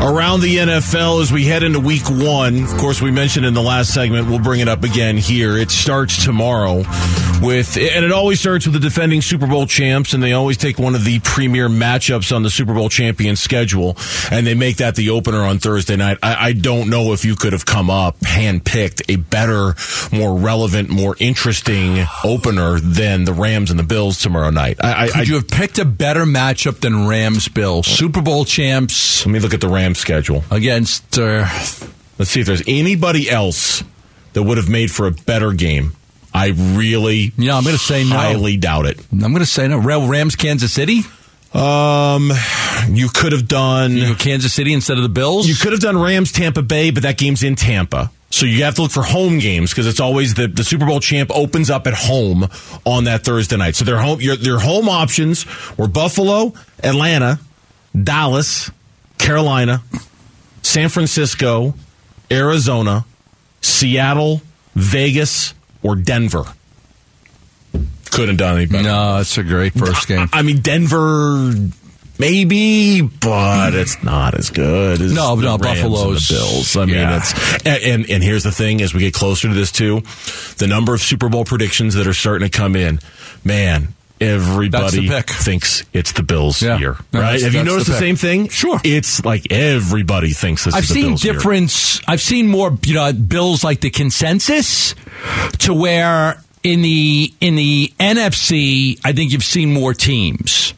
Around 0.00 0.40
the 0.42 0.56
NFL 0.58 1.20
as 1.20 1.32
we 1.32 1.44
head 1.44 1.64
into 1.64 1.80
week 1.80 2.08
one. 2.08 2.62
Of 2.62 2.76
course, 2.78 3.02
we 3.02 3.10
mentioned 3.10 3.46
in 3.46 3.54
the 3.54 3.62
last 3.62 3.92
segment, 3.92 4.28
we'll 4.28 4.38
bring 4.38 4.60
it 4.60 4.68
up 4.68 4.84
again 4.84 5.16
here. 5.16 5.56
It 5.56 5.72
starts 5.72 6.24
tomorrow 6.24 6.84
with, 7.42 7.76
and 7.76 8.04
it 8.04 8.12
always 8.12 8.40
starts 8.40 8.66
with 8.66 8.74
the 8.74 8.80
defending 8.80 9.20
Super 9.20 9.46
Bowl 9.46 9.66
champs, 9.66 10.14
and 10.14 10.22
they 10.22 10.32
always 10.32 10.56
take 10.56 10.78
one 10.78 10.94
of 10.94 11.04
the 11.04 11.18
premier 11.20 11.68
matchups 11.68 12.34
on 12.34 12.42
the 12.42 12.50
Super 12.50 12.74
Bowl 12.74 12.88
champion 12.88 13.36
schedule, 13.36 13.96
and 14.30 14.46
they 14.46 14.54
make 14.54 14.76
that 14.76 14.94
the 14.94 15.10
opener 15.10 15.42
on 15.42 15.58
Thursday 15.58 15.96
night. 15.96 16.18
I, 16.22 16.48
I 16.48 16.52
don't 16.52 16.88
know 16.88 17.12
if 17.12 17.24
you 17.24 17.36
could 17.36 17.52
have 17.52 17.66
come 17.66 17.90
up, 17.90 18.18
handpicked 18.20 19.02
a 19.08 19.16
better, 19.16 19.74
more 20.16 20.38
relevant, 20.38 20.88
more 20.88 21.16
interesting 21.18 22.04
opener 22.24 22.78
than 22.80 23.24
the 23.24 23.32
Rams 23.32 23.70
and 23.70 23.78
the 23.78 23.84
Bills 23.84 24.18
tomorrow 24.18 24.50
night. 24.50 24.78
I, 24.82 25.04
I, 25.04 25.08
Could 25.08 25.28
you 25.28 25.34
have 25.34 25.48
picked 25.48 25.78
a 25.78 25.84
better 25.84 26.24
matchup 26.24 26.80
than 26.80 27.08
Rams 27.08 27.48
Bills? 27.48 27.86
Super 27.86 28.22
Bowl 28.22 28.44
champs. 28.44 29.26
Let 29.26 29.32
me 29.32 29.40
look 29.40 29.54
at 29.54 29.60
the 29.60 29.68
Rams 29.68 29.98
schedule 29.98 30.44
against. 30.50 31.18
Uh, 31.18 31.46
Let's 32.18 32.30
see 32.30 32.40
if 32.40 32.46
there's 32.46 32.62
anybody 32.68 33.28
else 33.28 33.82
that 34.34 34.42
would 34.42 34.56
have 34.56 34.68
made 34.68 34.90
for 34.90 35.06
a 35.06 35.10
better 35.10 35.52
game. 35.52 35.92
I 36.34 36.48
really, 36.48 37.32
yeah, 37.36 37.56
I'm 37.56 37.64
going 37.64 37.76
to 37.76 37.82
say 37.82 38.04
no. 38.04 38.16
highly 38.16 38.56
doubt 38.56 38.86
it. 38.86 38.98
I'm 39.12 39.18
going 39.18 39.38
to 39.38 39.46
say 39.46 39.68
no. 39.68 39.78
Rams, 39.78 40.36
Kansas 40.36 40.72
City. 40.72 41.02
Um, 41.52 42.32
you 42.88 43.08
could 43.10 43.32
have 43.32 43.46
done 43.46 43.92
you 43.92 44.14
Kansas 44.14 44.54
City 44.54 44.72
instead 44.72 44.96
of 44.96 45.02
the 45.02 45.10
Bills. 45.10 45.46
You 45.46 45.54
could 45.54 45.72
have 45.72 45.82
done 45.82 45.98
Rams, 46.00 46.32
Tampa 46.32 46.62
Bay, 46.62 46.90
but 46.90 47.02
that 47.02 47.18
game's 47.18 47.42
in 47.42 47.56
Tampa. 47.56 48.10
So 48.30 48.46
you 48.46 48.64
have 48.64 48.76
to 48.76 48.82
look 48.82 48.90
for 48.90 49.02
home 49.02 49.38
games 49.38 49.70
because 49.70 49.86
it's 49.86 50.00
always 50.00 50.32
the, 50.32 50.48
the 50.48 50.64
Super 50.64 50.86
Bowl 50.86 51.00
champ 51.00 51.30
opens 51.34 51.68
up 51.68 51.86
at 51.86 51.92
home 51.92 52.48
on 52.86 53.04
that 53.04 53.24
Thursday 53.24 53.58
night. 53.58 53.76
So 53.76 53.84
their 53.84 53.98
home 53.98 54.22
your 54.22 54.36
their 54.36 54.58
home 54.58 54.88
options 54.88 55.44
were 55.76 55.86
Buffalo, 55.86 56.54
Atlanta, 56.82 57.38
Dallas, 57.94 58.70
Carolina, 59.18 59.82
San 60.62 60.88
Francisco, 60.88 61.74
Arizona, 62.30 63.04
Seattle, 63.60 64.40
Vegas, 64.74 65.52
or 65.82 65.96
Denver. 65.96 66.44
Couldn't 68.10 68.28
have 68.30 68.36
done 68.38 68.56
any 68.56 68.66
better. 68.66 68.82
No, 68.84 69.18
it's 69.18 69.38
a 69.38 69.42
great 69.42 69.72
first 69.72 70.06
game. 70.06 70.28
I 70.34 70.42
mean, 70.42 70.60
Denver, 70.60 71.50
maybe, 72.18 73.00
but 73.00 73.72
it's 73.74 74.02
not 74.04 74.34
as 74.34 74.50
good 74.50 75.00
as 75.00 75.12
No, 75.14 75.34
the 75.36 75.42
no, 75.42 75.56
Rams 75.56 75.62
and 75.80 75.90
Buffalo's- 75.92 76.28
the 76.28 76.34
Bills. 76.34 76.76
I 76.76 76.84
mean, 76.84 76.96
it's 76.98 77.32
and, 77.66 77.82
and 77.82 78.10
and 78.10 78.22
here's 78.22 78.42
the 78.42 78.52
thing: 78.52 78.82
as 78.82 78.92
we 78.92 79.00
get 79.00 79.14
closer 79.14 79.48
to 79.48 79.54
this, 79.54 79.72
too, 79.72 80.02
the 80.58 80.66
number 80.66 80.92
of 80.94 81.00
Super 81.00 81.30
Bowl 81.30 81.44
predictions 81.46 81.94
that 81.94 82.06
are 82.06 82.12
starting 82.12 82.48
to 82.48 82.56
come 82.56 82.76
in, 82.76 83.00
man. 83.44 83.94
Everybody 84.22 84.68
That's 84.70 84.92
the 84.94 85.08
pick. 85.08 85.30
thinks 85.30 85.84
it's 85.92 86.12
the 86.12 86.22
Bills 86.22 86.62
Yeah. 86.62 86.78
year, 86.78 86.96
No, 87.12 87.20
right? 87.20 87.40
Have 87.42 87.54
you 87.54 87.64
noticed 87.64 87.86
the 87.86 87.92
the, 87.94 87.98
same 87.98 88.16
thing? 88.16 88.48
Sure. 88.48 88.80
It's 88.84 89.24
like 89.24 89.50
everybody 89.50 90.30
thinks 90.30 90.64
this 90.64 90.74
I've 90.74 90.84
is 90.84 90.88
the 90.88 90.94
seen 90.94 91.06
Bills 91.08 91.24
year. 91.24 91.32
difference. 91.34 92.00
I've 92.06 92.20
seen 92.20 92.48
more, 92.48 92.76
you 92.84 92.94
know, 92.94 93.12
Bills 93.12 93.64
like 93.64 93.80
the 93.80 93.90
consensus 93.90 94.94
to 95.58 95.74
where 95.74 96.42
in 96.62 96.82
the 96.82 97.32
in 97.40 97.56
the 97.56 97.92
NFC, 97.98 98.98
I 99.04 99.12
think 99.12 99.32
you've 99.32 99.44
seen 99.44 99.72
more 99.72 99.94
teams. 99.94 100.74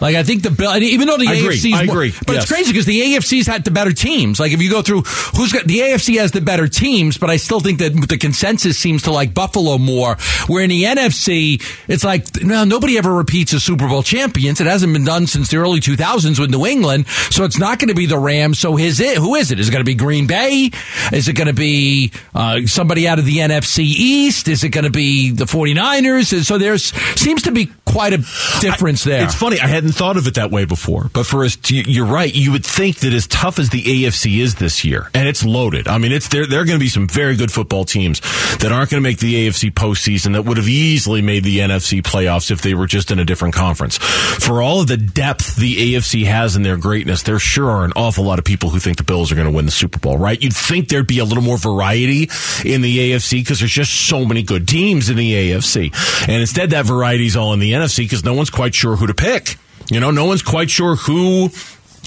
Like 0.00 0.16
I 0.16 0.22
think 0.22 0.42
the 0.42 0.50
Bill, 0.50 0.74
even 0.76 1.06
though 1.06 1.16
the 1.18 1.28
I 1.28 1.34
agree. 1.34 1.56
AFC's 1.56 1.74
I 1.74 1.84
more- 1.84 1.94
agree. 1.96 2.14
but 2.26 2.32
Yes. 2.34 2.42
it's 2.44 2.52
crazy 2.52 2.72
because 2.72 2.86
the 2.86 3.00
AFC's 3.00 3.46
had 3.46 3.64
the 3.64 3.70
better 3.70 3.92
teams. 3.92 4.40
Like 4.40 4.52
if 4.52 4.62
you 4.62 4.70
go 4.70 4.82
through 4.82 5.02
who's 5.36 5.52
got 5.52 5.64
the 5.66 5.78
AFC 5.80 6.18
has 6.18 6.32
the 6.32 6.40
better 6.40 6.68
teams, 6.68 7.18
but 7.18 7.30
I 7.30 7.36
still 7.36 7.60
think 7.60 7.78
that 7.80 7.90
the 8.08 8.16
consensus 8.18 8.78
seems 8.78 9.02
to 9.02 9.10
like 9.12 9.34
Buffalo 9.34 9.78
more. 9.78 10.16
Where 10.46 10.62
in 10.62 10.70
the 10.70 10.84
NFC, 10.84 11.62
it's 11.88 12.04
like 12.04 12.42
no, 12.42 12.64
nobody 12.64 12.96
ever 12.98 13.12
repeats 13.12 13.52
as 13.54 13.62
Super 13.62 13.88
Bowl 13.88 14.02
champions. 14.02 14.60
It 14.60 14.66
hasn't 14.66 14.92
been 14.92 15.04
done 15.04 15.26
since 15.26 15.48
the 15.50 15.58
early 15.58 15.80
2000s 15.80 16.38
with 16.38 16.50
New 16.50 16.66
England, 16.66 17.06
so 17.30 17.44
it's 17.44 17.58
not 17.58 17.78
going 17.78 17.88
to 17.88 17.94
be 17.94 18.06
the 18.06 18.18
Rams. 18.18 18.58
So 18.58 18.78
is 18.78 19.00
it? 19.00 19.18
Who 19.18 19.34
is 19.34 19.50
it? 19.50 19.60
Is 19.60 19.68
it 19.68 19.72
going 19.72 19.84
to 19.84 19.88
be 19.90 19.94
Green 19.94 20.26
Bay? 20.26 20.70
Is 21.12 21.28
it 21.28 21.34
going 21.34 21.48
to 21.48 21.52
be 21.52 22.12
uh, 22.34 22.60
somebody 22.66 23.06
out 23.06 23.18
of 23.18 23.24
the 23.26 23.36
NFC 23.38 23.80
East? 23.84 24.48
Is 24.48 24.64
it 24.64 24.70
going 24.70 24.84
to 24.84 24.90
be 24.90 25.30
the 25.30 25.44
49ers? 25.44 26.32
And 26.32 26.44
so 26.44 26.58
there's 26.58 26.84
seems 27.20 27.42
to 27.42 27.52
be 27.52 27.70
quite 27.84 28.12
a 28.12 28.18
difference 28.60 29.04
there. 29.04 29.24
It's 29.24 29.34
funny. 29.34 29.60
I 29.60 29.66
hadn't 29.66 29.89
thought 29.92 30.16
of 30.16 30.26
it 30.26 30.34
that 30.34 30.50
way 30.50 30.64
before. 30.64 31.10
But 31.12 31.26
for 31.26 31.44
us, 31.44 31.58
you're 31.70 32.06
right. 32.06 32.34
You 32.34 32.52
would 32.52 32.64
think 32.64 32.98
that 32.98 33.12
as 33.12 33.26
tough 33.26 33.58
as 33.58 33.70
the 33.70 33.82
AFC 33.82 34.40
is 34.40 34.56
this 34.56 34.84
year, 34.84 35.10
and 35.14 35.28
it's 35.28 35.44
loaded. 35.44 35.88
I 35.88 35.98
mean, 35.98 36.12
it's 36.12 36.28
there. 36.28 36.46
There 36.46 36.60
are 36.60 36.64
going 36.64 36.78
to 36.78 36.84
be 36.84 36.88
some 36.88 37.08
very 37.08 37.36
good 37.36 37.52
football 37.52 37.84
teams 37.84 38.20
that 38.58 38.72
aren't 38.72 38.90
going 38.90 39.02
to 39.02 39.08
make 39.08 39.18
the 39.18 39.48
AFC 39.48 39.72
postseason 39.72 40.32
that 40.32 40.44
would 40.44 40.56
have 40.56 40.68
easily 40.68 41.22
made 41.22 41.44
the 41.44 41.58
NFC 41.58 42.02
playoffs 42.02 42.50
if 42.50 42.62
they 42.62 42.74
were 42.74 42.86
just 42.86 43.10
in 43.10 43.18
a 43.18 43.24
different 43.24 43.54
conference. 43.54 43.98
For 43.98 44.62
all 44.62 44.80
of 44.80 44.86
the 44.86 44.96
depth 44.96 45.56
the 45.56 45.94
AFC 45.94 46.24
has 46.26 46.56
in 46.56 46.62
their 46.62 46.76
greatness, 46.76 47.22
there 47.22 47.38
sure 47.38 47.70
are 47.70 47.84
an 47.84 47.92
awful 47.96 48.24
lot 48.24 48.38
of 48.38 48.44
people 48.44 48.70
who 48.70 48.78
think 48.78 48.96
the 48.96 49.04
Bills 49.04 49.32
are 49.32 49.34
going 49.34 49.48
to 49.48 49.54
win 49.54 49.66
the 49.66 49.72
Super 49.72 49.98
Bowl. 49.98 50.18
Right? 50.18 50.40
You'd 50.42 50.54
think 50.54 50.88
there'd 50.88 51.06
be 51.06 51.18
a 51.18 51.24
little 51.24 51.42
more 51.42 51.58
variety 51.58 52.30
in 52.64 52.80
the 52.82 53.12
AFC 53.12 53.40
because 53.40 53.60
there's 53.60 53.70
just 53.70 54.08
so 54.08 54.24
many 54.24 54.42
good 54.42 54.66
teams 54.68 55.10
in 55.10 55.16
the 55.16 55.32
AFC, 55.32 55.92
and 56.28 56.40
instead 56.40 56.70
that 56.70 56.86
variety's 56.86 57.36
all 57.36 57.52
in 57.52 57.60
the 57.60 57.72
NFC 57.72 57.98
because 57.98 58.24
no 58.24 58.34
one's 58.34 58.50
quite 58.50 58.74
sure 58.74 58.96
who 58.96 59.06
to 59.06 59.14
pick. 59.14 59.56
You 59.90 60.00
know, 60.00 60.10
no 60.10 60.24
one's 60.24 60.42
quite 60.42 60.70
sure 60.70 60.96
who 60.96 61.50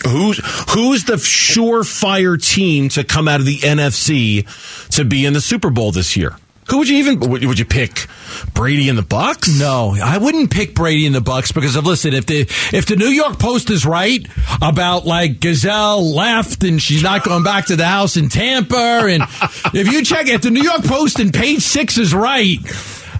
who's 0.08 0.40
who's 0.72 1.06
the 1.06 1.14
surefire 1.14 2.42
team 2.42 2.90
to 2.90 3.04
come 3.04 3.28
out 3.28 3.40
of 3.40 3.46
the 3.46 3.58
NFC 3.58 4.46
to 4.92 5.06
be 5.06 5.26
in 5.26 5.34
the 5.34 5.42
Super 5.42 5.70
Bowl 5.70 5.92
this 5.92 6.16
year. 6.16 6.36
Who 6.70 6.78
would 6.78 6.88
you 6.88 6.98
even 6.98 7.20
would, 7.20 7.60
you 7.60 7.66
pick? 7.66 8.08
Brady 8.54 8.88
and 8.88 8.98
the 8.98 9.04
Bucs? 9.04 9.60
No, 9.60 9.96
I 10.02 10.18
wouldn't 10.18 10.50
pick 10.50 10.74
Brady 10.74 11.06
and 11.06 11.14
the 11.14 11.20
Bucs 11.20 11.54
because 11.54 11.76
of 11.76 11.86
listen, 11.86 12.14
if 12.14 12.26
the 12.26 12.42
if 12.72 12.86
the 12.86 12.96
New 12.96 13.10
York 13.10 13.38
Post 13.38 13.70
is 13.70 13.86
right 13.86 14.26
about 14.62 15.06
like 15.06 15.42
Gisele 15.42 16.16
left 16.16 16.64
and 16.64 16.82
she's 16.82 17.04
not 17.04 17.26
going 17.26 17.44
back 17.44 17.66
to 17.66 17.76
the 17.76 17.86
house 17.86 18.16
in 18.16 18.30
Tampa, 18.30 18.76
and 18.76 19.24
if 19.74 19.92
you 19.92 20.04
check 20.06 20.28
if 20.28 20.42
the 20.42 20.52
New 20.52 20.64
York 20.64 20.86
Post 20.86 21.20
and 21.20 21.34
Page 21.34 21.62
Six 21.62 21.98
is 21.98 22.14
right. 22.14 22.60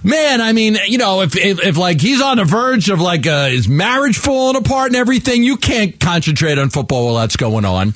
Man, 0.04 0.42
I 0.42 0.52
mean, 0.52 0.76
you 0.86 0.98
know, 0.98 1.22
if, 1.22 1.34
if, 1.34 1.64
if 1.64 1.78
like 1.78 1.98
he's 1.98 2.20
on 2.20 2.36
the 2.36 2.44
verge 2.44 2.90
of 2.90 3.00
like 3.00 3.26
uh, 3.26 3.46
his 3.46 3.66
marriage 3.66 4.18
falling 4.18 4.54
apart 4.54 4.88
and 4.88 4.96
everything, 4.96 5.42
you 5.42 5.56
can't 5.56 5.98
concentrate 5.98 6.58
on 6.58 6.68
football 6.68 7.06
while 7.06 7.14
that's 7.14 7.36
going 7.36 7.64
on. 7.64 7.94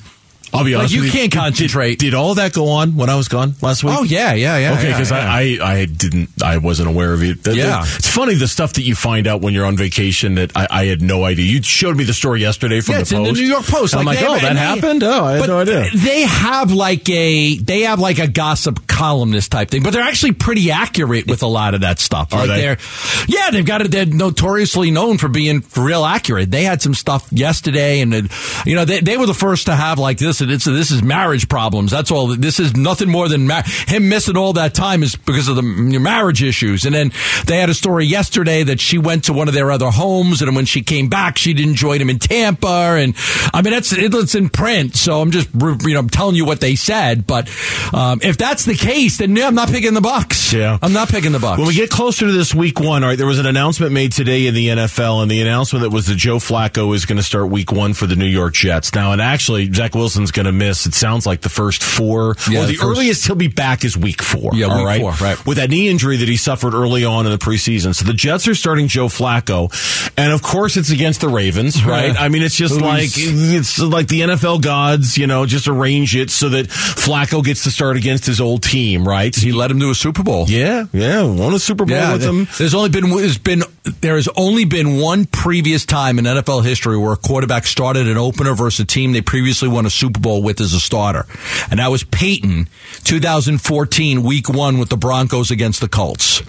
I'll 0.53 0.63
be 0.63 0.71
Like, 0.71 0.79
honest. 0.79 0.93
you 0.93 1.01
with 1.03 1.11
can't 1.11 1.31
Did- 1.31 1.37
concentrate. 1.37 1.99
Did, 1.99 2.13
all 2.13 2.35
that 2.35 2.53
go 2.53 2.69
on 2.69 2.95
when 2.95 3.09
I 3.09 3.15
was 3.15 3.27
gone 3.27 3.53
last 3.61 3.83
week? 3.83 3.93
Oh 3.97 4.03
yeah, 4.03 4.33
yeah, 4.33 4.57
yeah. 4.57 4.73
okay, 4.73 4.87
because 4.91 5.11
yeah. 5.11 5.17
I, 5.31 5.57
I 5.61 5.71
I 5.79 5.85
didn't 5.85 6.29
I 6.43 6.57
wasn't 6.57 6.89
aware 6.89 7.13
of 7.13 7.23
it. 7.23 7.47
Yeah. 7.47 7.83
it's 7.83 8.07
funny 8.07 8.33
the 8.35 8.47
stuff 8.47 8.73
that 8.73 8.81
you 8.83 8.95
find 8.95 9.27
out 9.27 9.41
when 9.41 9.53
you're 9.53 9.65
on 9.65 9.77
vacation 9.77 10.35
that 10.35 10.51
I, 10.55 10.67
I 10.69 10.85
had 10.85 11.01
no 11.01 11.23
idea. 11.23 11.45
You 11.45 11.61
showed 11.63 11.95
me 11.97 12.03
the 12.03 12.13
story 12.13 12.41
yesterday 12.41 12.81
from 12.81 12.93
Yeah, 12.93 12.97
the 12.97 13.01
it's 13.01 13.11
in 13.11 13.23
the 13.23 13.31
New 13.31 13.41
York 13.47 13.65
Post. 13.65 13.95
I'm 13.95 14.05
like, 14.05 14.19
they- 14.19 14.27
oh, 14.27 14.37
that 14.39 14.53
they- 14.53 14.59
happened. 14.59 15.03
Oh, 15.03 15.23
I 15.25 15.33
had 15.37 15.47
no 15.47 15.59
idea. 15.59 15.85
They 15.95 16.21
have 16.21 16.71
like 16.71 17.07
a 17.09 17.57
they 17.57 17.81
have 17.81 17.99
like 17.99 18.19
a 18.19 18.27
gossip 18.27 18.87
columnist 18.87 19.51
type 19.51 19.69
thing, 19.69 19.83
but 19.83 19.93
they're 19.93 20.01
actually 20.03 20.33
pretty 20.33 20.71
accurate 20.71 21.27
with 21.27 21.43
a 21.43 21.47
lot 21.47 21.73
of 21.73 21.81
that 21.81 21.99
stuff. 21.99 22.33
Are 22.33 22.39
like 22.45 22.47
they? 22.49 22.67
are 22.67 22.77
yeah, 23.27 23.51
they've 23.51 23.65
got 23.65 23.81
it. 23.81 23.91
They're 23.91 24.05
notoriously 24.05 24.91
known 24.91 25.17
for 25.17 25.27
being 25.27 25.63
real 25.77 26.03
accurate. 26.05 26.51
They 26.51 26.63
had 26.63 26.81
some 26.81 26.93
stuff 26.93 27.27
yesterday, 27.31 28.01
and 28.01 28.13
it, 28.13 28.25
you 28.65 28.75
know 28.75 28.85
they, 28.85 28.99
they 28.99 29.17
were 29.17 29.25
the 29.25 29.33
first 29.33 29.67
to 29.67 29.75
have 29.75 29.99
like 29.99 30.17
this. 30.17 30.38
And 30.41 30.51
it's 30.51 30.65
this 30.65 30.91
is 30.91 31.03
marriage 31.03 31.49
problems. 31.49 31.91
That's 31.91 32.11
all. 32.11 32.35
This 32.35 32.59
is 32.59 32.75
nothing 32.75 33.09
more 33.09 33.27
than 33.27 33.47
ma- 33.47 33.63
him 33.87 34.09
missing 34.09 34.37
all 34.37 34.53
that 34.53 34.73
time 34.73 35.03
is 35.03 35.15
because 35.15 35.47
of 35.47 35.55
the 35.55 35.61
marriage 35.61 36.43
issues. 36.43 36.85
And 36.85 36.93
then 36.93 37.11
they 37.45 37.57
had 37.57 37.69
a 37.69 37.73
story 37.73 38.05
yesterday 38.05 38.63
that 38.63 38.79
she 38.79 38.97
went 38.97 39.25
to 39.25 39.33
one 39.33 39.47
of 39.47 39.53
their 39.53 39.71
other 39.71 39.89
homes, 39.89 40.41
and 40.41 40.55
when 40.55 40.65
she 40.65 40.81
came 40.81 41.09
back, 41.09 41.37
she 41.37 41.53
didn't 41.53 41.75
join 41.75 42.01
him 42.01 42.09
in 42.09 42.19
Tampa. 42.19 42.67
And 42.97 43.15
I 43.53 43.61
mean, 43.61 43.73
that's 43.73 43.91
it's 43.93 44.35
in 44.35 44.49
print, 44.49 44.95
so 44.95 45.21
I'm 45.21 45.31
just 45.31 45.49
you 45.53 45.93
know 45.93 45.99
I'm 45.99 46.09
telling 46.09 46.35
you 46.35 46.45
what 46.45 46.59
they 46.61 46.75
said. 46.75 47.25
But 47.27 47.49
um, 47.93 48.19
if 48.21 48.37
that's 48.37 48.65
the 48.65 48.75
case, 48.75 49.17
then 49.17 49.35
yeah, 49.35 49.47
I'm 49.47 49.55
not 49.55 49.69
picking 49.69 49.93
the 49.93 50.01
Bucs. 50.01 50.53
Yeah. 50.53 50.77
I'm 50.81 50.93
not 50.93 51.09
picking 51.09 51.31
the 51.31 51.39
Bucs. 51.39 51.57
When 51.57 51.67
we 51.67 51.73
get 51.73 51.89
closer 51.89 52.25
to 52.25 52.31
this 52.31 52.53
week 52.53 52.79
one, 52.79 53.03
all 53.03 53.09
right, 53.09 53.17
there 53.17 53.27
was 53.27 53.39
an 53.39 53.45
announcement 53.45 53.91
made 53.91 54.11
today 54.11 54.47
in 54.47 54.53
the 54.53 54.67
NFL, 54.67 55.21
and 55.21 55.31
the 55.31 55.41
announcement 55.41 55.83
that 55.83 55.91
was 55.91 56.07
that 56.07 56.15
Joe 56.15 56.37
Flacco 56.37 56.93
is 56.95 57.05
going 57.05 57.17
to 57.17 57.23
start 57.23 57.49
week 57.49 57.71
one 57.71 57.93
for 57.93 58.07
the 58.07 58.15
New 58.15 58.25
York 58.25 58.53
Jets. 58.53 58.93
Now, 58.93 59.11
and 59.11 59.21
actually, 59.21 59.71
Zach 59.71 59.95
Going 60.31 60.45
to 60.45 60.51
miss, 60.51 60.85
it 60.85 60.93
sounds 60.93 61.25
like 61.25 61.41
the 61.41 61.49
first 61.49 61.83
four, 61.83 62.35
Yeah, 62.49 62.59
or 62.59 62.65
the 62.65 62.71
the, 62.73 62.77
first- 62.77 62.83
earliest 62.99 63.25
he'll 63.25 63.35
be 63.35 63.47
back 63.47 63.83
is 63.83 63.97
week 63.97 64.21
four. 64.21 64.51
Yeah, 64.53 64.67
all 64.67 64.77
week 64.77 64.85
right? 64.85 65.01
four, 65.01 65.11
right. 65.21 65.45
With 65.45 65.57
that 65.57 65.69
knee 65.69 65.89
injury 65.89 66.17
that 66.17 66.27
he 66.29 66.37
suffered 66.37 66.73
early 66.73 67.03
on 67.05 67.25
in 67.25 67.31
the 67.31 67.37
preseason. 67.37 67.93
So 67.95 68.05
the 68.05 68.13
Jets 68.13 68.47
are 68.47 68.55
starting 68.55 68.87
Joe 68.87 69.07
Flacco, 69.07 69.69
and 70.17 70.31
of 70.31 70.41
course 70.41 70.77
it's 70.77 70.89
against 70.91 71.21
the 71.21 71.29
Ravens, 71.29 71.83
right? 71.85 72.15
I 72.19 72.29
mean, 72.29 72.41
it's 72.43 72.55
just 72.55 72.73
Who's- 72.75 72.83
like, 72.85 73.09
it's 73.15 73.79
like 73.79 74.07
the 74.07 74.21
NFL 74.21 74.61
gods, 74.61 75.17
you 75.17 75.27
know, 75.27 75.45
just 75.45 75.67
arrange 75.67 76.15
it 76.15 76.29
so 76.29 76.49
that 76.49 76.67
Flacco 76.67 77.43
gets 77.43 77.63
to 77.63 77.71
start 77.71 77.97
against 77.97 78.25
his 78.25 78.39
old 78.41 78.63
team, 78.63 79.07
right? 79.07 79.35
he 79.35 79.51
led 79.51 79.71
him 79.71 79.79
to 79.79 79.89
a 79.89 79.95
Super 79.95 80.23
Bowl. 80.23 80.45
Yeah, 80.47 80.85
yeah, 80.93 81.23
won 81.23 81.53
a 81.53 81.59
Super 81.59 81.85
Bowl 81.85 82.11
with 82.13 82.21
there- 82.21 82.29
him. 82.29 82.47
There's 82.57 82.73
only 82.73 82.89
been 82.89 83.09
there's 83.09 83.37
been 83.37 83.63
there 84.01 84.15
has 84.15 84.27
only 84.35 84.65
been 84.65 84.99
one 84.99 85.25
previous 85.25 85.85
time 85.85 86.19
in 86.19 86.25
NFL 86.25 86.63
history 86.63 86.97
where 86.97 87.13
a 87.13 87.17
quarterback 87.17 87.65
started 87.65 88.07
an 88.07 88.17
opener 88.17 88.53
versus 88.53 88.81
a 88.81 88.85
team 88.85 89.13
they 89.13 89.21
previously 89.21 89.67
won 89.67 89.85
a 89.85 89.89
Super 89.89 90.19
Bowl 90.19 90.43
with 90.43 90.61
as 90.61 90.73
a 90.73 90.79
starter, 90.79 91.25
and 91.69 91.79
that 91.79 91.89
was 91.89 92.03
Peyton, 92.03 92.67
2014, 93.03 94.23
Week 94.23 94.49
One 94.49 94.77
with 94.77 94.89
the 94.89 94.97
Broncos 94.97 95.51
against 95.51 95.81
the 95.81 95.87
Colts. 95.87 96.41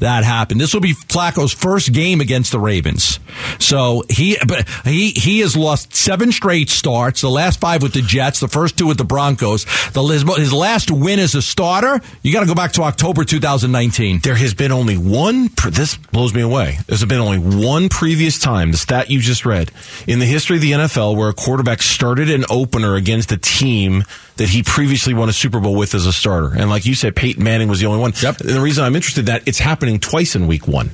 That 0.00 0.24
happened. 0.24 0.60
This 0.60 0.72
will 0.72 0.80
be 0.80 0.94
Flacco's 0.94 1.52
first 1.52 1.92
game 1.92 2.20
against 2.20 2.52
the 2.52 2.58
Ravens. 2.58 3.20
So 3.58 4.02
he 4.08 4.36
but 4.46 4.68
he 4.84 5.10
he 5.10 5.40
has 5.40 5.56
lost 5.56 5.94
seven 5.94 6.32
straight 6.32 6.70
starts. 6.70 7.20
The 7.20 7.28
last 7.28 7.60
five 7.60 7.82
with 7.82 7.92
the 7.92 8.02
Jets, 8.02 8.40
the 8.40 8.48
first 8.48 8.78
two 8.78 8.86
with 8.86 8.98
the 8.98 9.04
Broncos. 9.04 9.64
The 9.92 10.02
his, 10.02 10.22
his 10.36 10.52
last 10.52 10.90
win 10.90 11.18
as 11.18 11.34
a 11.34 11.42
starter. 11.42 12.00
You 12.22 12.32
got 12.32 12.40
to 12.40 12.46
go 12.46 12.54
back 12.54 12.72
to 12.72 12.82
October 12.82 13.24
2019. 13.24 14.20
There 14.22 14.34
has 14.34 14.54
been 14.54 14.72
only 14.72 14.96
one. 14.96 15.50
This 15.70 15.96
blows 15.96 16.32
me 16.34 16.42
away. 16.42 16.67
There's 16.86 17.04
been 17.04 17.20
only 17.20 17.38
one 17.38 17.88
previous 17.88 18.38
time, 18.38 18.72
the 18.72 18.78
stat 18.78 19.10
you 19.10 19.20
just 19.20 19.46
read, 19.46 19.70
in 20.06 20.18
the 20.18 20.26
history 20.26 20.56
of 20.56 20.62
the 20.62 20.72
NFL 20.72 21.16
where 21.16 21.28
a 21.28 21.34
quarterback 21.34 21.82
started 21.82 22.30
an 22.30 22.44
opener 22.50 22.94
against 22.94 23.32
a 23.32 23.36
team 23.36 24.04
that 24.36 24.48
he 24.48 24.62
previously 24.62 25.14
won 25.14 25.28
a 25.28 25.32
Super 25.32 25.60
Bowl 25.60 25.74
with 25.74 25.94
as 25.94 26.06
a 26.06 26.12
starter. 26.12 26.54
And 26.56 26.70
like 26.70 26.86
you 26.86 26.94
said, 26.94 27.16
Peyton 27.16 27.42
Manning 27.42 27.68
was 27.68 27.80
the 27.80 27.86
only 27.86 28.00
one. 28.00 28.12
Yep. 28.20 28.40
And 28.40 28.50
the 28.50 28.60
reason 28.60 28.84
I'm 28.84 28.96
interested 28.96 29.20
in 29.20 29.26
that 29.26 29.46
it's 29.46 29.58
happening 29.58 29.98
twice 29.98 30.34
in 30.34 30.46
Week 30.46 30.68
One. 30.68 30.90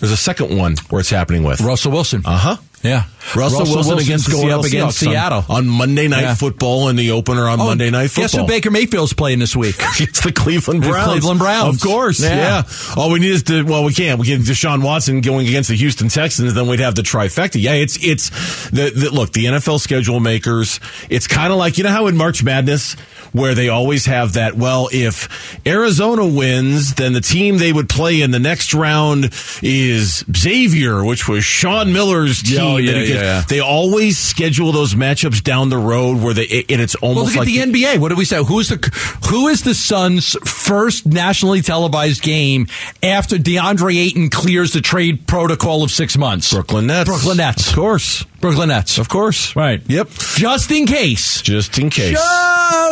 There's 0.00 0.12
a 0.12 0.16
second 0.16 0.56
one 0.56 0.76
where 0.90 1.00
it's 1.00 1.10
happening 1.10 1.44
with 1.44 1.60
Russell 1.60 1.92
Wilson. 1.92 2.22
Uh 2.24 2.36
huh. 2.36 2.56
Yeah. 2.84 3.04
Russell, 3.34 3.64
Wilson, 3.64 3.98
against 3.98 4.30
going 4.30 4.42
Seattle 4.42 4.60
up 4.60 4.66
against 4.66 4.98
Seahawks 5.02 5.10
Seattle. 5.10 5.44
on, 5.48 5.66
Monday 5.66 6.06
Night 6.06 6.20
Yeah. 6.22 6.34
Football 6.34 6.88
and 6.88 6.98
the 6.98 7.12
opener 7.12 7.48
on 7.48 7.58
Oh, 7.60 7.66
Monday 7.68 7.90
Night 7.90 8.08
Football. 8.08 8.22
Guess 8.24 8.34
who 8.34 8.46
Baker 8.46 8.70
Mayfield's 8.70 9.14
playing 9.14 9.38
this 9.38 9.56
week? 9.56 9.76
It's 10.00 10.20
the 10.22 10.30
Cleveland 10.32 10.82
The 10.82 10.88
Browns. 10.90 11.08
Cleveland 11.12 11.40
Browns. 11.40 11.76
Of 11.76 11.82
course. 11.82 12.20
Yeah. 12.22 12.36
Yeah. 12.36 12.62
All 12.96 13.10
we 13.10 13.20
need 13.20 13.30
is 13.30 13.42
to, 13.44 13.62
well, 13.64 13.82
we 13.84 13.94
can't. 13.94 14.20
We 14.20 14.26
get 14.26 14.40
Deshaun 14.42 14.82
Watson 14.84 15.22
going 15.22 15.48
against 15.48 15.70
the 15.70 15.76
Houston 15.76 16.08
Texans, 16.08 16.52
then 16.54 16.66
we'd 16.68 16.80
have 16.80 16.94
the 16.94 17.02
trifecta. 17.02 17.60
Yeah, 17.60 17.72
it's, 17.72 17.96
it's, 18.04 18.28
the, 18.70 18.90
the 18.90 19.10
look, 19.10 19.32
the 19.32 19.46
NFL 19.46 19.80
schedule 19.80 20.20
makers, 20.20 20.78
it's 21.08 21.26
kind 21.26 21.52
of 21.52 21.58
like, 21.58 21.78
you 21.78 21.84
know 21.84 21.90
how 21.90 22.06
in 22.08 22.16
March 22.16 22.44
Madness, 22.44 22.96
where 23.34 23.54
they 23.54 23.68
always 23.68 24.06
have 24.06 24.34
that, 24.34 24.54
well, 24.54 24.88
if 24.92 25.28
Arizona 25.66 26.24
wins, 26.24 26.94
then 26.94 27.12
the 27.14 27.20
team 27.20 27.58
they 27.58 27.72
would 27.72 27.88
play 27.88 28.22
in 28.22 28.30
the 28.30 28.38
next 28.38 28.72
round 28.72 29.24
is 29.60 30.24
Xavier, 30.34 31.04
which 31.04 31.26
was 31.28 31.44
Sean 31.44 31.92
Miller's 31.92 32.42
team. 32.42 32.54
Yeah, 32.56 32.62
oh, 32.62 32.76
yeah, 32.76 32.92
gets- 32.92 33.10
yeah. 33.10 33.42
They 33.48 33.58
always 33.60 34.16
schedule 34.18 34.70
those 34.70 34.94
matchups 34.94 35.42
down 35.42 35.68
the 35.68 35.78
road 35.78 36.22
where 36.22 36.32
they, 36.32 36.64
and 36.68 36.80
it's 36.80 36.94
Well, 37.02 37.10
almost 37.10 37.34
look 37.36 37.46
at 37.48 37.52
like 37.52 37.72
the 37.72 37.72
NBA. 37.82 37.98
What 37.98 38.10
did 38.10 38.18
we 38.18 38.24
say? 38.24 38.42
Who's 38.42 38.68
the 38.68 38.76
who 39.28 39.48
is 39.48 39.62
the 39.62 39.74
Suns' 39.74 40.36
first 40.44 41.04
nationally 41.04 41.60
televised 41.60 42.22
game 42.22 42.68
after 43.02 43.36
DeAndre 43.36 43.96
Ayton 43.98 44.30
clears 44.30 44.72
the 44.72 44.80
trade 44.80 45.26
protocol 45.26 45.82
of 45.82 45.90
six 45.90 46.16
months? 46.16 46.52
Brooklyn 46.52 46.86
Nets. 46.86 47.08
Brooklyn 47.10 47.38
Nets. 47.38 47.68
Of 47.70 47.74
course. 47.74 48.24
Brooklyn 48.44 48.68
Nets. 48.68 48.98
Of 48.98 49.08
course. 49.08 49.56
Right. 49.56 49.80
Yep. 49.86 50.10
Just 50.36 50.70
in 50.70 50.84
case. 50.84 51.40
Just 51.40 51.78
in 51.78 51.88
case. 51.88 52.20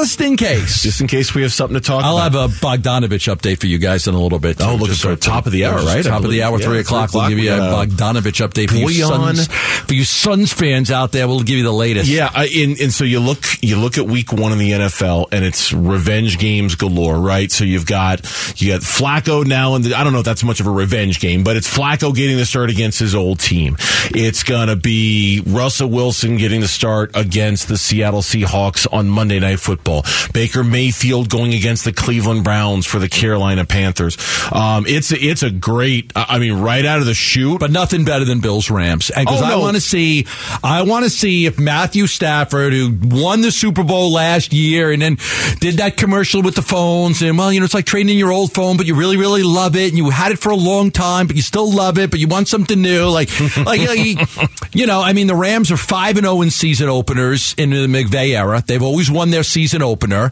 Just 0.00 0.18
in 0.22 0.38
case. 0.38 0.82
Just 0.82 1.02
in 1.02 1.06
case 1.06 1.34
we 1.34 1.42
have 1.42 1.52
something 1.52 1.74
to 1.74 1.80
talk 1.86 2.02
I'll 2.04 2.16
about. 2.16 2.32
have 2.32 2.50
a 2.50 2.54
Bogdanovic 2.54 3.30
update 3.30 3.60
for 3.60 3.66
you 3.66 3.76
guys 3.76 4.08
in 4.08 4.14
a 4.14 4.18
little 4.18 4.38
bit. 4.38 4.62
Oh, 4.62 4.72
looking 4.72 4.86
Just 4.86 5.02
for 5.02 5.14
top 5.14 5.44
of 5.44 5.52
the 5.52 5.66
hour, 5.66 5.76
right? 5.80 6.02
Top 6.02 6.24
of 6.24 6.30
the 6.30 6.42
hour, 6.42 6.58
Yeah, 6.58 6.64
three 6.64 6.72
three 6.72 6.80
o'clock. 6.80 7.12
We'll 7.12 7.28
give 7.28 7.38
you 7.38 7.52
a 7.52 7.58
uh, 7.58 7.84
Bogdanovic 7.84 8.48
update 8.48 8.70
for 8.70 8.76
you. 8.76 9.04
Suns. 9.04 9.46
For 9.46 9.92
you 9.92 10.04
Suns 10.04 10.54
fans 10.54 10.90
out 10.90 11.12
there, 11.12 11.28
we'll 11.28 11.42
give 11.42 11.58
you 11.58 11.64
the 11.64 11.70
latest. 11.70 12.08
Yeah, 12.08 12.30
I, 12.34 12.46
and, 12.46 12.80
and 12.80 12.90
so 12.90 13.04
you 13.04 13.20
look 13.20 13.44
you 13.62 13.76
look 13.76 13.98
at 13.98 14.06
week 14.06 14.32
one 14.32 14.52
in 14.52 14.58
the 14.58 14.70
NFL, 14.70 15.26
and 15.32 15.44
it's 15.44 15.70
revenge 15.70 16.38
games 16.38 16.76
galore, 16.76 17.18
right? 17.18 17.52
So 17.52 17.64
you've 17.64 17.84
got 17.84 18.20
you 18.58 18.72
got 18.72 18.80
Flacco 18.80 19.44
now, 19.44 19.74
and 19.74 19.92
I 19.92 20.02
don't 20.02 20.14
know 20.14 20.20
if 20.20 20.24
that's 20.24 20.44
much 20.44 20.60
of 20.60 20.66
a 20.66 20.70
revenge 20.70 21.20
game, 21.20 21.44
but 21.44 21.58
it's 21.58 21.70
Flacco 21.70 22.14
getting 22.14 22.38
the 22.38 22.46
start 22.46 22.70
against 22.70 22.98
his 22.98 23.14
old 23.14 23.38
team. 23.38 23.76
It's 24.14 24.44
gonna 24.44 24.76
be 24.76 25.41
Russell 25.46 25.88
Wilson 25.90 26.36
getting 26.36 26.60
the 26.60 26.68
start 26.68 27.10
against 27.14 27.68
the 27.68 27.76
Seattle 27.76 28.20
Seahawks 28.22 28.86
on 28.92 29.08
Monday 29.08 29.38
Night 29.40 29.60
Football. 29.60 30.04
Baker 30.32 30.62
Mayfield 30.64 31.28
going 31.28 31.52
against 31.54 31.84
the 31.84 31.92
Cleveland 31.92 32.44
Browns 32.44 32.86
for 32.86 32.98
the 32.98 33.08
Carolina 33.08 33.64
Panthers. 33.64 34.16
Um, 34.52 34.84
it's 34.86 35.12
a, 35.12 35.16
it's 35.18 35.42
a 35.42 35.50
great, 35.50 36.12
I 36.14 36.38
mean, 36.38 36.54
right 36.60 36.84
out 36.84 37.00
of 37.00 37.06
the 37.06 37.14
chute. 37.14 37.60
but 37.60 37.70
nothing 37.70 38.04
better 38.04 38.24
than 38.24 38.40
Bills 38.40 38.70
Rams. 38.70 39.10
And 39.10 39.26
because 39.26 39.42
Oh, 39.42 39.44
I 39.44 39.56
want 39.56 39.74
to 39.76 39.80
see, 39.80 40.26
I 40.62 40.82
want 40.82 41.04
to 41.04 41.10
see 41.10 41.46
if 41.46 41.58
Matthew 41.58 42.06
Stafford, 42.06 42.72
who 42.72 42.96
won 43.02 43.40
the 43.40 43.50
Super 43.50 43.82
Bowl 43.84 44.12
last 44.12 44.52
year 44.52 44.92
and 44.92 45.02
then 45.02 45.16
did 45.60 45.76
that 45.78 45.96
commercial 45.96 46.42
with 46.42 46.54
the 46.54 46.62
phones, 46.62 47.22
and 47.22 47.36
well, 47.38 47.52
you 47.52 47.60
know, 47.60 47.64
it's 47.64 47.74
like 47.74 47.86
trading 47.86 48.10
in 48.10 48.18
your 48.18 48.32
old 48.32 48.52
phone, 48.52 48.76
but 48.76 48.86
you 48.86 48.94
really, 48.94 49.16
really 49.16 49.42
love 49.42 49.76
it, 49.76 49.88
and 49.88 49.96
you 49.98 50.10
had 50.10 50.32
it 50.32 50.38
for 50.38 50.50
a 50.50 50.56
long 50.56 50.90
time, 50.90 51.26
but 51.26 51.36
you 51.36 51.42
still 51.42 51.70
love 51.72 51.98
it, 51.98 52.10
but 52.10 52.20
you 52.20 52.28
want 52.28 52.48
something 52.48 52.80
new, 52.80 53.08
like, 53.08 53.28
like, 53.64 53.80
you 53.96 54.14
know, 54.14 54.24
you 54.72 54.86
know, 54.86 55.00
I 55.00 55.12
mean, 55.12 55.31
the 55.32 55.38
Rams 55.38 55.72
are 55.72 55.78
five 55.78 56.18
and 56.18 56.26
zero 56.26 56.42
in 56.42 56.50
season 56.50 56.90
openers 56.90 57.54
in 57.56 57.70
the 57.70 57.86
McVay 57.86 58.36
era. 58.36 58.62
They've 58.66 58.82
always 58.82 59.10
won 59.10 59.30
their 59.30 59.42
season 59.42 59.80
opener, 59.80 60.30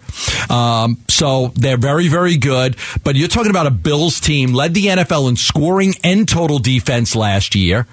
um, 0.51 0.99
so 1.09 1.49
they're 1.55 1.79
very, 1.79 2.09
very 2.09 2.37
good. 2.37 2.77
But 3.03 3.17
you're 3.17 3.29
talking 3.29 3.49
about 3.49 3.67
a 3.67 3.71
Bills 3.71 4.21
team 4.21 4.53
led 4.53 4.75
the 4.75 4.87
NFL 4.87 5.31
in 5.31 5.37
scoring 5.37 5.95
and 6.05 6.29
total 6.29 6.59
defense 6.59 7.17
last 7.17 7.55
year. 7.55 7.87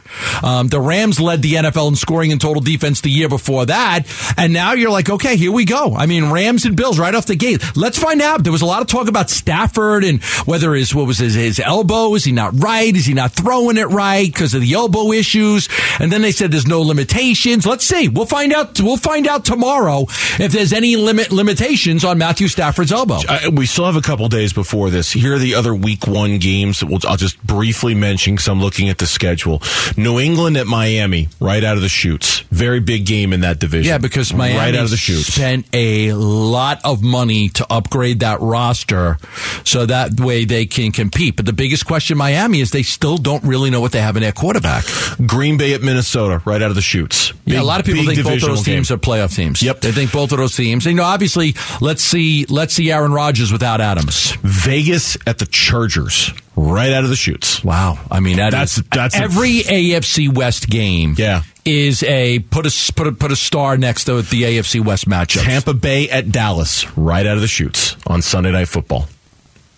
Um, 0.43 0.67
the 0.67 0.81
Rams 0.81 1.17
led 1.21 1.41
the 1.41 1.53
NFL 1.53 1.87
in 1.87 1.95
scoring 1.95 2.33
and 2.33 2.41
total 2.41 2.61
defense 2.61 2.99
the 2.99 3.09
year 3.09 3.29
before 3.29 3.65
that, 3.67 4.01
and 4.37 4.51
now 4.51 4.73
you're 4.73 4.91
like, 4.91 5.09
okay, 5.09 5.37
here 5.37 5.53
we 5.53 5.63
go. 5.63 5.95
I 5.95 6.07
mean, 6.07 6.29
Rams 6.29 6.65
and 6.65 6.75
Bills 6.75 6.99
right 6.99 7.15
off 7.15 7.25
the 7.25 7.37
gate. 7.37 7.63
Let's 7.77 7.97
find 7.97 8.21
out. 8.21 8.43
There 8.43 8.51
was 8.51 8.61
a 8.61 8.65
lot 8.65 8.81
of 8.81 8.87
talk 8.89 9.07
about 9.07 9.29
Stafford 9.29 10.03
and 10.03 10.21
whether 10.45 10.73
his 10.73 10.93
what 10.93 11.07
was 11.07 11.19
his, 11.19 11.35
his 11.35 11.61
elbow 11.61 12.15
is 12.15 12.25
he 12.25 12.33
not 12.33 12.51
right? 12.61 12.93
Is 12.93 13.05
he 13.05 13.13
not 13.13 13.31
throwing 13.31 13.77
it 13.77 13.85
right 13.85 14.27
because 14.27 14.53
of 14.53 14.59
the 14.59 14.73
elbow 14.73 15.13
issues? 15.13 15.69
And 16.01 16.11
then 16.11 16.21
they 16.21 16.33
said 16.33 16.51
there's 16.51 16.67
no 16.67 16.81
limitations. 16.97 17.65
Let's 17.65 17.85
see. 17.85 18.09
We'll 18.09 18.25
find 18.25 18.51
out. 18.51 18.81
We'll 18.81 18.97
find 18.97 19.27
out 19.27 19.45
tomorrow 19.45 20.05
if 20.39 20.51
there's 20.51 20.73
any 20.73 20.95
limit 20.95 21.31
limitations 21.31 22.03
on 22.03 22.17
Matthew 22.17 22.47
Stafford's 22.47 22.91
elbow. 22.91 23.19
I, 23.29 23.49
we 23.49 23.67
still 23.67 23.85
have 23.85 23.95
a 23.95 24.01
couple 24.01 24.27
days 24.29 24.51
before 24.51 24.89
this. 24.89 25.11
Here 25.11 25.35
are 25.35 25.39
the 25.39 25.53
other 25.53 25.75
week 25.75 26.07
one 26.07 26.39
games 26.39 26.79
that 26.79 26.87
we'll, 26.87 26.99
I'll 27.07 27.17
just 27.17 27.41
briefly 27.45 27.93
mention 27.93 28.33
because 28.33 28.47
I'm 28.47 28.59
looking 28.59 28.89
at 28.89 28.97
the 28.97 29.05
schedule. 29.05 29.61
New 29.95 30.19
England 30.19 30.57
at 30.57 30.65
Miami, 30.65 31.29
right 31.39 31.63
out 31.63 31.75
of 31.75 31.83
the 31.83 31.89
chutes. 31.89 32.39
Very 32.49 32.79
big 32.79 33.05
game 33.05 33.31
in 33.31 33.41
that 33.41 33.59
division. 33.59 33.89
Yeah, 33.89 33.99
because 33.99 34.33
Miami 34.33 34.57
right 34.57 34.75
out 34.75 34.85
of 34.85 34.89
the 34.89 34.97
chutes. 34.97 35.27
spent 35.33 35.67
a 35.73 36.13
lot 36.13 36.81
of 36.83 37.03
money 37.03 37.49
to 37.49 37.67
upgrade 37.69 38.21
that 38.21 38.39
roster 38.41 39.17
so 39.63 39.85
that 39.85 40.19
way 40.19 40.45
they 40.45 40.65
can 40.65 40.91
compete. 40.91 41.35
But 41.35 41.45
the 41.45 41.53
biggest 41.53 41.85
question 41.85 42.17
Miami 42.17 42.59
is 42.61 42.71
they 42.71 42.81
still 42.83 43.17
don't 43.17 43.43
really 43.43 43.69
know 43.69 43.81
what 43.81 43.91
they 43.91 44.01
have 44.01 44.15
in 44.17 44.23
their 44.23 44.31
quarterback. 44.31 44.85
Green 45.27 45.57
Bay 45.57 45.73
at 45.73 45.83
Minnesota, 45.83 46.41
right 46.43 46.61
out 46.61 46.71
of 46.71 46.75
the 46.77 46.81
chutes. 46.81 47.33
yeah, 47.45 47.61
a 47.61 47.63
lot 47.63 47.81
of 47.81 47.85
people 47.85 48.05
think 48.05 48.23
both 48.23 48.35
of 48.35 48.41
those 48.41 48.63
teams 48.63 48.87
game. 48.87 48.95
are 48.95 48.99
playoff 48.99 49.35
teams. 49.35 49.61
Yep. 49.61 49.81
they 49.81 49.91
think 49.91 50.13
both 50.13 50.31
of 50.31 50.37
those 50.37 50.55
teams. 50.55 50.85
And, 50.85 50.93
you 50.93 50.97
know, 50.97 51.03
obviously, 51.03 51.55
let's 51.81 52.01
see, 52.01 52.45
let's 52.45 52.73
see 52.73 52.89
Aaron 52.91 53.11
Rodgers 53.11 53.51
without 53.51 53.81
Adams. 53.81 54.31
Vegas 54.43 55.17
at 55.27 55.39
the 55.39 55.45
Chargers, 55.45 56.31
right 56.55 56.93
out 56.93 57.03
of 57.03 57.09
the 57.09 57.15
chutes. 57.17 57.63
Wow, 57.63 57.99
I 58.09 58.21
mean 58.21 58.37
that 58.37 58.51
That's- 58.51 58.77
is- 58.77 58.83
that's 58.91 59.15
a- 59.15 59.23
every 59.23 59.63
AFC 59.63 60.29
West 60.33 60.69
game. 60.69 61.15
Yeah. 61.17 61.41
is 61.65 62.01
a 62.03 62.39
put 62.39 62.65
a 62.65 62.93
put 62.93 63.07
a 63.07 63.11
put 63.11 63.31
a 63.31 63.35
star 63.35 63.75
next 63.75 64.05
to 64.05 64.21
the 64.21 64.43
AFC 64.43 64.79
West 64.79 65.09
matchup. 65.09 65.43
Tampa 65.43 65.73
Bay 65.73 66.07
at 66.09 66.31
Dallas, 66.31 66.85
right 66.95 67.25
out 67.25 67.35
of 67.35 67.41
the 67.41 67.47
chutes 67.49 67.97
on 68.07 68.21
Sunday 68.21 68.51
Night 68.51 68.69
Football. 68.69 69.09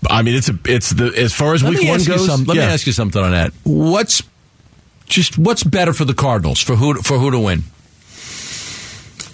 I 0.10 0.22
mean, 0.22 0.36
it's 0.36 0.50
a, 0.50 0.58
it's 0.66 0.91
the 0.91 1.08
as 1.18 1.34
far 1.34 1.54
as 1.56 1.64
Let 1.64 1.72
week 1.80 1.88
one 1.89 2.04
goes. 2.04 2.26
something. 2.28 2.47
Let 2.47 2.58
yeah. 2.58 2.68
me 2.68 2.74
ask 2.74 2.86
you 2.88 2.93
something 2.93 3.22
on 3.22 3.32
that. 3.32 3.52
What's 3.64 4.22
just 5.10 5.38
what's 5.38 5.64
better 5.64 5.93
for 5.93 6.05
the 6.05 6.14
Cardinals 6.14 6.62
for 6.62 6.76
who 6.76 6.95
for 7.01 7.18
who 7.18 7.32
to 7.32 7.39
win? 7.39 7.64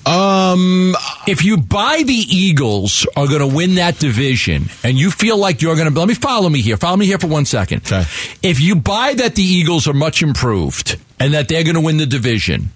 Um, 0.07 0.95
if 1.27 1.43
you 1.43 1.57
buy 1.57 2.03
the 2.05 2.13
Eagles 2.13 3.07
are 3.17 3.27
going 3.27 3.39
to 3.39 3.47
win 3.47 3.75
that 3.75 3.97
division, 3.97 4.69
and 4.83 4.97
you 4.97 5.09
feel 5.09 5.37
like 5.37 5.63
you're 5.63 5.75
going 5.75 5.91
to 5.91 5.99
let 5.99 6.07
me 6.07 6.13
follow 6.13 6.47
me 6.47 6.61
here. 6.61 6.77
Follow 6.77 6.97
me 6.97 7.07
here 7.07 7.17
for 7.17 7.27
one 7.27 7.45
second. 7.45 7.81
Okay. 7.85 8.01
If 8.43 8.59
you 8.59 8.75
buy 8.75 9.15
that 9.15 9.33
the 9.33 9.41
Eagles 9.43 9.87
are 9.87 9.93
much 9.93 10.21
improved 10.21 10.99
and 11.19 11.33
that 11.33 11.47
they're 11.47 11.63
going 11.63 11.75
to 11.75 11.81
win 11.81 11.97
the 11.97 12.05
division, 12.05 12.69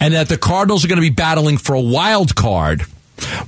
and 0.00 0.14
that 0.14 0.28
the 0.28 0.36
Cardinals 0.36 0.84
are 0.84 0.88
going 0.88 0.96
to 0.96 1.02
be 1.02 1.10
battling 1.10 1.56
for 1.56 1.74
a 1.74 1.80
wild 1.80 2.34
card. 2.34 2.84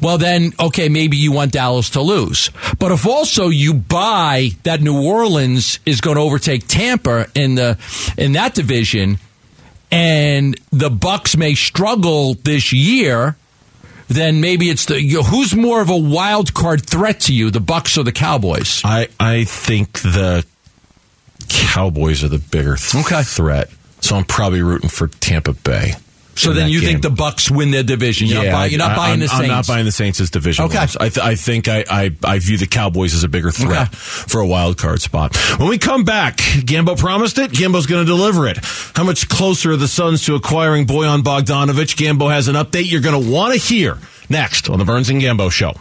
Well, 0.01 0.19
then, 0.19 0.53
okay, 0.61 0.89
maybe 0.89 1.17
you 1.17 1.33
want 1.33 1.53
Dallas 1.53 1.91
to 1.91 2.01
lose. 2.03 2.51
But 2.79 2.93
if 2.93 3.07
also 3.07 3.49
you 3.49 3.75
buy 3.75 4.51
that 4.65 4.81
New 4.81 5.03
Orleans 5.07 5.79
is 5.87 6.01
going 6.01 6.17
to 6.17 6.23
overtake 6.23 6.67
Tampa 6.69 7.27
in 7.35 7.55
the 7.55 7.79
in 8.19 8.33
that 8.33 8.55
division, 8.55 9.19
and 9.91 10.59
the 10.71 10.89
Bucs 10.91 11.37
may 11.37 11.55
struggle 11.55 12.35
this 12.35 12.73
year, 12.73 13.37
then 14.09 14.41
maybe 14.41 14.69
it's 14.71 14.87
the 14.87 15.01
you 15.03 15.19
know, 15.19 15.23
who's 15.23 15.55
more 15.55 15.81
of 15.81 15.89
a 15.91 15.97
wild 15.97 16.53
card 16.55 16.85
threat 16.87 17.21
to 17.21 17.35
you, 17.35 17.51
the 17.51 17.61
Bucs 17.61 17.97
or 17.99 18.03
the 18.03 18.13
Cowboys? 18.13 18.83
I 18.85 19.09
I 19.21 19.45
think 19.45 20.01
the 20.01 20.45
Cowboys 21.49 22.23
are 22.25 22.29
the 22.29 22.39
bigger 22.39 22.77
th- 22.77 23.05
Okay. 23.05 23.23
threat. 23.23 23.71
So 24.01 24.17
I'm 24.17 24.25
probably 24.25 24.63
rooting 24.63 24.89
for 24.89 25.07
Tampa 25.09 25.53
Bay. 25.53 25.95
So 26.35 26.53
then 26.55 26.69
you 26.71 26.81
game. 26.81 27.01
think 27.01 27.03
the 27.03 27.23
Bucs 27.23 27.51
win 27.51 27.71
their 27.73 27.83
division? 27.83 28.27
You're 28.27 28.45
not, 28.45 28.53
buy, 28.53 28.67
you're 28.67 28.79
not 28.79 28.93
I- 28.93 28.97
buying 28.97 29.13
I'm, 29.15 29.21
the 29.21 29.29
Saints. 29.29 29.43
I'm 29.43 29.49
not 29.49 29.67
buying 29.67 29.85
the 29.85 29.93
Saints 29.93 30.21
as 30.21 30.31
division. 30.31 30.65
Okay. 30.65 30.79
I, 30.79 30.87
th- 30.87 31.19
I 31.19 31.35
think 31.35 31.69
I, 31.69 31.85
I, 31.91 32.11
I 32.25 32.39
view 32.39 32.57
the 32.57 32.67
Cowboys 32.67 33.15
as 33.15 33.23
a 33.23 33.29
bigger 33.29 33.51
threat 33.51 33.89
Okay. 33.89 33.97
for 33.97 34.41
a 34.41 34.47
wild 34.47 34.79
card 34.79 35.01
spot. 35.03 35.37
When 35.59 35.69
we 35.69 35.79
come 35.79 36.05
back, 36.05 36.37
Gambo 36.39 36.99
promised 36.99 37.39
it. 37.39 37.51
Gambo's 37.51 37.87
going 37.87 38.05
to 38.05 38.11
deliver 38.11 38.49
it. 38.49 38.59
How 38.95 39.05
much 39.05 39.29
closer 39.29 39.73
are 39.73 39.77
the 39.77 39.89
Suns 39.89 40.25
to 40.27 40.35
acquiring 40.35 40.87
Bojan 40.87 41.23
Bogdanovic? 41.23 41.97
Gambo 41.97 42.31
has 42.31 42.49
an 42.49 42.55
update 42.55 42.91
you're 42.91 43.03
going 43.03 43.23
to 43.23 43.31
want 43.31 43.53
to 43.55 43.59
hear 43.61 43.99
next 44.31 44.71
on 44.71 44.79
the 44.79 44.85
Burns 44.85 45.11
and 45.11 45.21
Gambo 45.21 45.51
Show. 45.53 45.75